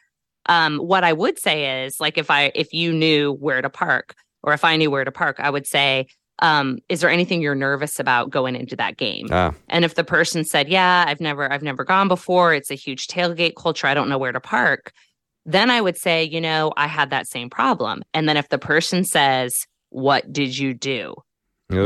Um, 0.47 0.77
what 0.77 1.03
I 1.03 1.13
would 1.13 1.39
say 1.39 1.85
is, 1.85 1.99
like, 1.99 2.17
if 2.17 2.29
I 2.29 2.51
if 2.55 2.73
you 2.73 2.91
knew 2.91 3.33
where 3.33 3.61
to 3.61 3.69
park, 3.69 4.15
or 4.43 4.53
if 4.53 4.63
I 4.65 4.75
knew 4.75 4.91
where 4.91 5.05
to 5.05 5.11
park, 5.11 5.39
I 5.39 5.49
would 5.49 5.65
say, 5.65 6.07
um, 6.39 6.79
"Is 6.89 7.01
there 7.01 7.09
anything 7.09 7.41
you're 7.41 7.55
nervous 7.55 7.99
about 7.99 8.29
going 8.29 8.55
into 8.55 8.75
that 8.75 8.97
game?" 8.97 9.27
Ah, 9.31 9.53
And 9.69 9.85
if 9.85 9.95
the 9.95 10.03
person 10.03 10.43
said, 10.43 10.67
"Yeah, 10.69 11.05
I've 11.07 11.21
never 11.21 11.51
I've 11.51 11.63
never 11.63 11.83
gone 11.83 12.07
before. 12.07 12.53
It's 12.53 12.71
a 12.71 12.75
huge 12.75 13.07
tailgate 13.07 13.55
culture. 13.55 13.87
I 13.87 13.93
don't 13.93 14.09
know 14.09 14.17
where 14.17 14.31
to 14.33 14.39
park." 14.41 14.91
Then 15.45 15.69
I 15.69 15.81
would 15.81 15.97
say, 15.97 16.23
"You 16.23 16.41
know, 16.41 16.71
I 16.77 16.87
had 16.87 17.09
that 17.09 17.27
same 17.27 17.49
problem." 17.49 18.03
And 18.13 18.27
then 18.27 18.37
if 18.37 18.49
the 18.49 18.57
person 18.57 19.03
says, 19.03 19.65
"What 19.89 20.31
did 20.31 20.57
you 20.57 20.73
do?" 20.73 21.15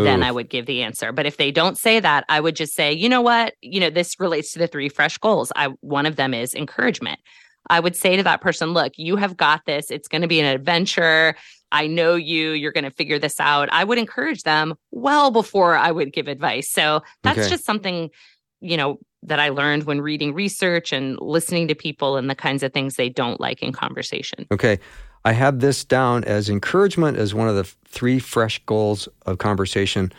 then. 0.04 0.24
I 0.24 0.32
would 0.32 0.50
give 0.50 0.66
the 0.66 0.82
answer. 0.84 1.12
But 1.12 1.26
if 1.28 1.38
they 1.38 1.52
don't 1.52 1.78
say 1.78 2.00
that, 2.00 2.26
I 2.28 2.40
would 2.40 2.56
just 2.56 2.74
say, 2.74 2.92
"You 2.92 3.08
know 3.08 3.22
what? 3.22 3.54
You 3.62 3.80
know, 3.80 3.90
this 3.90 4.20
relates 4.20 4.52
to 4.54 4.60
the 4.60 4.68
three 4.68 4.90
fresh 4.90 5.18
goals. 5.20 5.52
I 5.56 5.68
one 5.82 6.06
of 6.06 6.16
them 6.16 6.34
is 6.34 6.54
encouragement." 6.56 7.20
I 7.70 7.80
would 7.80 7.96
say 7.96 8.16
to 8.16 8.24
that 8.24 8.42
person, 8.42 8.74
"Look, 8.74 8.94
you 8.98 9.16
have 9.16 9.38
got 9.38 9.66
this. 9.66 9.92
It's 9.92 10.08
going 10.08 10.22
to 10.22 10.28
be 10.28 10.40
an 10.40 10.46
adventure. 10.46 11.36
I 11.72 11.88
know 11.88 12.16
you. 12.16 12.52
You're 12.52 12.72
going 12.72 12.84
to 12.84 12.92
figure 12.92 13.20
this 13.20 13.40
out." 13.40 13.70
I 13.72 13.84
would 13.84 13.98
encourage 13.98 14.44
them 14.44 14.76
well 14.92 15.32
before 15.32 15.76
I 15.76 15.92
would 15.92 16.14
give 16.14 16.28
advice. 16.28 16.70
So 16.70 17.04
that's 17.24 17.40
Okay. 17.40 17.50
just 17.50 17.66
something, 17.66 18.10
you 18.62 18.78
know, 18.78 19.00
that 19.24 19.40
I 19.40 19.50
learned 19.50 19.84
when 19.84 20.00
reading 20.00 20.34
research 20.34 20.94
and 20.94 21.18
listening 21.20 21.68
to 21.68 21.76
people 21.76 22.18
and 22.18 22.30
the 22.30 22.36
kinds 22.36 22.64
of 22.64 22.72
things 22.72 22.96
they 22.96 23.10
don't 23.10 23.40
like 23.42 23.62
in 23.64 23.74
conversation. 23.74 24.46
Okay. 24.52 24.80
I 25.26 25.34
had 25.34 25.60
this 25.60 25.84
down 25.84 26.24
as 26.24 26.50
encouragement 26.50 27.18
as 27.18 27.34
one 27.34 27.50
of 27.50 27.56
the 27.56 27.66
three 27.86 28.20
fresh 28.20 28.64
goals 28.66 29.10
of 29.26 29.40
conversation. 29.40 30.14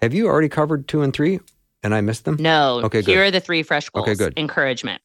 Have 0.00 0.14
you 0.14 0.26
already 0.26 0.48
covered 0.48 0.88
two 0.88 1.02
and 1.02 1.12
three 1.12 1.40
and 1.82 1.94
I 1.94 2.00
missed 2.00 2.24
them? 2.24 2.36
No. 2.40 2.80
Okay, 2.84 3.02
good. 3.02 3.10
Here 3.10 3.24
are 3.24 3.30
the 3.30 3.40
three 3.40 3.62
fresh 3.62 3.90
goals. 3.90 4.04
Okay, 4.04 4.14
good. 4.14 4.32
Encouragement. 4.38 5.02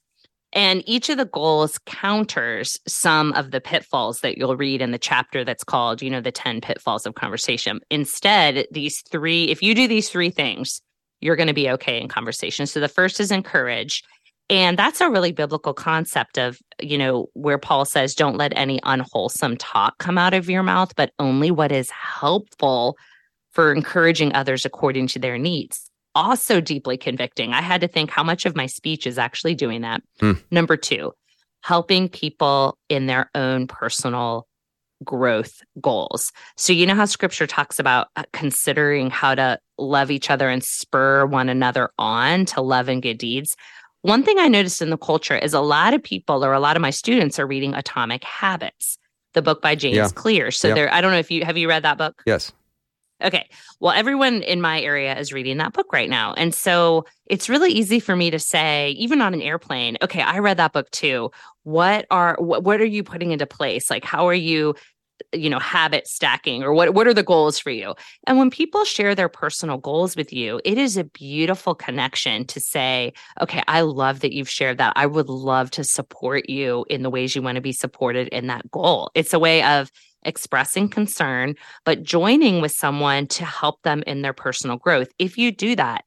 And 0.53 0.83
each 0.87 1.09
of 1.09 1.17
the 1.17 1.25
goals 1.25 1.79
counters 1.85 2.79
some 2.87 3.33
of 3.33 3.49
the 3.49 3.59
pitfalls 3.59 4.21
that 4.21 4.37
you'll 4.37 4.55
read 4.55 4.81
in 4.81 4.91
the 4.91 4.99
chapter 4.99 5.43
that's 5.43 5.63
called, 5.63 6.01
you 6.01 6.11
know, 6.11 6.21
the 6.21 6.31
10 6.31 6.61
pitfalls 6.61 7.07
of 7.07 7.15
conversation. 7.15 7.79
Instead, 7.89 8.67
these 8.71 9.01
three, 9.01 9.45
if 9.45 9.63
you 9.63 9.73
do 9.73 9.87
these 9.87 10.09
three 10.09 10.29
things, 10.29 10.81
you're 11.21 11.35
going 11.35 11.47
to 11.47 11.53
be 11.53 11.69
okay 11.71 11.99
in 11.99 12.07
conversation. 12.07 12.67
So 12.67 12.79
the 12.79 12.87
first 12.87 13.19
is 13.19 13.31
encourage. 13.31 14.03
And 14.49 14.77
that's 14.77 15.01
a 15.01 15.09
really 15.09 15.31
biblical 15.31 15.73
concept 15.73 16.37
of, 16.37 16.59
you 16.79 16.97
know, 16.97 17.29
where 17.33 17.57
Paul 17.57 17.85
says, 17.85 18.13
don't 18.13 18.37
let 18.37 18.55
any 18.55 18.79
unwholesome 18.83 19.57
talk 19.57 19.97
come 19.97 20.17
out 20.17 20.33
of 20.35 20.49
your 20.49 20.63
mouth, 20.63 20.95
but 20.95 21.11
only 21.17 21.49
what 21.49 21.71
is 21.71 21.89
helpful 21.89 22.95
for 23.51 23.73
encouraging 23.73 24.35
others 24.35 24.65
according 24.65 25.07
to 25.07 25.19
their 25.19 25.37
needs. 25.37 25.89
Also, 26.15 26.61
deeply 26.61 26.97
convicting. 26.97 27.53
I 27.53 27.61
had 27.61 27.81
to 27.81 27.87
think 27.87 28.09
how 28.11 28.23
much 28.23 28.45
of 28.45 28.55
my 28.55 28.65
speech 28.67 29.07
is 29.07 29.17
actually 29.17 29.55
doing 29.55 29.81
that. 29.81 30.01
Hmm. 30.19 30.33
Number 30.51 30.77
two, 30.77 31.13
helping 31.61 32.07
people 32.09 32.77
in 32.89 33.07
their 33.07 33.29
own 33.33 33.67
personal 33.67 34.47
growth 35.03 35.61
goals. 35.81 36.31
So, 36.55 36.71
you 36.71 36.85
know 36.85 36.95
how 36.95 37.05
scripture 37.05 37.47
talks 37.47 37.79
about 37.79 38.07
uh, 38.15 38.23
considering 38.31 39.09
how 39.09 39.35
to 39.35 39.59
love 39.77 40.11
each 40.11 40.29
other 40.29 40.49
and 40.49 40.63
spur 40.63 41.25
one 41.25 41.49
another 41.49 41.89
on 41.97 42.45
to 42.45 42.61
love 42.61 42.87
and 42.89 43.01
good 43.01 43.17
deeds. 43.17 43.55
One 44.01 44.23
thing 44.23 44.37
I 44.37 44.47
noticed 44.47 44.81
in 44.81 44.89
the 44.89 44.97
culture 44.97 45.37
is 45.37 45.53
a 45.53 45.61
lot 45.61 45.93
of 45.93 46.03
people 46.03 46.43
or 46.45 46.53
a 46.53 46.59
lot 46.59 46.75
of 46.75 46.81
my 46.81 46.89
students 46.89 47.39
are 47.39 47.47
reading 47.47 47.73
Atomic 47.73 48.23
Habits, 48.23 48.97
the 49.33 49.41
book 49.41 49.61
by 49.61 49.75
James 49.75 49.95
Yeah. 49.95 50.09
Clear. 50.13 50.51
So 50.51 50.67
Yeah. 50.69 50.73
there, 50.73 50.93
I 50.93 51.01
don't 51.01 51.11
know 51.11 51.19
if 51.19 51.31
you 51.31 51.43
have 51.45 51.57
you 51.57 51.67
read 51.69 51.83
that 51.83 51.97
book? 51.97 52.21
Yes. 52.25 52.51
Okay. 53.21 53.49
Well, 53.79 53.93
everyone 53.93 54.41
in 54.41 54.59
my 54.59 54.81
area 54.81 55.17
is 55.17 55.31
reading 55.31 55.57
that 55.57 55.73
book 55.73 55.93
right 55.93 56.09
now. 56.09 56.33
And 56.33 56.53
so 56.53 57.05
it's 57.27 57.47
really 57.47 57.71
easy 57.71 57.99
for 57.99 58.15
me 58.15 58.31
to 58.31 58.39
say, 58.39 58.91
even 58.91 59.21
on 59.21 59.33
an 59.33 59.41
airplane, 59.41 59.97
okay, 60.01 60.21
I 60.21 60.39
read 60.39 60.57
that 60.57 60.73
book 60.73 60.89
too. 60.91 61.31
What 61.63 62.05
are 62.11 62.35
what, 62.39 62.63
what 62.63 62.81
are 62.81 62.85
you 62.85 63.03
putting 63.03 63.31
into 63.31 63.45
place? 63.45 63.89
Like 63.89 64.03
how 64.03 64.27
are 64.27 64.33
you 64.33 64.75
you 65.31 65.49
know 65.49 65.59
habit 65.59 66.07
stacking 66.07 66.63
or 66.63 66.73
what 66.73 66.93
what 66.93 67.07
are 67.07 67.13
the 67.13 67.23
goals 67.23 67.59
for 67.59 67.69
you 67.69 67.93
and 68.25 68.37
when 68.37 68.49
people 68.49 68.83
share 68.83 69.15
their 69.15 69.29
personal 69.29 69.77
goals 69.77 70.15
with 70.15 70.33
you 70.33 70.59
it 70.65 70.77
is 70.77 70.97
a 70.97 71.03
beautiful 71.03 71.75
connection 71.75 72.45
to 72.45 72.59
say 72.59 73.13
okay 73.39 73.61
i 73.67 73.81
love 73.81 74.21
that 74.21 74.33
you've 74.33 74.49
shared 74.49 74.77
that 74.79 74.93
i 74.95 75.05
would 75.05 75.29
love 75.29 75.69
to 75.71 75.83
support 75.83 76.49
you 76.49 76.85
in 76.89 77.03
the 77.03 77.09
ways 77.09 77.35
you 77.35 77.41
want 77.41 77.55
to 77.55 77.61
be 77.61 77.71
supported 77.71 78.27
in 78.29 78.47
that 78.47 78.69
goal 78.71 79.11
it's 79.13 79.33
a 79.33 79.39
way 79.39 79.63
of 79.63 79.91
expressing 80.25 80.89
concern 80.89 81.55
but 81.85 82.03
joining 82.03 82.61
with 82.61 82.71
someone 82.71 83.27
to 83.27 83.45
help 83.45 83.81
them 83.83 84.03
in 84.07 84.21
their 84.21 84.33
personal 84.33 84.77
growth 84.77 85.09
if 85.19 85.37
you 85.37 85.51
do 85.51 85.75
that 85.75 86.05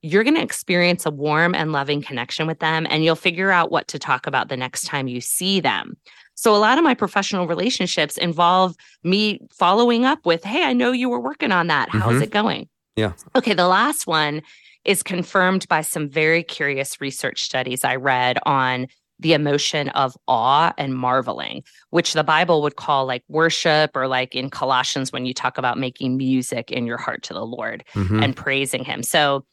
you're 0.00 0.22
going 0.22 0.36
to 0.36 0.42
experience 0.42 1.04
a 1.06 1.10
warm 1.10 1.56
and 1.56 1.72
loving 1.72 2.00
connection 2.00 2.46
with 2.46 2.60
them 2.60 2.86
and 2.88 3.04
you'll 3.04 3.16
figure 3.16 3.50
out 3.50 3.72
what 3.72 3.88
to 3.88 3.98
talk 3.98 4.26
about 4.26 4.48
the 4.48 4.56
next 4.56 4.84
time 4.84 5.08
you 5.08 5.20
see 5.20 5.60
them 5.60 5.96
so 6.38 6.54
a 6.54 6.58
lot 6.58 6.78
of 6.78 6.84
my 6.84 6.94
professional 6.94 7.48
relationships 7.48 8.16
involve 8.16 8.76
me 9.02 9.40
following 9.52 10.04
up 10.04 10.24
with, 10.24 10.44
"Hey, 10.44 10.62
I 10.62 10.72
know 10.72 10.92
you 10.92 11.08
were 11.08 11.18
working 11.18 11.50
on 11.50 11.66
that. 11.66 11.88
How's 11.90 12.14
Mhm. 12.14 12.22
it 12.22 12.30
going?" 12.30 12.68
Yeah. 12.94 13.14
Okay, 13.34 13.54
the 13.54 13.66
last 13.66 14.06
one 14.06 14.42
is 14.84 15.02
confirmed 15.02 15.66
by 15.66 15.80
some 15.80 16.08
very 16.08 16.44
curious 16.44 17.00
research 17.00 17.42
studies 17.42 17.82
I 17.82 17.96
read 17.96 18.38
on 18.46 18.86
the 19.20 19.32
emotion 19.32 19.88
of 19.90 20.16
awe 20.28 20.72
and 20.78 20.94
marveling, 20.94 21.62
which 21.90 22.12
the 22.12 22.24
Bible 22.24 22.62
would 22.62 22.76
call 22.76 23.04
like 23.06 23.24
worship 23.28 23.96
or 23.96 24.06
like 24.06 24.34
in 24.34 24.50
Colossians 24.50 25.12
when 25.12 25.26
you 25.26 25.34
talk 25.34 25.58
about 25.58 25.78
making 25.78 26.16
music 26.16 26.70
in 26.70 26.86
your 26.86 26.98
heart 26.98 27.22
to 27.24 27.34
the 27.34 27.44
Lord 27.44 27.84
Mhm. 27.94 28.22
and 28.22 28.36
praising 28.36 28.84
him. 28.84 29.02
So 29.02 29.44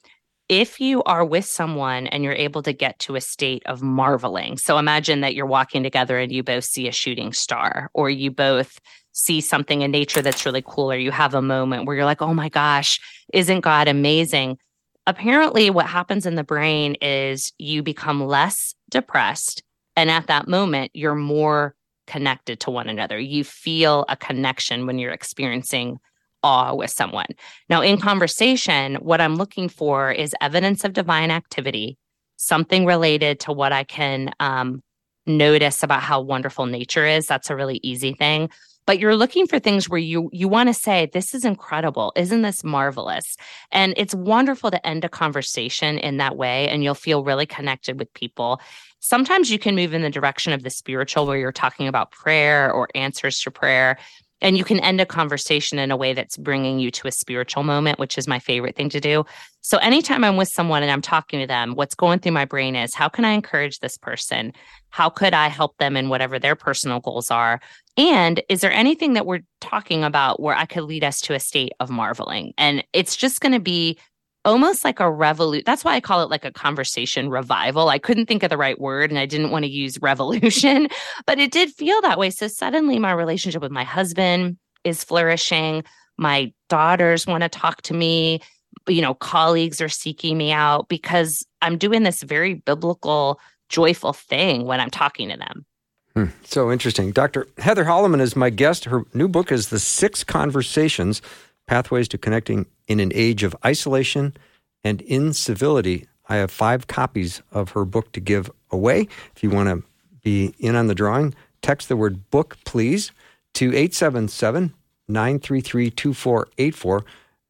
if 0.47 0.79
you 0.79 1.01
are 1.03 1.25
with 1.25 1.45
someone 1.45 2.05
and 2.07 2.23
you're 2.23 2.33
able 2.33 2.61
to 2.61 2.73
get 2.73 2.99
to 2.99 3.15
a 3.15 3.21
state 3.21 3.63
of 3.65 3.81
marveling, 3.81 4.57
so 4.57 4.77
imagine 4.77 5.21
that 5.21 5.33
you're 5.33 5.47
walking 5.47 5.81
together 5.81 6.19
and 6.19 6.31
you 6.31 6.43
both 6.43 6.65
see 6.65 6.87
a 6.87 6.91
shooting 6.91 7.33
star, 7.33 7.89
or 7.95 8.11
you 8.11 8.29
both 8.29 8.79
see 9.11 9.41
something 9.41 9.81
in 9.81 9.89
nature 9.89 10.21
that's 10.21 10.45
really 10.45 10.63
cool, 10.63 10.91
or 10.91 10.97
you 10.97 11.09
have 11.09 11.33
a 11.33 11.41
moment 11.41 11.85
where 11.87 11.95
you're 11.95 12.05
like, 12.05 12.21
oh 12.21 12.33
my 12.33 12.49
gosh, 12.49 12.99
isn't 13.33 13.61
God 13.61 13.87
amazing? 13.87 14.59
Apparently, 15.07 15.69
what 15.69 15.85
happens 15.85 16.25
in 16.25 16.35
the 16.35 16.43
brain 16.43 16.95
is 17.01 17.53
you 17.57 17.83
become 17.83 18.25
less 18.25 18.73
depressed. 18.89 19.63
And 19.95 20.09
at 20.09 20.27
that 20.27 20.47
moment, 20.47 20.91
you're 20.93 21.15
more 21.15 21.75
connected 22.07 22.59
to 22.61 22.71
one 22.71 22.89
another. 22.89 23.19
You 23.19 23.43
feel 23.43 24.05
a 24.09 24.17
connection 24.17 24.85
when 24.85 24.99
you're 24.99 25.11
experiencing 25.11 25.99
awe 26.43 26.73
with 26.73 26.91
someone. 26.91 27.27
Now, 27.69 27.81
in 27.81 27.99
conversation, 27.99 28.95
what 28.95 29.21
I'm 29.21 29.35
looking 29.35 29.69
for 29.69 30.11
is 30.11 30.35
evidence 30.41 30.83
of 30.83 30.93
divine 30.93 31.31
activity, 31.31 31.97
something 32.37 32.85
related 32.85 33.39
to 33.41 33.51
what 33.51 33.71
I 33.71 33.83
can 33.83 34.31
um, 34.39 34.83
notice 35.25 35.81
about 35.81 36.03
how 36.03 36.21
wonderful 36.21 36.65
nature 36.67 37.05
is. 37.05 37.25
That's 37.25 37.49
a 37.49 37.55
really 37.55 37.79
easy 37.83 38.13
thing. 38.13 38.49
But 38.85 38.99
you're 38.99 39.15
looking 39.15 39.47
for 39.47 39.59
things 39.59 39.89
where 39.89 39.99
you 39.99 40.29
you 40.31 40.47
want 40.47 40.69
to 40.69 40.73
say, 40.73 41.09
"This 41.11 41.33
is 41.33 41.43
incredible! 41.43 42.13
Isn't 42.15 42.43
this 42.43 42.63
marvelous?" 42.63 43.35
And 43.71 43.93
it's 43.97 44.13
wonderful 44.13 44.71
to 44.71 44.87
end 44.87 45.03
a 45.03 45.09
conversation 45.09 45.97
in 45.97 46.17
that 46.17 46.37
way, 46.37 46.69
and 46.69 46.83
you'll 46.83 46.93
feel 46.93 47.23
really 47.23 47.45
connected 47.45 47.97
with 47.99 48.13
people. 48.13 48.61
Sometimes 48.99 49.51
you 49.51 49.59
can 49.59 49.75
move 49.75 49.93
in 49.93 50.01
the 50.01 50.09
direction 50.09 50.53
of 50.53 50.63
the 50.63 50.69
spiritual, 50.69 51.25
where 51.25 51.37
you're 51.37 51.51
talking 51.51 51.87
about 51.87 52.11
prayer 52.11 52.71
or 52.71 52.87
answers 52.95 53.39
to 53.41 53.51
prayer. 53.51 53.97
And 54.41 54.57
you 54.57 54.63
can 54.63 54.79
end 54.79 54.99
a 54.99 55.05
conversation 55.05 55.79
in 55.79 55.91
a 55.91 55.97
way 55.97 56.13
that's 56.13 56.37
bringing 56.37 56.77
you 56.79 56.91
to 56.91 57.07
a 57.07 57.11
spiritual 57.11 57.63
moment, 57.63 57.99
which 57.99 58.17
is 58.17 58.27
my 58.27 58.39
favorite 58.39 58.75
thing 58.75 58.89
to 58.89 58.99
do. 58.99 59.25
So, 59.61 59.77
anytime 59.77 60.23
I'm 60.23 60.37
with 60.37 60.49
someone 60.49 60.83
and 60.83 60.91
I'm 60.91 61.01
talking 61.01 61.39
to 61.39 61.47
them, 61.47 61.73
what's 61.73 61.95
going 61.95 62.19
through 62.19 62.33
my 62.33 62.45
brain 62.45 62.75
is 62.75 62.93
how 62.93 63.09
can 63.09 63.25
I 63.25 63.31
encourage 63.31 63.79
this 63.79 63.97
person? 63.97 64.53
How 64.89 65.09
could 65.09 65.33
I 65.33 65.47
help 65.47 65.77
them 65.77 65.97
in 65.97 66.09
whatever 66.09 66.37
their 66.37 66.55
personal 66.55 66.99
goals 66.99 67.31
are? 67.31 67.59
And 67.97 68.43
is 68.49 68.61
there 68.61 68.71
anything 68.71 69.13
that 69.13 69.25
we're 69.25 69.43
talking 69.61 70.03
about 70.03 70.41
where 70.41 70.55
I 70.55 70.65
could 70.65 70.83
lead 70.83 71.03
us 71.03 71.21
to 71.21 71.33
a 71.33 71.39
state 71.39 71.73
of 71.79 71.89
marveling? 71.89 72.53
And 72.57 72.83
it's 72.93 73.15
just 73.15 73.41
going 73.41 73.53
to 73.53 73.59
be 73.59 73.97
almost 74.45 74.85
like 74.85 74.99
a 74.99 75.11
revolution. 75.11 75.63
That's 75.65 75.83
why 75.83 75.95
I 75.95 75.99
call 75.99 76.21
it 76.21 76.29
like 76.29 76.45
a 76.45 76.51
conversation 76.51 77.29
revival. 77.29 77.89
I 77.89 77.99
couldn't 77.99 78.27
think 78.27 78.43
of 78.43 78.49
the 78.49 78.57
right 78.57 78.79
word 78.79 79.09
and 79.09 79.19
I 79.19 79.25
didn't 79.25 79.51
want 79.51 79.65
to 79.65 79.71
use 79.71 79.99
revolution, 80.01 80.87
but 81.25 81.39
it 81.39 81.51
did 81.51 81.71
feel 81.71 81.99
that 82.01 82.19
way. 82.19 82.29
So 82.29 82.47
suddenly 82.47 82.99
my 82.99 83.11
relationship 83.11 83.61
with 83.61 83.71
my 83.71 83.83
husband 83.83 84.57
is 84.83 85.03
flourishing. 85.03 85.83
My 86.17 86.53
daughters 86.69 87.27
want 87.27 87.43
to 87.43 87.49
talk 87.49 87.81
to 87.83 87.93
me. 87.93 88.39
You 88.87 89.01
know, 89.01 89.15
colleagues 89.15 89.81
are 89.81 89.89
seeking 89.89 90.37
me 90.37 90.51
out 90.51 90.87
because 90.87 91.45
I'm 91.61 91.77
doing 91.77 92.03
this 92.03 92.21
very 92.21 92.53
biblical, 92.53 93.39
joyful 93.69 94.13
thing 94.13 94.65
when 94.65 94.79
I'm 94.79 94.91
talking 94.91 95.29
to 95.29 95.37
them. 95.37 95.65
Hmm, 96.13 96.25
so 96.45 96.71
interesting. 96.71 97.11
Dr. 97.11 97.47
Heather 97.57 97.83
Holleman 97.83 98.21
is 98.21 98.35
my 98.35 98.49
guest. 98.49 98.85
Her 98.85 99.03
new 99.13 99.27
book 99.27 99.51
is 99.51 99.69
The 99.69 99.79
Six 99.79 100.23
Conversations 100.23 101.21
Pathways 101.67 102.07
to 102.09 102.17
Connecting 102.17 102.67
in 102.87 102.99
an 102.99 103.11
Age 103.13 103.43
of 103.43 103.55
Isolation 103.65 104.35
and 104.83 105.01
Incivility. 105.01 106.07
I 106.27 106.37
have 106.37 106.51
five 106.51 106.87
copies 106.87 107.41
of 107.51 107.71
her 107.71 107.85
book 107.85 108.11
to 108.13 108.19
give 108.19 108.49
away. 108.71 109.07
If 109.35 109.43
you 109.43 109.49
want 109.49 109.69
to 109.69 109.87
be 110.23 110.53
in 110.59 110.75
on 110.75 110.87
the 110.87 110.95
drawing, 110.95 111.33
text 111.61 111.89
the 111.89 111.97
word 111.97 112.29
book, 112.29 112.57
please, 112.65 113.11
to 113.53 113.67
877 113.69 114.73
933 115.07 115.91
2484. 115.91 117.05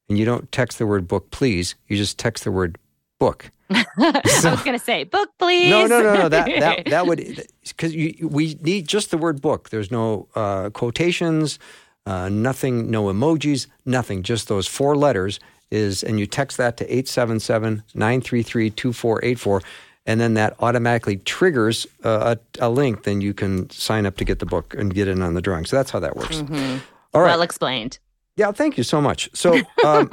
And 0.07 0.17
you 0.17 0.25
don't 0.25 0.51
text 0.51 0.77
the 0.77 0.85
word 0.85 1.07
book, 1.07 1.31
please. 1.31 1.75
You 1.87 1.97
just 1.97 2.19
text 2.19 2.43
the 2.43 2.51
word 2.51 2.77
book. 3.19 3.51
I 3.69 4.21
was 4.43 4.61
going 4.61 4.77
to 4.77 4.83
say 4.83 5.05
book, 5.05 5.29
please. 5.39 5.69
No, 5.69 5.87
no, 5.87 6.01
no, 6.01 6.13
no. 6.13 6.29
That 6.29 6.45
that 6.59 6.85
that 6.85 7.07
would 7.07 7.47
because 7.63 7.93
we 7.93 8.57
need 8.61 8.87
just 8.87 9.09
the 9.09 9.17
word 9.17 9.41
book. 9.41 9.69
There's 9.69 9.89
no 9.89 10.27
uh, 10.35 10.69
quotations, 10.69 11.57
uh, 12.05 12.29
nothing, 12.29 12.91
no 12.91 13.05
emojis, 13.05 13.65
nothing. 13.85 14.21
Just 14.23 14.47
those 14.47 14.67
four 14.67 14.95
letters 14.95 15.41
is, 15.71 16.03
and 16.03 16.19
you 16.19 16.27
text 16.27 16.57
that 16.57 16.77
to 16.77 16.87
877-933-2484, 16.87 19.63
and 20.05 20.21
then 20.21 20.35
that 20.35 20.55
automatically 20.59 21.17
triggers 21.17 21.87
uh, 22.03 22.35
a, 22.59 22.67
a, 22.67 22.69
link. 22.69 23.01
Then 23.03 23.21
you 23.21 23.33
can 23.33 23.67
sign 23.71 24.05
up 24.05 24.17
to 24.17 24.25
get 24.25 24.37
the 24.39 24.45
book 24.45 24.75
and 24.77 24.93
get 24.93 25.07
in 25.07 25.23
on 25.23 25.33
the 25.33 25.41
drawing. 25.41 25.65
So 25.65 25.77
that's 25.77 25.89
how 25.89 25.99
that 25.99 26.15
works. 26.15 26.37
Mm-hmm. 26.37 26.77
All 27.13 27.21
right. 27.21 27.31
Well 27.31 27.41
explained. 27.41 27.97
Yeah, 28.35 28.51
thank 28.51 28.77
you 28.77 28.83
so 28.83 29.01
much. 29.01 29.31
So, 29.33 29.59
um, 29.85 30.11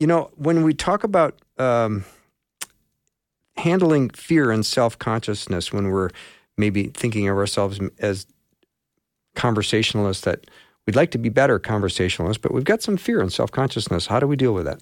you 0.00 0.08
know, 0.08 0.32
when 0.36 0.64
we 0.64 0.74
talk 0.74 1.04
about 1.04 1.38
um, 1.58 2.04
handling 3.56 4.10
fear 4.10 4.50
and 4.50 4.66
self 4.66 4.98
consciousness 4.98 5.72
when 5.72 5.88
we're 5.88 6.10
maybe 6.56 6.88
thinking 6.88 7.28
of 7.28 7.36
ourselves 7.36 7.78
as 7.98 8.26
conversationalists 9.34 10.24
that 10.24 10.46
we'd 10.86 10.96
like 10.96 11.10
to 11.12 11.18
be 11.18 11.28
better 11.28 11.58
conversationalists, 11.58 12.40
but 12.40 12.52
we've 12.52 12.64
got 12.64 12.82
some 12.82 12.96
fear 12.96 13.20
and 13.20 13.32
self 13.32 13.50
consciousness. 13.50 14.06
How 14.06 14.20
do 14.20 14.26
we 14.26 14.36
deal 14.36 14.54
with 14.54 14.64
that? 14.64 14.80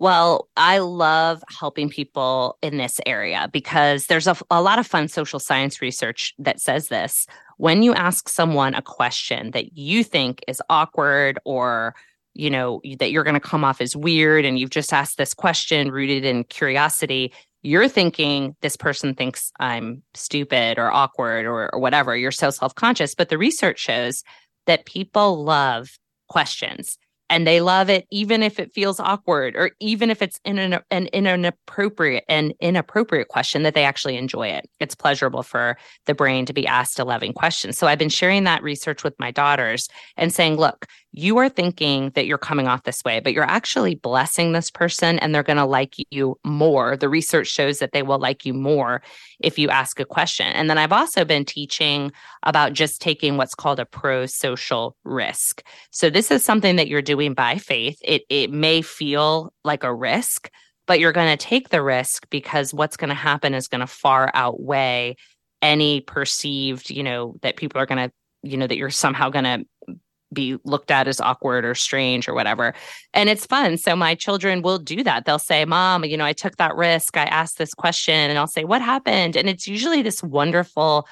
Well, 0.00 0.48
I 0.56 0.78
love 0.78 1.42
helping 1.58 1.90
people 1.90 2.56
in 2.62 2.76
this 2.76 3.00
area 3.04 3.48
because 3.52 4.06
there's 4.06 4.28
a, 4.28 4.36
a 4.48 4.62
lot 4.62 4.78
of 4.78 4.86
fun 4.86 5.08
social 5.08 5.40
science 5.40 5.82
research 5.82 6.34
that 6.38 6.60
says 6.60 6.88
this. 6.88 7.26
When 7.56 7.82
you 7.82 7.94
ask 7.94 8.28
someone 8.28 8.74
a 8.74 8.82
question 8.82 9.50
that 9.50 9.76
you 9.76 10.04
think 10.04 10.44
is 10.46 10.62
awkward 10.70 11.40
or 11.44 11.96
you 12.34 12.50
know 12.50 12.80
that 13.00 13.10
you're 13.10 13.24
going 13.24 13.34
to 13.34 13.40
come 13.40 13.64
off 13.64 13.80
as 13.80 13.96
weird 13.96 14.44
and 14.44 14.60
you've 14.60 14.70
just 14.70 14.92
asked 14.92 15.18
this 15.18 15.34
question 15.34 15.90
rooted 15.90 16.24
in 16.24 16.44
curiosity 16.44 17.32
you're 17.62 17.88
thinking 17.88 18.54
this 18.60 18.76
person 18.76 19.14
thinks 19.14 19.52
I'm 19.58 20.02
stupid 20.14 20.78
or 20.78 20.92
awkward 20.92 21.44
or, 21.44 21.74
or 21.74 21.80
whatever. 21.80 22.16
You're 22.16 22.30
so 22.30 22.50
self 22.50 22.74
conscious. 22.74 23.14
But 23.14 23.28
the 23.28 23.38
research 23.38 23.78
shows 23.78 24.22
that 24.68 24.86
people 24.86 25.42
love 25.42 25.98
questions 26.28 26.98
and 27.30 27.46
they 27.46 27.60
love 27.60 27.90
it 27.90 28.06
even 28.10 28.42
if 28.42 28.58
it 28.58 28.72
feels 28.72 28.98
awkward 28.98 29.54
or 29.56 29.72
even 29.80 30.10
if 30.10 30.22
it's 30.22 30.40
in 30.44 30.58
an, 30.58 30.80
an 30.90 31.08
an 31.08 31.26
and 32.28 32.54
inappropriate 32.60 33.28
question 33.28 33.62
that 33.62 33.74
they 33.74 33.84
actually 33.84 34.16
enjoy 34.16 34.48
it. 34.48 34.68
It's 34.80 34.94
pleasurable 34.94 35.42
for 35.42 35.76
the 36.06 36.14
brain 36.14 36.46
to 36.46 36.52
be 36.52 36.66
asked 36.66 36.98
a 36.98 37.04
loving 37.04 37.32
question. 37.32 37.72
So 37.72 37.86
i've 37.86 37.98
been 37.98 38.08
sharing 38.08 38.44
that 38.44 38.62
research 38.62 39.04
with 39.04 39.14
my 39.18 39.30
daughters 39.30 39.88
and 40.16 40.32
saying 40.32 40.56
look 40.56 40.86
you 41.12 41.38
are 41.38 41.48
thinking 41.48 42.10
that 42.14 42.26
you're 42.26 42.38
coming 42.38 42.68
off 42.68 42.84
this 42.84 43.02
way 43.04 43.20
but 43.20 43.32
you're 43.32 43.44
actually 43.44 43.94
blessing 43.94 44.52
this 44.52 44.70
person 44.70 45.18
and 45.18 45.34
they're 45.34 45.42
going 45.42 45.56
to 45.56 45.64
like 45.64 45.94
you 46.10 46.38
more. 46.44 46.96
The 46.96 47.08
research 47.08 47.48
shows 47.48 47.78
that 47.78 47.92
they 47.92 48.02
will 48.02 48.18
like 48.18 48.44
you 48.46 48.54
more 48.54 49.02
if 49.40 49.58
you 49.58 49.68
ask 49.68 50.00
a 50.00 50.04
question. 50.04 50.46
And 50.46 50.68
then 50.70 50.78
i've 50.78 50.92
also 50.92 51.24
been 51.24 51.44
teaching 51.44 52.12
about 52.42 52.72
just 52.72 53.00
taking 53.00 53.36
what's 53.36 53.54
called 53.54 53.80
a 53.80 53.84
pro-social 53.84 54.96
risk. 55.04 55.62
So 55.90 56.10
this 56.10 56.30
is 56.30 56.44
something 56.44 56.76
that 56.76 56.88
you're 56.88 57.02
doing 57.02 57.17
doing 57.18 57.34
by 57.34 57.58
faith. 57.58 57.98
It 58.02 58.22
it 58.28 58.50
may 58.50 58.82
feel 58.82 59.52
like 59.64 59.84
a 59.84 59.94
risk, 59.94 60.50
but 60.86 61.00
you're 61.00 61.12
going 61.12 61.36
to 61.36 61.44
take 61.44 61.68
the 61.68 61.82
risk 61.82 62.28
because 62.30 62.72
what's 62.72 62.96
going 62.96 63.08
to 63.08 63.14
happen 63.14 63.54
is 63.54 63.68
going 63.68 63.80
to 63.80 63.86
far 63.86 64.30
outweigh 64.34 65.16
any 65.60 66.00
perceived, 66.00 66.90
you 66.90 67.02
know, 67.02 67.34
that 67.42 67.56
people 67.56 67.80
are 67.80 67.86
going 67.86 68.08
to, 68.08 68.12
you 68.42 68.56
know, 68.56 68.66
that 68.66 68.76
you're 68.76 68.90
somehow 68.90 69.28
going 69.30 69.44
to 69.44 69.64
be 70.32 70.56
looked 70.64 70.90
at 70.90 71.08
as 71.08 71.20
awkward 71.20 71.64
or 71.64 71.74
strange 71.74 72.28
or 72.28 72.34
whatever. 72.34 72.74
And 73.14 73.28
it's 73.28 73.46
fun. 73.46 73.78
So 73.78 73.96
my 73.96 74.14
children 74.14 74.62
will 74.62 74.78
do 74.78 75.02
that. 75.02 75.24
They'll 75.24 75.38
say, 75.38 75.64
Mom, 75.64 76.04
you 76.04 76.16
know, 76.16 76.24
I 76.24 76.34
took 76.34 76.56
that 76.58 76.76
risk. 76.76 77.16
I 77.16 77.24
asked 77.24 77.58
this 77.58 77.74
question. 77.74 78.14
And 78.14 78.38
I'll 78.38 78.46
say, 78.46 78.64
What 78.64 78.82
happened? 78.82 79.36
And 79.36 79.48
it's 79.48 79.66
usually 79.66 80.02
this 80.02 80.22
wonderful 80.22 81.08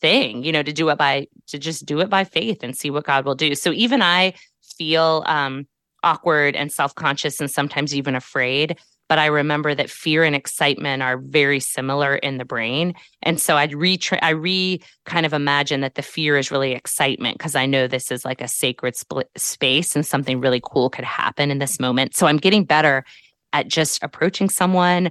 thing, 0.00 0.42
you 0.44 0.52
know, 0.52 0.62
to 0.62 0.72
do 0.72 0.88
it 0.88 0.96
by, 0.96 1.26
to 1.48 1.58
just 1.58 1.84
do 1.84 2.00
it 2.00 2.08
by 2.08 2.24
faith 2.24 2.62
and 2.62 2.76
see 2.76 2.90
what 2.90 3.04
God 3.04 3.24
will 3.24 3.34
do. 3.34 3.54
So 3.54 3.72
even 3.72 4.00
I 4.00 4.32
feel 4.80 5.22
um, 5.26 5.66
awkward 6.02 6.56
and 6.56 6.72
self 6.72 6.94
conscious 6.94 7.38
and 7.38 7.50
sometimes 7.50 7.94
even 7.94 8.14
afraid. 8.14 8.78
But 9.10 9.18
I 9.18 9.26
remember 9.26 9.74
that 9.74 9.90
fear 9.90 10.24
and 10.24 10.34
excitement 10.34 11.02
are 11.02 11.18
very 11.18 11.60
similar 11.60 12.14
in 12.14 12.38
the 12.38 12.46
brain. 12.46 12.94
And 13.22 13.38
so 13.38 13.58
I'd 13.58 13.74
re 13.74 13.98
I 14.22 14.30
re 14.30 14.80
kind 15.04 15.26
of 15.26 15.34
imagine 15.34 15.82
that 15.82 15.96
the 15.96 16.02
fear 16.02 16.38
is 16.38 16.50
really 16.50 16.72
excitement 16.72 17.36
because 17.36 17.54
I 17.54 17.66
know 17.66 17.88
this 17.88 18.10
is 18.10 18.24
like 18.24 18.40
a 18.40 18.48
sacred 18.48 18.94
space 19.36 19.94
and 19.94 20.06
something 20.06 20.40
really 20.40 20.62
cool 20.64 20.88
could 20.88 21.04
happen 21.04 21.50
in 21.50 21.58
this 21.58 21.78
moment. 21.78 22.16
So 22.16 22.26
I'm 22.26 22.38
getting 22.38 22.64
better 22.64 23.04
at 23.52 23.68
just 23.68 24.02
approaching 24.02 24.48
someone, 24.48 25.10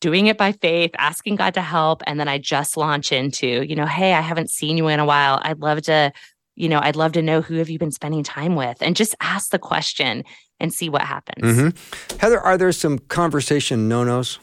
doing 0.00 0.28
it 0.28 0.38
by 0.38 0.52
faith, 0.52 0.92
asking 0.96 1.36
God 1.36 1.54
to 1.54 1.60
help. 1.60 2.02
And 2.06 2.18
then 2.18 2.28
I 2.28 2.38
just 2.38 2.78
launch 2.78 3.12
into, 3.12 3.66
you 3.68 3.76
know, 3.76 3.86
hey, 3.86 4.14
I 4.14 4.22
haven't 4.22 4.50
seen 4.50 4.78
you 4.78 4.88
in 4.88 5.00
a 5.00 5.04
while. 5.04 5.40
I'd 5.42 5.60
love 5.60 5.82
to 5.82 6.12
you 6.56 6.68
know, 6.68 6.80
I'd 6.80 6.96
love 6.96 7.12
to 7.12 7.22
know 7.22 7.40
who 7.40 7.56
have 7.56 7.68
you 7.68 7.78
been 7.78 7.90
spending 7.90 8.22
time 8.22 8.54
with 8.54 8.78
and 8.80 8.94
just 8.96 9.14
ask 9.20 9.50
the 9.50 9.58
question 9.58 10.24
and 10.60 10.72
see 10.72 10.88
what 10.88 11.02
happens. 11.02 11.42
Mm-hmm. 11.42 12.18
Heather, 12.18 12.40
are 12.40 12.56
there 12.56 12.72
some 12.72 12.98
conversation 12.98 13.88
no 13.88 14.04
nos? 14.04 14.38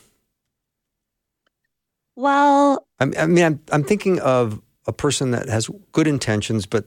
Well, 2.16 2.86
I 3.00 3.26
mean, 3.26 3.46
I'm, 3.46 3.60
I'm 3.72 3.84
thinking 3.84 4.20
of 4.20 4.62
a 4.86 4.94
person 4.94 5.32
that 5.32 5.48
has 5.48 5.70
good 5.92 6.08
intentions, 6.08 6.66
but 6.66 6.86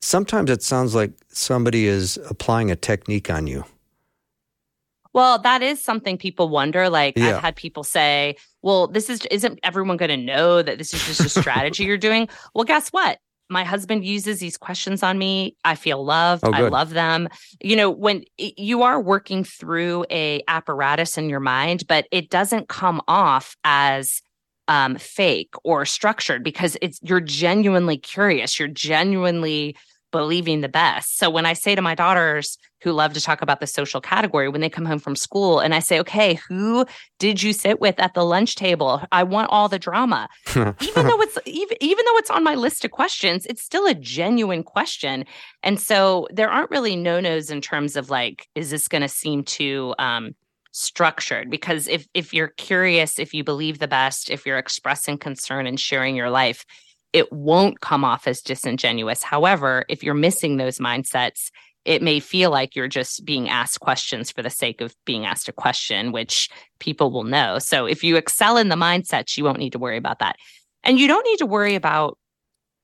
sometimes 0.00 0.50
it 0.50 0.62
sounds 0.62 0.94
like 0.94 1.12
somebody 1.28 1.86
is 1.86 2.18
applying 2.28 2.70
a 2.70 2.76
technique 2.76 3.30
on 3.30 3.46
you. 3.46 3.64
Well, 5.12 5.38
that 5.40 5.62
is 5.62 5.82
something 5.82 6.18
people 6.18 6.48
wonder. 6.48 6.88
Like 6.88 7.16
yeah. 7.16 7.36
I've 7.36 7.42
had 7.42 7.56
people 7.56 7.82
say, 7.82 8.36
"Well, 8.62 8.86
this 8.86 9.10
is 9.10 9.26
isn't 9.30 9.58
everyone 9.64 9.96
going 9.96 10.10
to 10.10 10.16
know 10.16 10.62
that 10.62 10.78
this 10.78 10.94
is 10.94 11.04
just 11.04 11.20
a 11.20 11.40
strategy 11.40 11.84
you're 11.84 11.98
doing?" 11.98 12.28
Well, 12.54 12.64
guess 12.64 12.90
what? 12.90 13.18
My 13.50 13.64
husband 13.64 14.04
uses 14.04 14.38
these 14.38 14.56
questions 14.56 15.02
on 15.02 15.18
me 15.18 15.56
i 15.64 15.74
feel 15.74 16.02
loved 16.04 16.44
oh, 16.44 16.52
i 16.52 16.60
love 16.68 16.90
them. 16.90 17.28
You 17.60 17.76
know 17.76 17.90
when 17.90 18.24
you 18.38 18.82
are 18.82 19.00
working 19.00 19.44
through 19.44 20.06
a 20.10 20.42
apparatus 20.48 21.18
in 21.18 21.28
your 21.28 21.40
mind 21.40 21.86
but 21.86 22.06
it 22.10 22.30
doesn't 22.30 22.68
come 22.68 23.02
off 23.08 23.56
as 23.64 24.22
um, 24.68 24.96
fake 24.96 25.52
or 25.64 25.84
structured 25.84 26.44
because 26.44 26.76
it's 26.80 27.00
you're 27.02 27.20
genuinely 27.20 27.98
curious 27.98 28.58
you're 28.58 28.68
genuinely 28.68 29.76
believing 30.10 30.60
the 30.60 30.68
best. 30.68 31.18
So 31.18 31.30
when 31.30 31.46
I 31.46 31.52
say 31.52 31.74
to 31.74 31.82
my 31.82 31.94
daughters 31.94 32.58
who 32.82 32.92
love 32.92 33.12
to 33.12 33.20
talk 33.20 33.42
about 33.42 33.60
the 33.60 33.66
social 33.66 34.00
category, 34.00 34.48
when 34.48 34.60
they 34.60 34.68
come 34.68 34.84
home 34.84 34.98
from 34.98 35.14
school 35.14 35.60
and 35.60 35.74
I 35.74 35.80
say, 35.80 36.00
okay, 36.00 36.34
who 36.48 36.86
did 37.18 37.42
you 37.42 37.52
sit 37.52 37.80
with 37.80 37.98
at 38.00 38.14
the 38.14 38.24
lunch 38.24 38.56
table? 38.56 39.02
I 39.12 39.22
want 39.22 39.50
all 39.50 39.68
the 39.68 39.78
drama. 39.78 40.28
even 40.56 40.74
though 40.94 41.20
it's 41.20 41.38
even, 41.46 41.76
even 41.80 42.04
though 42.06 42.16
it's 42.18 42.30
on 42.30 42.44
my 42.44 42.54
list 42.54 42.84
of 42.84 42.90
questions, 42.90 43.46
it's 43.46 43.62
still 43.62 43.86
a 43.86 43.94
genuine 43.94 44.62
question. 44.62 45.24
And 45.62 45.78
so 45.78 46.26
there 46.32 46.50
aren't 46.50 46.70
really 46.70 46.96
no-nos 46.96 47.50
in 47.50 47.60
terms 47.60 47.96
of 47.96 48.10
like, 48.10 48.48
is 48.54 48.70
this 48.70 48.88
going 48.88 49.02
to 49.02 49.08
seem 49.08 49.44
too 49.44 49.94
um, 49.98 50.34
structured 50.72 51.50
because 51.50 51.88
if 51.88 52.06
if 52.14 52.32
you're 52.32 52.48
curious 52.56 53.18
if 53.18 53.34
you 53.34 53.42
believe 53.42 53.80
the 53.80 53.88
best 53.88 54.30
if 54.30 54.46
you're 54.46 54.58
expressing 54.58 55.18
concern 55.18 55.66
and 55.66 55.80
sharing 55.80 56.14
your 56.14 56.30
life 56.30 56.64
it 57.12 57.32
won't 57.32 57.80
come 57.80 58.04
off 58.04 58.26
as 58.26 58.40
disingenuous. 58.40 59.22
However, 59.22 59.84
if 59.88 60.02
you're 60.02 60.14
missing 60.14 60.56
those 60.56 60.78
mindsets, 60.78 61.50
it 61.84 62.02
may 62.02 62.20
feel 62.20 62.50
like 62.50 62.76
you're 62.76 62.88
just 62.88 63.24
being 63.24 63.48
asked 63.48 63.80
questions 63.80 64.30
for 64.30 64.42
the 64.42 64.50
sake 64.50 64.80
of 64.80 64.94
being 65.06 65.24
asked 65.24 65.48
a 65.48 65.52
question, 65.52 66.12
which 66.12 66.48
people 66.78 67.10
will 67.10 67.24
know. 67.24 67.58
So 67.58 67.86
if 67.86 68.04
you 68.04 68.16
excel 68.16 68.56
in 68.58 68.68
the 68.68 68.76
mindsets, 68.76 69.36
you 69.36 69.44
won't 69.44 69.58
need 69.58 69.72
to 69.72 69.78
worry 69.78 69.96
about 69.96 70.18
that. 70.18 70.36
And 70.84 70.98
you 70.98 71.08
don't 71.08 71.26
need 71.26 71.38
to 71.38 71.46
worry 71.46 71.74
about 71.74 72.18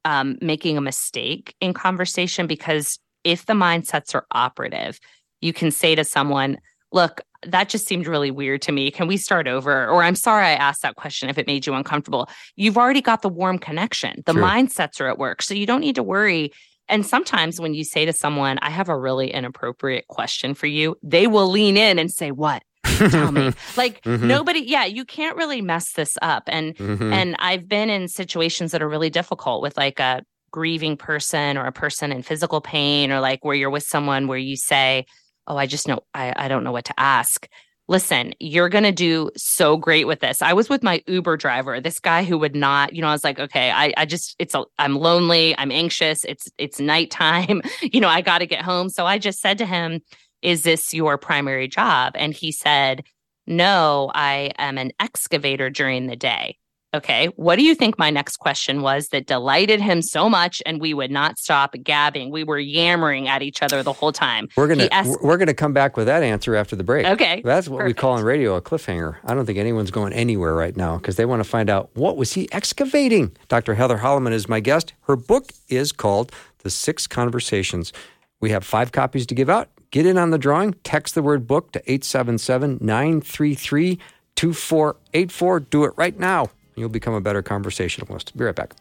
um, 0.04 0.38
making 0.40 0.78
a 0.78 0.80
mistake 0.80 1.54
in 1.60 1.74
conversation 1.74 2.46
because 2.46 2.98
if 3.24 3.46
the 3.46 3.54
mindsets 3.54 4.14
are 4.14 4.26
operative, 4.30 4.98
you 5.40 5.52
can 5.52 5.70
say 5.70 5.94
to 5.94 6.04
someone, 6.04 6.58
look, 6.92 7.20
that 7.50 7.68
just 7.68 7.86
seemed 7.86 8.06
really 8.06 8.30
weird 8.30 8.62
to 8.62 8.72
me. 8.72 8.90
Can 8.90 9.06
we 9.06 9.16
start 9.16 9.46
over? 9.48 9.88
Or 9.88 10.02
I'm 10.02 10.14
sorry 10.16 10.44
I 10.46 10.52
asked 10.54 10.82
that 10.82 10.96
question 10.96 11.28
if 11.28 11.38
it 11.38 11.46
made 11.46 11.66
you 11.66 11.74
uncomfortable. 11.74 12.28
You've 12.56 12.76
already 12.78 13.00
got 13.00 13.22
the 13.22 13.28
warm 13.28 13.58
connection. 13.58 14.22
The 14.26 14.32
mindsets 14.44 15.00
are 15.00 15.08
at 15.08 15.18
work. 15.18 15.42
So 15.42 15.54
you 15.54 15.66
don't 15.66 15.80
need 15.80 15.94
to 15.96 16.02
worry 16.02 16.52
And 16.88 17.04
sometimes 17.04 17.60
when 17.60 17.74
you 17.74 17.82
say 17.82 18.04
to 18.04 18.12
someone, 18.12 18.60
I 18.62 18.70
have 18.70 18.88
a 18.88 18.96
really 18.96 19.32
inappropriate 19.32 20.06
question 20.06 20.54
for 20.54 20.68
you, 20.68 20.94
they 21.02 21.26
will 21.26 21.48
lean 21.48 21.76
in 21.76 21.98
and 21.98 22.12
say, 22.12 22.30
What? 22.30 22.62
Tell 22.84 23.32
me. 23.32 23.50
Like 23.76 24.02
Mhm. 24.02 24.22
nobody, 24.22 24.60
yeah, 24.60 24.84
you 24.84 25.04
can't 25.04 25.36
really 25.36 25.60
mess 25.62 25.90
this 25.94 26.16
up. 26.22 26.44
And 26.46 26.76
Mhm. 26.76 27.12
and 27.12 27.36
I've 27.40 27.66
been 27.68 27.90
in 27.90 28.06
situations 28.06 28.70
that 28.70 28.82
are 28.82 28.88
really 28.88 29.10
difficult 29.10 29.62
with 29.62 29.76
like 29.76 29.98
a 29.98 30.22
grieving 30.52 30.96
person 30.96 31.58
or 31.58 31.66
a 31.66 31.72
person 31.72 32.12
in 32.12 32.22
physical 32.22 32.60
pain, 32.60 33.10
or 33.10 33.18
like 33.18 33.44
where 33.44 33.56
you're 33.56 33.68
with 33.68 33.82
someone 33.82 34.28
where 34.28 34.38
you 34.38 34.56
say, 34.56 35.06
Oh, 35.46 35.56
I 35.56 35.66
just 35.66 35.88
know 35.88 36.00
I, 36.14 36.32
I 36.36 36.48
don't 36.48 36.64
know 36.64 36.72
what 36.72 36.86
to 36.86 36.94
ask. 36.98 37.48
Listen, 37.88 38.34
you're 38.40 38.68
gonna 38.68 38.90
do 38.90 39.30
so 39.36 39.76
great 39.76 40.06
with 40.06 40.20
this. 40.20 40.42
I 40.42 40.54
was 40.54 40.68
with 40.68 40.82
my 40.82 41.02
Uber 41.06 41.36
driver, 41.36 41.80
this 41.80 42.00
guy 42.00 42.24
who 42.24 42.36
would 42.38 42.56
not, 42.56 42.94
you 42.94 43.00
know, 43.00 43.08
I 43.08 43.12
was 43.12 43.22
like, 43.22 43.38
okay, 43.38 43.70
I, 43.70 43.92
I 43.96 44.06
just 44.06 44.34
it's 44.40 44.54
a 44.54 44.64
I'm 44.78 44.96
lonely, 44.96 45.56
I'm 45.56 45.70
anxious, 45.70 46.24
it's 46.24 46.50
it's 46.58 46.80
nighttime, 46.80 47.62
you 47.82 48.00
know, 48.00 48.08
I 48.08 48.22
gotta 48.22 48.46
get 48.46 48.62
home. 48.62 48.88
So 48.88 49.06
I 49.06 49.18
just 49.18 49.40
said 49.40 49.58
to 49.58 49.66
him, 49.66 50.00
Is 50.42 50.62
this 50.62 50.92
your 50.92 51.16
primary 51.16 51.68
job? 51.68 52.14
And 52.16 52.34
he 52.34 52.50
said, 52.50 53.04
No, 53.46 54.10
I 54.14 54.52
am 54.58 54.78
an 54.78 54.90
excavator 54.98 55.70
during 55.70 56.08
the 56.08 56.16
day. 56.16 56.58
Okay. 56.96 57.26
What 57.36 57.56
do 57.56 57.62
you 57.62 57.74
think 57.74 57.98
my 57.98 58.10
next 58.10 58.38
question 58.38 58.82
was 58.82 59.08
that 59.08 59.26
delighted 59.26 59.80
him 59.80 60.02
so 60.02 60.28
much 60.28 60.62
and 60.66 60.80
we 60.80 60.94
would 60.94 61.10
not 61.10 61.38
stop 61.38 61.74
gabbing? 61.82 62.30
We 62.30 62.42
were 62.42 62.58
yammering 62.58 63.28
at 63.28 63.42
each 63.42 63.62
other 63.62 63.82
the 63.82 63.92
whole 63.92 64.12
time. 64.12 64.48
We're 64.56 64.68
gonna 64.68 64.88
asked- 64.90 65.22
we're 65.22 65.36
gonna 65.36 65.54
come 65.54 65.72
back 65.72 65.96
with 65.96 66.06
that 66.06 66.22
answer 66.22 66.56
after 66.56 66.74
the 66.74 66.84
break. 66.84 67.06
Okay. 67.06 67.42
That's 67.44 67.68
what 67.68 67.84
we 67.84 67.92
call 67.94 68.16
in 68.16 68.24
radio 68.24 68.54
a 68.56 68.62
cliffhanger. 68.62 69.16
I 69.24 69.34
don't 69.34 69.46
think 69.46 69.58
anyone's 69.58 69.90
going 69.90 70.12
anywhere 70.12 70.54
right 70.54 70.76
now 70.76 70.96
because 70.96 71.16
they 71.16 71.24
want 71.26 71.42
to 71.42 71.48
find 71.48 71.68
out 71.70 71.90
what 71.94 72.16
was 72.16 72.32
he 72.32 72.48
excavating. 72.52 73.36
Dr. 73.48 73.74
Heather 73.74 73.98
Holleman 73.98 74.32
is 74.32 74.48
my 74.48 74.60
guest. 74.60 74.94
Her 75.02 75.16
book 75.16 75.52
is 75.68 75.92
called 75.92 76.32
The 76.62 76.70
Six 76.70 77.06
Conversations. 77.06 77.92
We 78.40 78.50
have 78.50 78.64
five 78.64 78.92
copies 78.92 79.26
to 79.26 79.34
give 79.34 79.48
out. 79.50 79.68
Get 79.90 80.06
in 80.06 80.18
on 80.18 80.30
the 80.30 80.38
drawing. 80.38 80.74
Text 80.84 81.14
the 81.14 81.22
word 81.22 81.46
book 81.46 81.72
to 81.72 81.78
877 81.90 82.78
933 82.80 83.98
2484. 84.34 85.60
Do 85.60 85.84
it 85.84 85.92
right 85.96 86.18
now. 86.18 86.50
You'll 86.76 86.88
become 86.90 87.14
a 87.14 87.20
better 87.20 87.42
conversationalist. 87.42 88.36
Be 88.36 88.44
right 88.44 88.54
back. 88.54 88.74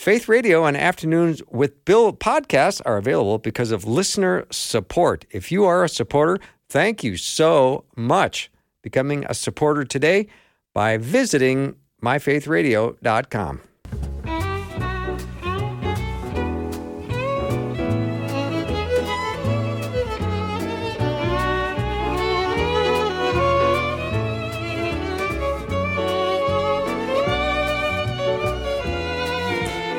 Faith 0.00 0.28
Radio 0.28 0.64
and 0.64 0.78
Afternoons 0.78 1.42
with 1.50 1.84
Bill 1.84 2.12
podcasts 2.14 2.80
are 2.86 2.96
available 2.96 3.36
because 3.36 3.70
of 3.70 3.84
listener 3.84 4.46
support. 4.50 5.26
If 5.30 5.52
you 5.52 5.66
are 5.66 5.84
a 5.84 5.90
supporter, 5.90 6.38
thank 6.70 7.04
you 7.04 7.18
so 7.18 7.84
much. 7.96 8.50
Becoming 8.80 9.26
a 9.28 9.34
supporter 9.34 9.84
today 9.84 10.26
by 10.72 10.96
visiting 10.96 11.76
myfaithradio.com. 12.02 13.60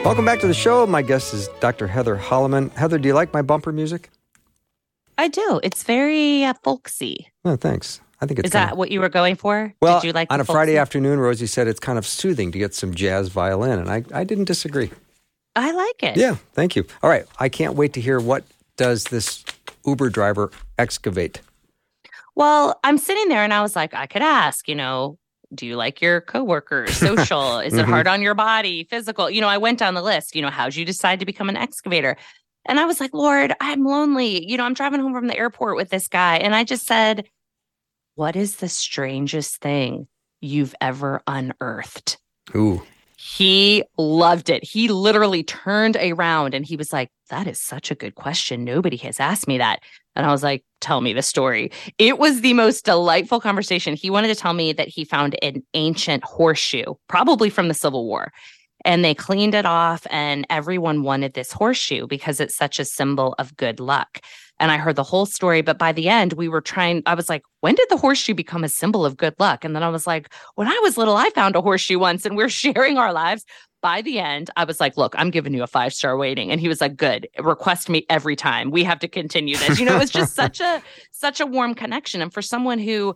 Welcome 0.04 0.26
back 0.26 0.40
to 0.40 0.48
the 0.48 0.54
show. 0.54 0.88
My 0.88 1.04
guest 1.04 1.34
is 1.34 1.48
Dr. 1.60 1.88
Heather 1.88 2.18
Holleman. 2.18 2.72
Heather, 2.74 2.98
do 2.98 3.08
you 3.08 3.14
like 3.14 3.32
my 3.34 3.42
bumper 3.42 3.72
music? 3.72 4.10
I 5.18 5.28
do. 5.28 5.60
It's 5.64 5.84
very 5.84 6.44
uh, 6.44 6.56
folksy. 6.64 7.32
Oh, 7.46 7.56
thanks. 7.56 8.02
I 8.22 8.28
think 8.28 8.40
it's 8.40 8.48
Is 8.48 8.52
that 8.52 8.78
what 8.78 8.92
you 8.92 9.00
were 9.02 9.10
going 9.10 9.36
for? 9.36 9.74
well. 9.82 10.00
Did 10.00 10.08
you 10.08 10.14
like 10.14 10.32
on 10.32 10.40
a 10.40 10.46
Friday 10.46 10.78
afternoon, 10.78 11.20
Rosie 11.20 11.48
said 11.48 11.68
it's 11.68 11.80
kind 11.80 11.98
of 11.98 12.06
soothing 12.06 12.52
to 12.52 12.60
get 12.60 12.74
some 12.76 12.94
jazz 12.94 13.30
violin, 13.30 13.80
and 13.80 13.90
I, 13.90 14.04
I 14.14 14.24
didn't 14.24 14.46
disagree. 14.46 14.92
I 15.56 15.72
like 15.72 16.04
it. 16.04 16.18
Yeah, 16.18 16.36
thank 16.54 16.76
you. 16.76 16.86
All 17.04 17.10
right, 17.10 17.26
I 17.40 17.50
can't 17.50 17.76
wait 17.76 17.94
to 17.94 18.02
hear 18.02 18.20
what 18.20 18.44
does 18.78 19.06
this 19.06 19.44
Uber 19.86 20.10
driver 20.10 20.52
excavate. 20.78 21.42
Well, 22.36 22.80
I'm 22.84 22.98
sitting 22.98 23.28
there 23.28 23.44
and 23.44 23.54
I 23.54 23.62
was 23.62 23.76
like, 23.76 23.94
I 23.94 24.06
could 24.06 24.22
ask, 24.22 24.68
you 24.70 24.76
know, 24.76 25.18
do 25.54 25.66
you 25.68 25.76
like 25.76 26.02
your 26.02 26.22
coworkers? 26.22 26.96
Social? 26.98 27.60
Is 27.60 27.74
it 27.74 27.86
Mhm. 27.86 27.90
hard 27.90 28.08
on 28.08 28.22
your 28.22 28.36
body? 28.36 28.86
Physical? 28.90 29.30
You 29.30 29.42
know, 29.42 29.50
I 29.50 29.58
went 29.58 29.80
down 29.80 29.96
the 29.96 30.02
list. 30.02 30.36
You 30.36 30.42
know, 30.42 30.50
how'd 30.50 30.76
you 30.76 30.86
decide 30.86 31.20
to 31.20 31.26
become 31.26 31.50
an 31.50 31.58
excavator? 31.58 32.16
And 32.66 32.80
I 32.80 32.86
was 32.86 33.02
like, 33.02 33.14
Lord, 33.14 33.54
I'm 33.60 33.84
lonely. 33.84 34.50
You 34.50 34.56
know, 34.56 34.64
I'm 34.64 34.74
driving 34.74 35.02
home 35.02 35.14
from 35.14 35.28
the 35.28 35.38
airport 35.38 35.76
with 35.76 35.90
this 35.90 36.08
guy. 36.08 36.38
And 36.38 36.56
I 36.56 36.64
just 36.64 36.88
said, 36.88 37.28
What 38.16 38.36
is 38.36 38.58
the 38.58 38.70
strangest 38.70 39.62
thing 39.62 40.08
you've 40.42 40.76
ever 40.82 41.22
unearthed? 41.28 42.18
Ooh, 42.56 42.84
He 43.18 43.84
loved 43.98 44.50
it. 44.50 44.64
He 44.64 44.88
literally 44.88 45.44
turned 45.44 45.96
around 45.96 46.54
and 46.54 46.66
he 46.66 46.76
was 46.76 46.92
like, 46.92 47.10
That 47.30 47.48
is 47.48 47.60
such 47.62 47.92
a 47.92 47.96
good 47.96 48.16
question. 48.16 48.64
Nobody 48.64 48.98
has 48.98 49.20
asked 49.20 49.48
me 49.48 49.58
that. 49.60 49.80
And 50.16 50.26
I 50.26 50.32
was 50.32 50.44
like, 50.44 50.64
Tell 50.82 51.02
me 51.02 51.14
the 51.14 51.22
story. 51.22 51.72
It 51.98 52.18
was 52.18 52.42
the 52.42 52.54
most 52.54 52.84
delightful 52.86 53.40
conversation. 53.40 53.96
He 53.96 54.10
wanted 54.10 54.28
to 54.30 54.36
tell 54.36 54.54
me 54.54 54.74
that 54.74 54.88
he 54.88 55.06
found 55.06 55.38
an 55.44 55.64
ancient 55.74 56.24
horseshoe, 56.24 56.96
probably 57.08 57.50
from 57.50 57.68
the 57.68 57.74
Civil 57.74 58.06
War. 58.08 58.32
And 58.84 59.06
they 59.06 59.14
cleaned 59.14 59.54
it 59.54 59.68
off, 59.68 60.08
and 60.10 60.48
everyone 60.50 61.04
wanted 61.04 61.36
this 61.36 61.52
horseshoe 61.52 62.08
because 62.08 62.40
it's 62.40 62.56
such 62.56 62.80
a 62.80 62.86
symbol 62.86 63.36
of 63.38 63.56
good 63.56 63.80
luck. 63.80 64.20
And 64.62 64.72
I 64.72 64.78
heard 64.78 64.96
the 64.96 65.04
whole 65.04 65.26
story, 65.26 65.62
but 65.62 65.80
by 65.80 65.92
the 65.92 66.08
end, 66.08 66.34
we 66.34 66.48
were 66.48 66.62
trying. 66.62 67.02
I 67.08 67.16
was 67.16 67.30
like, 67.30 67.42
when 67.62 67.74
did 67.74 67.88
the 67.90 67.98
horseshoe 67.98 68.36
become 68.36 68.64
a 68.64 68.70
symbol 68.70 69.04
of 69.04 69.18
good 69.18 69.34
luck? 69.40 69.66
And 69.66 69.76
then 69.76 69.82
I 69.82 69.90
was 69.90 70.06
like, 70.06 70.32
when 70.54 70.68
I 70.68 70.80
was 70.84 70.98
little, 70.98 71.18
I 71.18 71.32
found 71.32 71.56
a 71.56 71.62
horseshoe 71.62 71.98
once, 71.98 72.28
and 72.28 72.38
we're 72.38 72.48
sharing 72.64 73.00
our 73.00 73.12
lives. 73.12 73.44
By 73.82 74.04
the 74.04 74.20
end, 74.20 74.52
I 74.56 74.64
was 74.64 74.80
like, 74.80 74.96
look, 74.98 75.16
I'm 75.18 75.32
giving 75.32 75.56
you 75.56 75.64
a 75.64 75.68
five 75.68 75.94
star 75.96 76.16
rating. 76.16 76.52
And 76.52 76.62
he 76.62 76.68
was 76.68 76.80
like, 76.80 76.96
good. 76.96 77.28
Request 77.40 77.90
me 77.90 78.06
every 78.08 78.36
time. 78.36 78.70
We 78.70 78.84
have 78.84 79.00
to 79.00 79.08
continue 79.08 79.58
this. 79.58 79.80
You 79.80 79.88
know, 79.88 79.96
it 79.96 80.00
was 80.00 80.12
just 80.12 80.36
such 80.36 80.62
a 80.62 80.84
such 81.12 81.40
a 81.40 81.48
warm 81.48 81.74
connection. 81.74 82.22
And 82.22 82.32
for 82.32 82.44
someone 82.44 82.78
who 82.78 83.16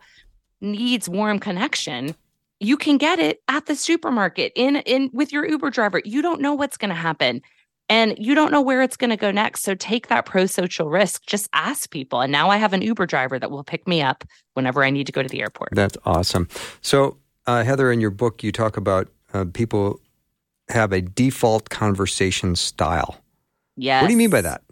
needs 0.62 1.08
warm 1.08 1.38
connection, 1.38 2.16
you 2.60 2.76
can 2.78 2.98
get 2.98 3.20
it 3.20 3.44
at 3.48 3.68
the 3.68 3.76
supermarket 3.76 4.52
in 4.56 4.78
in 4.78 5.12
with 5.14 5.32
your 5.32 5.46
Uber 5.46 5.70
driver. 5.70 6.02
You 6.04 6.24
don't 6.24 6.42
know 6.42 6.56
what's 6.56 6.78
going 6.78 6.90
to 6.90 6.96
happen. 6.96 7.44
And 7.88 8.16
you 8.18 8.34
don't 8.34 8.52
know 8.52 8.62
where 8.62 8.82
it's 8.82 8.98
going 8.98 9.12
to 9.12 9.18
go 9.18 9.32
next. 9.32 9.62
So 9.62 9.76
take 9.76 10.08
that 10.08 10.26
pro 10.26 10.48
social 10.48 10.90
risk. 10.90 11.26
Just 11.28 11.48
ask 11.54 11.90
people. 11.92 12.22
And 12.22 12.32
now 12.32 12.50
I 12.50 12.58
have 12.58 12.74
an 12.74 12.82
Uber 12.82 13.06
driver 13.06 13.38
that 13.38 13.52
will 13.52 13.64
pick 13.64 13.88
me 13.88 14.02
up 14.02 14.24
whenever 14.54 14.84
I 14.84 14.90
need 14.90 15.06
to 15.06 15.12
go 15.12 15.22
to 15.22 15.30
the 15.30 15.42
airport. 15.42 15.70
that's 15.74 15.98
awesome. 16.06 16.48
So, 16.82 17.18
uh, 17.46 17.64
Heather, 17.64 17.92
in 17.92 18.00
your 18.00 18.10
book, 18.10 18.42
you 18.44 18.52
talk 18.52 18.76
about 18.76 19.08
uh, 19.34 19.46
people 19.54 20.00
have 20.70 20.92
a 20.92 21.02
default 21.02 21.70
conversation 21.70 22.56
style. 22.56 23.18
Yes. 23.78 24.02
What 24.02 24.08
do 24.08 24.14
you 24.14 24.18
mean 24.18 24.32
by 24.32 24.42
that? 24.42 24.64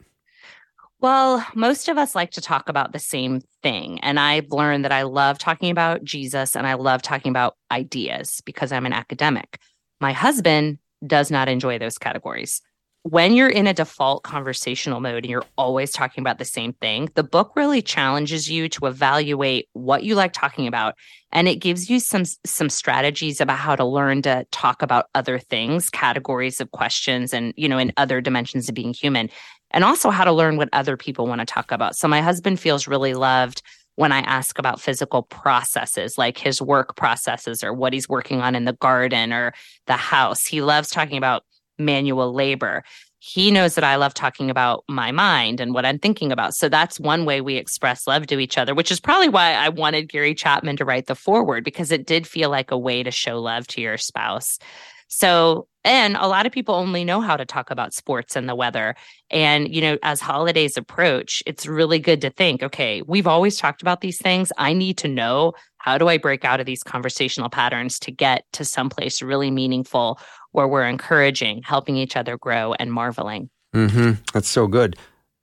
Well, 1.00 1.46
most 1.54 1.90
of 1.90 1.98
us 1.98 2.16
like 2.16 2.32
to 2.32 2.42
talk 2.42 2.70
about 2.70 2.94
the 2.94 3.00
same 3.00 3.42
thing. 3.62 4.00
And 4.00 4.18
I've 4.18 4.52
learned 4.52 4.86
that 4.86 4.94
I 4.94 5.04
love 5.04 5.38
talking 5.38 5.70
about 5.70 6.04
Jesus 6.04 6.56
and 6.56 6.66
I 6.66 6.76
love 6.76 7.02
talking 7.02 7.30
about 7.30 7.58
ideas 7.70 8.42
because 8.46 8.72
I'm 8.72 8.86
an 8.86 8.94
academic. 8.94 9.60
My 10.00 10.14
husband 10.14 10.80
does 11.06 11.30
not 11.30 11.50
enjoy 11.50 11.78
those 11.78 11.98
categories. 11.98 12.62
When 13.04 13.34
you're 13.34 13.50
in 13.50 13.68
a 13.68 13.74
default 13.74 14.24
conversational 14.24 15.02
mode 15.02 15.26
and 15.26 15.30
you're 15.30 15.46
always 15.58 15.92
talking 15.92 16.22
about 16.22 16.40
the 16.40 16.46
same 16.46 16.72
thing, 16.72 17.10
the 17.16 17.24
book 17.24 17.52
really 17.54 17.82
challenges 17.82 18.50
you 18.50 18.70
to 18.70 18.86
evaluate 18.86 19.68
what 19.74 20.04
you 20.04 20.16
like 20.16 20.32
talking 20.32 20.68
about 20.68 20.96
and 21.34 21.50
it 21.50 21.58
gives 21.58 21.90
you 21.90 22.00
some 22.00 22.24
some 22.46 22.70
strategies 22.70 23.42
about 23.42 23.58
how 23.58 23.76
to 23.76 23.84
learn 23.84 24.22
to 24.22 24.46
talk 24.52 24.82
about 24.82 25.08
other 25.16 25.38
things, 25.38 25.90
categories 25.90 26.62
of 26.62 26.72
questions 26.72 27.34
and 27.34 27.54
you 27.58 27.68
know 27.68 27.78
in 27.78 27.92
other 27.98 28.22
dimensions 28.22 28.70
of 28.70 28.76
being 28.76 28.94
human 28.94 29.30
and 29.72 29.84
also 29.84 30.10
how 30.10 30.24
to 30.24 30.32
learn 30.32 30.56
what 30.56 30.70
other 30.72 30.96
people 30.96 31.28
want 31.28 31.40
to 31.40 31.46
talk 31.46 31.72
about. 31.72 31.98
So 31.98 32.08
my 32.08 32.22
husband 32.22 32.60
feels 32.60 32.88
really 32.88 33.16
loved 33.16 33.62
when 33.96 34.12
I 34.12 34.20
ask 34.20 34.58
about 34.58 34.82
physical 34.82 35.24
processes, 35.24 36.18
like 36.18 36.38
his 36.38 36.62
work 36.62 36.96
processes 36.96 37.64
or 37.64 37.74
what 37.74 37.94
he's 37.94 38.10
working 38.10 38.42
on 38.42 38.56
in 38.56 38.66
the 38.66 38.74
garden 38.74 39.34
or 39.34 39.54
the 39.88 39.94
house. 39.98 40.46
He 40.46 40.62
loves 40.62 40.90
talking 40.90 41.18
about 41.18 41.44
manual 41.86 42.34
labor. 42.34 42.84
He 43.20 43.52
knows 43.52 43.76
that 43.76 43.86
I 43.86 43.96
love 43.96 44.14
talking 44.14 44.50
about 44.50 44.84
my 44.90 45.12
mind 45.12 45.62
and 45.62 45.74
what 45.74 45.86
I'm 45.86 45.98
thinking 45.98 46.32
about. 46.32 46.54
So 46.56 46.68
that's 46.68 47.00
one 47.00 47.24
way 47.24 47.40
we 47.40 47.56
express 47.56 48.06
love 48.06 48.28
to 48.28 48.40
each 48.40 48.58
other, 48.58 48.76
which 48.76 48.92
is 48.92 49.00
probably 49.00 49.30
why 49.30 49.54
I 49.54 49.70
wanted 49.70 50.10
Gary 50.10 50.36
Chapman 50.36 50.76
to 50.78 50.86
write 50.86 51.06
the 51.06 51.16
foreword 51.16 51.64
because 51.64 51.92
it 51.92 52.06
did 52.06 52.28
feel 52.28 52.50
like 52.50 52.72
a 52.72 52.78
way 52.78 53.02
to 53.02 53.12
show 53.12 53.40
love 53.40 53.66
to 53.68 53.82
your 53.82 53.98
spouse. 53.98 54.60
So, 55.08 55.68
and 55.84 56.18
a 56.18 56.28
lot 56.28 56.48
of 56.48 56.52
people 56.52 56.74
only 56.74 57.04
know 57.04 57.22
how 57.22 57.38
to 57.38 57.46
talk 57.46 57.70
about 57.70 57.94
sports 57.94 58.36
and 58.36 58.50
the 58.50 58.56
weather. 58.56 58.96
And, 59.30 59.74
you 59.74 59.80
know, 59.80 59.98
as 60.02 60.20
holidays 60.20 60.76
approach, 60.76 61.44
it's 61.46 61.68
really 61.68 62.00
good 62.00 62.22
to 62.22 62.30
think, 62.32 62.64
okay, 62.64 63.04
we've 63.04 63.28
always 63.28 63.58
talked 63.58 63.84
about 63.84 64.02
these 64.02 64.18
things. 64.18 64.52
I 64.58 64.74
need 64.74 64.98
to 65.00 65.08
know 65.08 65.54
how 65.78 65.98
do 65.98 66.08
I 66.08 66.18
break 66.18 66.46
out 66.46 66.60
of 66.60 66.66
these 66.66 66.82
conversational 66.82 67.50
patterns 67.50 68.00
to 68.00 68.12
get 68.12 68.46
to 68.54 68.66
someplace 68.66 69.22
really 69.22 69.52
meaningful 69.52 70.20
where 70.54 70.68
we're 70.68 70.88
encouraging, 70.88 71.64
helping 71.64 71.98
each 71.98 72.16
other 72.16 72.38
grow 72.38 72.74
and 72.74 72.94
marveling. 72.94 73.50
Mm-hmm. 73.76 74.22
That's 74.34 74.48
so 74.48 74.68
good. 74.68 74.96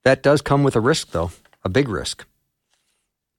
That 0.05 0.23
does 0.23 0.41
come 0.41 0.63
with 0.63 0.77
a 0.77 0.81
risk, 0.81 1.11
though, 1.11 1.31
a 1.63 1.69
big 1.69 1.89
risk. 1.89 2.25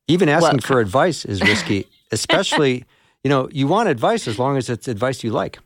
Even 0.07 0.29
asking 0.29 0.57
Well, 0.57 0.59
for 0.59 0.79
advice 0.79 1.25
is 1.25 1.41
risky, 1.41 1.87
especially, 2.11 2.85
you 3.23 3.29
know, 3.29 3.49
you 3.51 3.67
want 3.67 3.89
advice 3.89 4.27
as 4.27 4.37
long 4.37 4.57
as 4.57 4.69
it's 4.69 4.87
advice 4.87 5.23
you 5.23 5.31
like. 5.31 5.57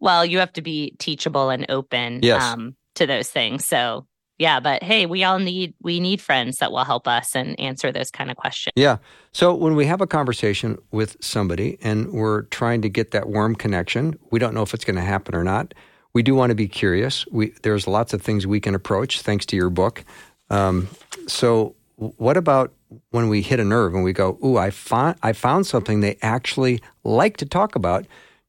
Well, 0.00 0.24
you 0.24 0.38
have 0.38 0.52
to 0.54 0.62
be 0.62 0.94
teachable 0.98 1.50
and 1.50 1.66
open 1.68 2.20
Yes. 2.22 2.42
um, 2.42 2.76
to 2.94 3.06
those 3.06 3.28
things. 3.28 3.64
So 3.64 4.06
yeah, 4.38 4.58
but 4.58 4.82
hey, 4.82 5.06
we 5.06 5.22
all 5.22 5.38
need 5.38 5.74
we 5.80 6.00
need 6.00 6.20
friends 6.20 6.58
that 6.58 6.72
will 6.72 6.84
help 6.84 7.06
us 7.06 7.36
and 7.36 7.58
answer 7.60 7.92
those 7.92 8.10
kind 8.10 8.30
of 8.30 8.36
questions. 8.36 8.72
Yeah. 8.76 8.98
So 9.32 9.54
when 9.54 9.76
we 9.76 9.86
have 9.86 10.00
a 10.00 10.06
conversation 10.06 10.78
with 10.90 11.16
somebody 11.20 11.78
and 11.82 12.12
we're 12.12 12.42
trying 12.42 12.82
to 12.82 12.88
get 12.88 13.12
that 13.12 13.28
warm 13.28 13.54
connection, 13.54 14.18
we 14.30 14.38
don't 14.38 14.54
know 14.54 14.62
if 14.62 14.74
it's 14.74 14.84
going 14.84 14.96
to 14.96 15.02
happen 15.02 15.34
or 15.34 15.44
not. 15.44 15.72
We 16.14 16.22
do 16.22 16.34
want 16.34 16.50
to 16.50 16.54
be 16.54 16.68
curious. 16.68 17.26
We, 17.30 17.52
there's 17.62 17.86
lots 17.88 18.12
of 18.12 18.22
things 18.22 18.46
we 18.46 18.60
can 18.60 18.74
approach 18.74 19.22
thanks 19.22 19.46
to 19.46 19.56
your 19.56 19.70
book. 19.70 20.04
Um, 20.48 20.88
so 21.26 21.74
what 21.96 22.36
about 22.36 22.72
when 23.10 23.28
we 23.28 23.42
hit 23.42 23.60
a 23.60 23.64
nerve 23.64 23.94
and 23.94 24.04
we 24.04 24.12
go, 24.12 24.38
"Ooh, 24.44 24.56
I 24.56 24.70
found 24.70 25.16
I 25.22 25.32
found 25.32 25.66
something 25.66 26.00
they 26.00 26.18
actually 26.22 26.80
like 27.04 27.36
to 27.38 27.46
talk 27.46 27.76
about." 27.76 28.06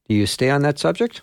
Do 0.08 0.16
you 0.16 0.26
stay 0.26 0.50
on 0.50 0.62
that 0.64 0.78
subject? 0.78 1.22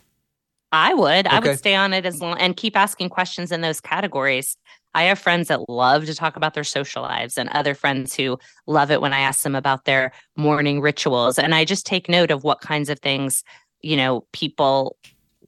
I 0.73 0.95
would. 0.95 1.27
I 1.27 1.39
would 1.39 1.59
stay 1.59 1.75
on 1.75 1.93
it 1.93 2.07
as 2.07 2.21
long 2.21 2.39
and 2.39 2.57
keep 2.57 2.77
asking 2.77 3.11
questions 3.11 3.53
in 3.53 3.61
those 3.61 3.81
categories. 3.81 4.57
I 4.95 5.05
have 5.05 5.19
friends 5.19 5.49
that 5.49 5.69
love 5.69 6.07
to 6.07 6.15
talk 6.15 6.37
about 6.37 6.55
their 6.55 6.65
social 6.65 7.03
lives 7.03 7.39
and 7.39 7.49
other 7.51 7.75
friends 7.75 8.15
who 8.15 8.39
love 8.67 8.91
it 8.91 9.01
when 9.01 9.13
I 9.13 9.21
ask 9.21 9.43
them 9.43 9.55
about 9.55 9.85
their 9.85 10.13
morning 10.37 10.81
rituals. 10.81 11.39
And 11.39 11.55
I 11.55 11.65
just 11.65 11.87
take 11.87 12.09
note 12.09 12.31
of 12.31 12.43
what 12.43 12.61
kinds 12.61 12.89
of 12.89 12.99
things, 13.01 13.45
you 13.81 13.97
know, 13.97 14.27
people 14.33 14.97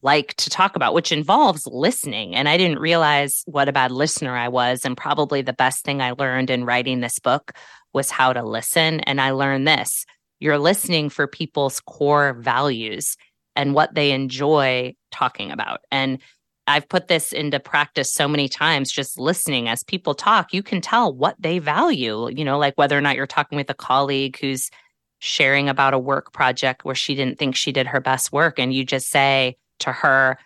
like 0.03 0.35
to 0.35 0.51
talk 0.51 0.77
about, 0.77 0.93
which 0.93 1.13
involves 1.13 1.67
listening. 1.67 2.35
And 2.35 2.49
I 2.49 2.59
didn't 2.59 2.79
realize 2.79 3.43
what 3.47 3.69
a 3.69 3.73
bad 3.73 3.91
listener 3.91 4.37
I 4.37 4.49
was. 4.49 4.85
And 4.85 4.97
probably 4.97 5.41
the 5.41 5.55
best 5.55 5.85
thing 5.85 6.03
I 6.03 6.13
learned 6.13 6.51
in 6.51 6.65
writing 6.65 7.01
this 7.01 7.19
book 7.19 7.53
was 7.95 8.11
how 8.11 8.35
to 8.35 8.43
listen. 8.43 9.01
And 9.01 9.21
I 9.21 9.31
learned 9.31 9.67
this 9.67 10.05
you're 10.41 10.59
listening 10.59 11.09
for 11.09 11.27
people's 11.27 11.81
core 11.81 12.35
values 12.35 13.17
and 13.57 13.75
what 13.75 13.95
they 13.95 14.11
enjoy 14.13 14.95
talking 15.11 15.51
about. 15.51 15.81
And 15.91 16.19
I've 16.67 16.89
put 16.89 17.09
this 17.09 17.33
into 17.33 17.61
practice 17.61 18.13
so 18.13 18.27
many 18.27 18.49
times 18.49 18.91
just 18.91 19.19
listening 19.19 19.69
as 19.69 19.85
people 19.85 20.15
talk, 20.15 20.55
you 20.55 20.63
can 20.63 20.81
tell 20.81 21.15
what 21.15 21.37
they 21.39 21.59
value, 21.59 22.31
you 22.31 22.45
know, 22.45 22.59
like 22.59 22.75
whether 22.79 22.97
or 22.97 23.03
not 23.03 23.17
you're 23.17 23.27
talking 23.27 23.57
with 23.57 23.69
a 23.69 23.75
colleague 23.75 24.39
who's 24.39 24.71
sharing 25.19 25.69
about 25.69 25.95
a 25.95 25.99
work 25.99 26.33
project 26.33 26.85
where 26.85 26.95
she 26.95 27.15
didn't 27.15 27.39
think 27.39 27.55
she 27.55 27.73
did 27.73 27.87
her 27.87 28.01
best 28.01 28.33
work 28.33 28.59
and 28.59 28.73
you 28.73 28.85
just 28.85 29.09
say 29.09 29.57
to 29.81 29.93
her, 29.93 30.39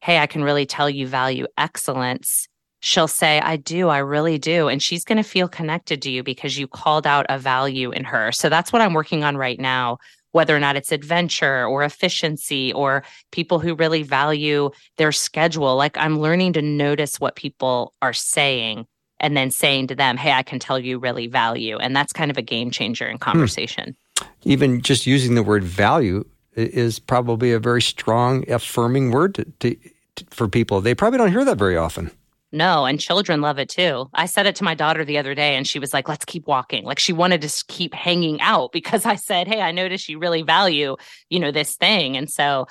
"Hey, 0.00 0.18
I 0.18 0.26
can 0.26 0.44
really 0.44 0.66
tell 0.66 0.88
you 0.88 1.06
value 1.06 1.46
excellence." 1.58 2.48
She'll 2.80 3.08
say, 3.08 3.40
"I 3.40 3.56
do, 3.56 3.88
I 3.88 3.98
really 3.98 4.38
do." 4.38 4.68
And 4.68 4.82
she's 4.82 5.04
going 5.04 5.16
to 5.16 5.22
feel 5.22 5.48
connected 5.48 6.02
to 6.02 6.10
you 6.10 6.22
because 6.22 6.58
you 6.58 6.68
called 6.68 7.06
out 7.06 7.26
a 7.28 7.38
value 7.38 7.90
in 7.90 8.04
her. 8.04 8.32
So 8.32 8.48
that's 8.48 8.72
what 8.72 8.82
I'm 8.82 8.94
working 8.94 9.24
on 9.24 9.36
right 9.36 9.58
now 9.58 9.98
whether 10.36 10.54
or 10.54 10.60
not 10.60 10.76
it's 10.76 10.92
adventure 10.92 11.64
or 11.64 11.82
efficiency 11.82 12.70
or 12.74 13.02
people 13.32 13.58
who 13.58 13.74
really 13.74 14.02
value 14.02 14.70
their 14.98 15.10
schedule. 15.10 15.76
Like 15.76 15.96
I'm 15.96 16.20
learning 16.20 16.52
to 16.52 16.62
notice 16.62 17.18
what 17.18 17.36
people 17.36 17.94
are 18.02 18.12
saying 18.12 18.86
and 19.18 19.34
then 19.34 19.50
saying 19.50 19.86
to 19.86 19.94
them, 19.94 20.18
Hey, 20.18 20.32
I 20.32 20.42
can 20.42 20.58
tell 20.58 20.78
you 20.78 20.98
really 20.98 21.26
value. 21.26 21.78
And 21.78 21.96
that's 21.96 22.12
kind 22.12 22.30
of 22.30 22.36
a 22.36 22.42
game 22.42 22.70
changer 22.70 23.06
in 23.06 23.16
hmm. 23.16 23.22
conversation. 23.22 23.96
Even 24.42 24.82
just 24.82 25.06
using 25.06 25.36
the 25.36 25.42
word 25.42 25.64
value 25.64 26.22
is 26.54 26.98
probably 26.98 27.52
a 27.52 27.58
very 27.58 27.80
strong 27.80 28.44
affirming 28.50 29.12
word 29.12 29.36
to, 29.36 29.44
to, 29.60 29.74
to- 30.16 30.24
for 30.28 30.48
people. 30.48 30.82
They 30.82 30.94
probably 30.94 31.16
don't 31.16 31.32
hear 31.32 31.46
that 31.46 31.56
very 31.56 31.78
often. 31.78 32.10
No, 32.52 32.84
and 32.86 33.00
children 33.00 33.40
love 33.40 33.58
it 33.58 33.68
too. 33.68 34.08
I 34.14 34.26
said 34.26 34.46
it 34.46 34.56
to 34.56 34.64
my 34.64 34.74
daughter 34.74 35.04
the 35.04 35.18
other 35.18 35.34
day 35.34 35.56
and 35.56 35.66
she 35.66 35.78
was 35.78 35.92
like, 35.92 36.08
let's 36.08 36.24
keep 36.24 36.46
walking. 36.46 36.84
Like 36.84 36.98
she 36.98 37.12
wanted 37.12 37.42
to 37.42 37.64
keep 37.68 37.92
hanging 37.92 38.40
out 38.40 38.72
because 38.78 39.04
I 39.04 39.16
said, 39.16 39.48
Hey, 39.48 39.60
I 39.60 39.72
noticed 39.72 40.08
you 40.08 40.18
really 40.18 40.42
value, 40.42 40.96
you 41.28 41.40
know, 41.40 41.50
this 41.50 41.76
thing. 41.76 42.16
And 42.16 42.30
so, 42.30 42.66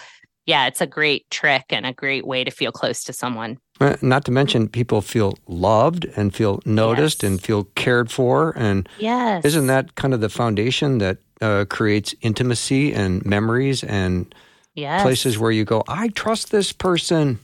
yeah, 0.45 0.67
it's 0.67 0.81
a 0.81 0.87
great 0.87 1.29
trick 1.29 1.65
and 1.69 1.85
a 1.85 1.93
great 1.93 2.25
way 2.25 2.43
to 2.43 2.51
feel 2.51 2.71
close 2.71 3.03
to 3.05 3.13
someone. 3.13 3.57
Uh, 3.81 3.97
Not 4.01 4.23
to 4.25 4.31
mention, 4.31 4.69
people 4.69 5.01
feel 5.01 5.33
loved 5.47 6.05
and 6.15 6.33
feel 6.33 6.61
noticed 6.65 7.23
Yes. 7.23 7.29
and 7.31 7.41
feel 7.43 7.65
cared 7.75 8.09
for. 8.11 8.53
And 8.55 8.87
Yes. 8.97 9.43
isn't 9.43 9.67
that 9.67 9.95
kind 9.95 10.13
of 10.13 10.21
the 10.21 10.29
foundation 10.29 10.99
that 10.99 11.17
uh, 11.41 11.65
creates 11.69 12.15
intimacy 12.21 12.93
and 12.93 13.25
memories 13.25 13.83
and 13.83 14.33
yes. 14.75 15.01
places 15.01 15.37
where 15.37 15.51
you 15.51 15.65
go, 15.65 15.83
I 15.87 16.07
trust 16.09 16.51
this 16.51 16.71
person? 16.71 17.39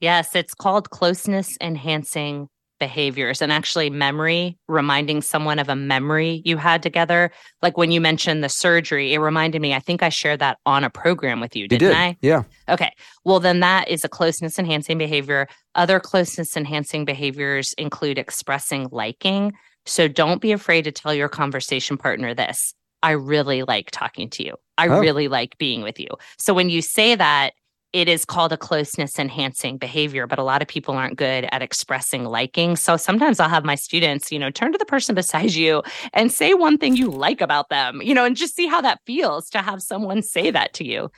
Yes, 0.00 0.34
it's 0.34 0.54
called 0.54 0.90
closeness 0.90 1.56
enhancing 1.60 2.48
behaviors 2.78 3.42
and 3.42 3.50
actually 3.52 3.90
memory, 3.90 4.56
reminding 4.68 5.20
someone 5.20 5.58
of 5.58 5.68
a 5.68 5.74
memory 5.74 6.42
you 6.44 6.56
had 6.56 6.80
together. 6.80 7.32
Like 7.60 7.76
when 7.76 7.90
you 7.90 8.00
mentioned 8.00 8.44
the 8.44 8.48
surgery, 8.48 9.12
it 9.12 9.18
reminded 9.18 9.60
me, 9.60 9.74
I 9.74 9.80
think 9.80 10.00
I 10.00 10.10
shared 10.10 10.38
that 10.38 10.58
on 10.64 10.84
a 10.84 10.90
program 10.90 11.40
with 11.40 11.56
you, 11.56 11.62
You 11.62 11.68
didn't 11.68 11.88
did. 11.88 11.96
I? 11.96 12.16
Yeah. 12.22 12.44
Okay. 12.68 12.92
Well, 13.24 13.40
then 13.40 13.58
that 13.60 13.88
is 13.88 14.04
a 14.04 14.08
closeness 14.08 14.60
enhancing 14.60 14.96
behavior. 14.96 15.48
Other 15.74 15.98
closeness 15.98 16.56
enhancing 16.56 17.04
behaviors 17.04 17.72
include 17.72 18.16
expressing 18.16 18.86
liking. 18.92 19.54
So 19.84 20.06
don't 20.06 20.40
be 20.40 20.52
afraid 20.52 20.82
to 20.82 20.92
tell 20.92 21.12
your 21.14 21.28
conversation 21.28 21.96
partner 21.96 22.32
this. 22.32 22.74
I 23.02 23.12
really 23.12 23.62
like 23.64 23.90
talking 23.90 24.30
to 24.30 24.44
you. 24.44 24.54
I 24.76 24.86
Oh. 24.86 25.00
really 25.00 25.26
like 25.26 25.58
being 25.58 25.82
with 25.82 25.98
you. 25.98 26.08
So 26.38 26.54
when 26.54 26.68
you 26.70 26.82
say 26.82 27.16
that, 27.16 27.54
it 27.92 28.08
is 28.08 28.24
called 28.24 28.52
a 28.52 28.56
closeness 28.56 29.18
enhancing 29.18 29.78
behavior, 29.78 30.26
but 30.26 30.38
a 30.38 30.42
lot 30.42 30.60
of 30.62 30.68
people 30.68 30.94
aren't 30.94 31.16
good 31.16 31.48
at 31.50 31.62
expressing 31.62 32.24
liking. 32.24 32.76
So 32.76 32.96
sometimes 32.96 33.40
I'll 33.40 33.48
have 33.48 33.64
my 33.64 33.74
students, 33.74 34.30
you 34.30 34.38
know, 34.38 34.50
turn 34.50 34.72
to 34.72 34.78
the 34.78 34.84
person 34.84 35.14
beside 35.14 35.52
you 35.54 35.82
and 36.12 36.30
say 36.32 36.54
one 36.54 36.78
thing 36.78 36.96
you 36.96 37.10
like 37.10 37.40
about 37.40 37.70
them, 37.70 38.02
you 38.02 38.14
know, 38.14 38.24
and 38.24 38.36
just 38.36 38.54
see 38.54 38.66
how 38.66 38.80
that 38.82 39.00
feels 39.06 39.48
to 39.50 39.62
have 39.62 39.82
someone 39.82 40.22
say 40.22 40.50
that 40.50 40.74
to 40.74 40.84
you. 40.84 41.10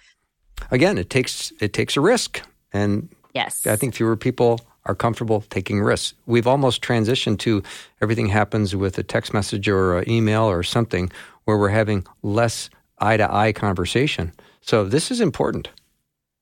Again, 0.71 0.99
it 0.99 1.11
takes 1.11 1.53
it 1.61 1.73
takes 1.73 1.97
a 1.97 2.01
risk, 2.01 2.43
and 2.73 3.09
Yes. 3.35 3.67
I 3.67 3.77
think 3.77 3.95
fewer 3.95 4.17
people 4.17 4.61
are 4.87 4.95
comfortable 4.95 5.43
taking 5.51 5.81
risks. 5.81 6.15
We've 6.27 6.47
almost 6.47 6.83
transitioned 6.83 7.39
to 7.41 7.63
everything 8.01 8.27
happens 8.27 8.75
with 8.75 8.99
a 8.99 9.03
text 9.03 9.35
message 9.35 9.69
or 9.69 9.99
an 9.99 10.11
email 10.11 10.45
or 10.45 10.63
something 10.63 11.11
where 11.45 11.59
we're 11.59 11.69
having 11.69 12.07
less 12.23 12.71
eye 12.99 13.17
to 13.17 13.33
eye 13.33 13.53
conversation. 13.53 14.33
So 14.63 14.85
this 14.85 15.11
is 15.11 15.21
important. 15.21 15.69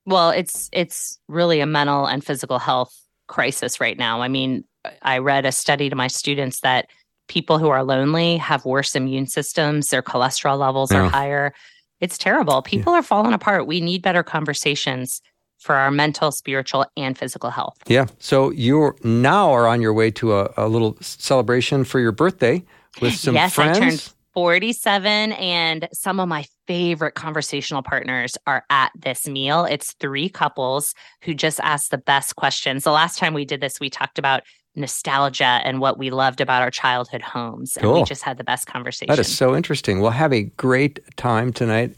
Well, 0.09 0.31
it's 0.31 0.71
it's 0.73 1.19
really 1.29 1.61
a 1.61 1.67
mental 1.67 2.07
and 2.07 2.25
physical 2.25 2.59
health 2.59 2.95
crisis 3.27 3.79
right 3.79 3.99
now. 3.99 4.23
I 4.23 4.29
mean, 4.29 4.65
I 5.03 5.19
read 5.19 5.45
a 5.45 5.53
study 5.53 5.91
to 5.91 5.97
my 5.97 6.07
students 6.09 6.61
that 6.61 6.87
people 7.29 7.59
who 7.59 7.69
are 7.69 7.85
lonely 7.85 8.39
have 8.39 8.65
worse 8.65 8.97
immune 8.97 9.27
systems, 9.27 9.89
their 9.89 10.03
cholesterol 10.03 10.59
levels 10.59 10.91
Yeah. 10.91 11.03
are 11.03 11.09
higher. 11.11 11.53
It's 12.01 12.17
terrible. 12.17 12.63
People 12.63 12.95
are 12.95 13.03
falling 13.03 13.35
apart. 13.35 13.67
We 13.67 13.81
need 13.83 14.01
better 14.03 14.23
conversations 14.23 15.21
for 15.59 15.75
our 15.75 15.91
mental, 15.91 16.31
spiritual, 16.31 16.87
and 16.97 17.19
physical 17.19 17.51
health. 17.51 17.77
Yeah. 17.87 18.07
So 18.19 18.51
you 18.53 18.95
now 19.05 19.53
are 19.53 19.67
on 19.67 19.83
your 19.83 19.93
way 19.93 20.11
to 20.13 20.39
a, 20.39 20.55
a 20.57 20.69
little 20.69 20.97
celebration 21.01 21.85
for 21.85 22.01
your 22.01 22.13
birthday 22.13 22.65
with 23.03 23.15
some 23.15 23.35
yes, 23.35 23.55
friends. 23.55 24.15
I 24.39 24.51
turned 24.51 24.63
47 24.63 25.33
and 25.33 25.89
some 25.93 26.21
of 26.21 26.29
my 26.29 26.45
favorite 26.67 27.15
conversational 27.15 27.83
partners 27.83 28.37
are 28.47 28.65
at 28.71 28.93
this 28.95 29.27
meal. 29.27 29.65
It's 29.65 29.93
three 29.95 30.29
couples 30.29 30.95
who 31.23 31.35
just 31.35 31.61
asked 31.61 31.91
the 31.91 31.99
best 31.99 32.37
questions. 32.37 32.85
The 32.85 32.93
last 32.93 33.19
time 33.19 33.35
we 33.35 33.45
did 33.45 33.61
this, 33.61 33.81
we 33.81 33.91
talked 33.91 34.19
about 34.19 34.43
nostalgia 34.77 35.61
and 35.65 35.81
what 35.81 35.99
we 35.99 36.11
loved 36.11 36.41
about 36.41 36.63
our 36.63 36.71
childhood 36.71 37.23
homes. 37.23 37.77
And 37.77 37.93
we 37.93 38.05
just 38.05 38.23
had 38.23 38.39
the 38.39 38.45
best 38.45 38.67
conversation. 38.67 39.09
That 39.09 39.19
is 39.19 39.35
so 39.35 39.57
interesting. 39.57 40.01
Well, 40.01 40.13
have 40.13 40.33
a 40.33 40.45
great 40.45 41.01
time 41.17 41.53
tonight 41.53 41.97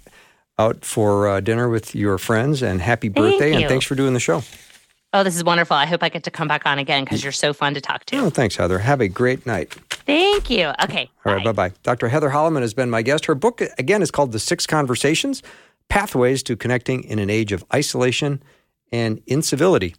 out 0.59 0.85
for 0.85 1.29
uh, 1.29 1.41
dinner 1.41 1.69
with 1.69 1.95
your 1.95 2.19
friends 2.19 2.63
and 2.63 2.81
happy 2.81 3.09
Thank 3.09 3.17
birthday. 3.17 3.55
And 3.55 3.69
thanks 3.69 3.85
for 3.85 3.95
doing 3.95 4.15
the 4.15 4.21
show. 4.21 4.43
Oh, 5.13 5.25
this 5.25 5.35
is 5.35 5.43
wonderful. 5.43 5.77
I 5.77 5.87
hope 5.87 6.05
I 6.05 6.09
get 6.09 6.23
to 6.25 6.31
come 6.31 6.47
back 6.47 6.67
on 6.67 6.79
again 6.79 7.03
because 7.03 7.25
you're 7.25 7.33
so 7.33 7.53
fun 7.53 7.75
to 7.75 7.81
talk 7.81 8.05
to. 8.07 8.17
Oh, 8.19 8.31
thanks, 8.31 8.55
Heather. 8.55 8.79
Have 8.79 9.01
a 9.01 9.09
great 9.09 9.45
night. 9.45 9.75
Thank 9.91 10.49
you. 10.51 10.73
Okay. 10.85 11.11
All 11.25 11.35
right, 11.35 11.45
bye 11.45 11.53
bye. 11.53 11.73
Dr. 11.83 12.09
Heather 12.09 12.31
Holleman 12.31 12.61
has 12.61 12.75
been 12.75 12.91
my 12.91 13.03
guest. 13.03 13.27
Her 13.27 13.35
book, 13.35 13.61
again, 13.77 14.03
is 14.03 14.13
called 14.13 14.31
The 14.31 14.39
Six 14.39 14.67
Conversations 14.67 15.43
Pathways 15.89 16.45
to 16.45 16.57
Connecting 16.57 17.03
in 17.05 17.19
an 17.19 17.29
Age 17.29 17.51
of 17.51 17.65
Isolation 17.75 18.41
and 18.93 19.21
Incivility. 19.27 19.97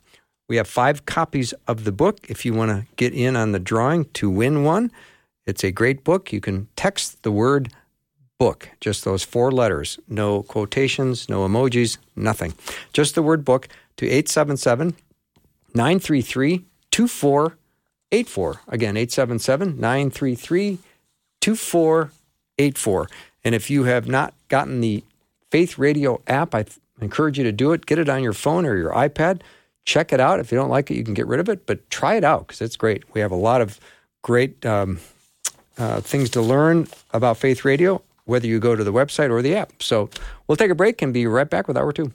We 0.47 0.55
have 0.55 0.67
five 0.67 1.05
copies 1.05 1.53
of 1.67 1.83
the 1.83 1.91
book 1.91 2.19
if 2.29 2.45
you 2.45 2.53
want 2.53 2.71
to 2.71 2.85
get 2.95 3.13
in 3.13 3.35
on 3.35 3.51
the 3.51 3.59
drawing 3.59 4.05
to 4.13 4.29
win 4.29 4.63
one. 4.63 4.91
It's 5.45 5.63
a 5.63 5.71
great 5.71 6.05
book. 6.05 6.31
You 6.31 6.39
can 6.39 6.67
text 6.77 7.23
the 7.23 7.31
word 7.31 7.69
book, 8.41 8.69
just 8.79 9.05
those 9.05 9.23
four 9.23 9.51
letters, 9.51 9.99
no 10.07 10.41
quotations, 10.41 11.29
no 11.29 11.47
emojis, 11.47 11.99
nothing. 12.15 12.55
Just 12.91 13.13
the 13.13 13.21
word 13.21 13.45
book 13.45 13.67
to 13.97 14.07
877 14.07 14.95
933 15.75 16.65
2484. 16.89 18.61
Again, 18.67 18.97
877 18.97 19.79
933 19.79 20.79
2484. 21.39 23.09
And 23.43 23.53
if 23.53 23.69
you 23.69 23.83
have 23.83 24.07
not 24.07 24.33
gotten 24.47 24.81
the 24.81 25.03
Faith 25.51 25.77
Radio 25.77 26.19
app, 26.25 26.55
I 26.55 26.63
th- 26.63 26.79
encourage 26.99 27.37
you 27.37 27.43
to 27.43 27.51
do 27.51 27.73
it. 27.73 27.85
Get 27.85 27.99
it 27.99 28.09
on 28.09 28.23
your 28.23 28.33
phone 28.33 28.65
or 28.65 28.75
your 28.75 28.91
iPad. 28.91 29.41
check 29.85 30.11
it 30.11 30.19
out. 30.19 30.39
If 30.39 30.51
you 30.51 30.57
don't 30.57 30.69
like 30.69 30.89
it, 30.89 30.95
you 30.95 31.03
can 31.03 31.13
get 31.13 31.27
rid 31.27 31.39
of 31.39 31.47
it, 31.47 31.67
but 31.67 31.87
try 31.91 32.15
it 32.15 32.23
out 32.23 32.47
because 32.47 32.59
it's 32.59 32.75
great. 32.75 33.03
We 33.13 33.21
have 33.21 33.31
a 33.31 33.35
lot 33.35 33.61
of 33.61 33.79
great 34.23 34.65
um, 34.65 34.99
uh, 35.77 36.01
things 36.01 36.31
to 36.31 36.41
learn 36.41 36.87
about 37.11 37.37
Faith 37.37 37.63
Radio, 37.65 38.01
whether 38.25 38.47
you 38.47 38.59
go 38.59 38.75
to 38.75 38.83
the 38.83 38.93
website 38.93 39.29
or 39.29 39.41
the 39.41 39.55
app. 39.55 39.81
So 39.81 40.09
we'll 40.47 40.55
take 40.55 40.71
a 40.71 40.75
break 40.75 41.01
and 41.01 41.13
be 41.13 41.27
right 41.27 41.49
back 41.49 41.67
with 41.67 41.77
hour 41.77 41.91
two. 41.91 42.11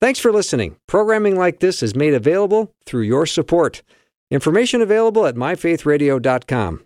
Thanks 0.00 0.20
for 0.20 0.32
listening. 0.32 0.76
Programming 0.86 1.36
like 1.36 1.60
this 1.60 1.82
is 1.82 1.94
made 1.94 2.12
available 2.12 2.74
through 2.84 3.04
your 3.04 3.24
support. 3.24 3.82
Information 4.30 4.82
available 4.82 5.26
at 5.26 5.34
myfaithradio.com. 5.34 6.80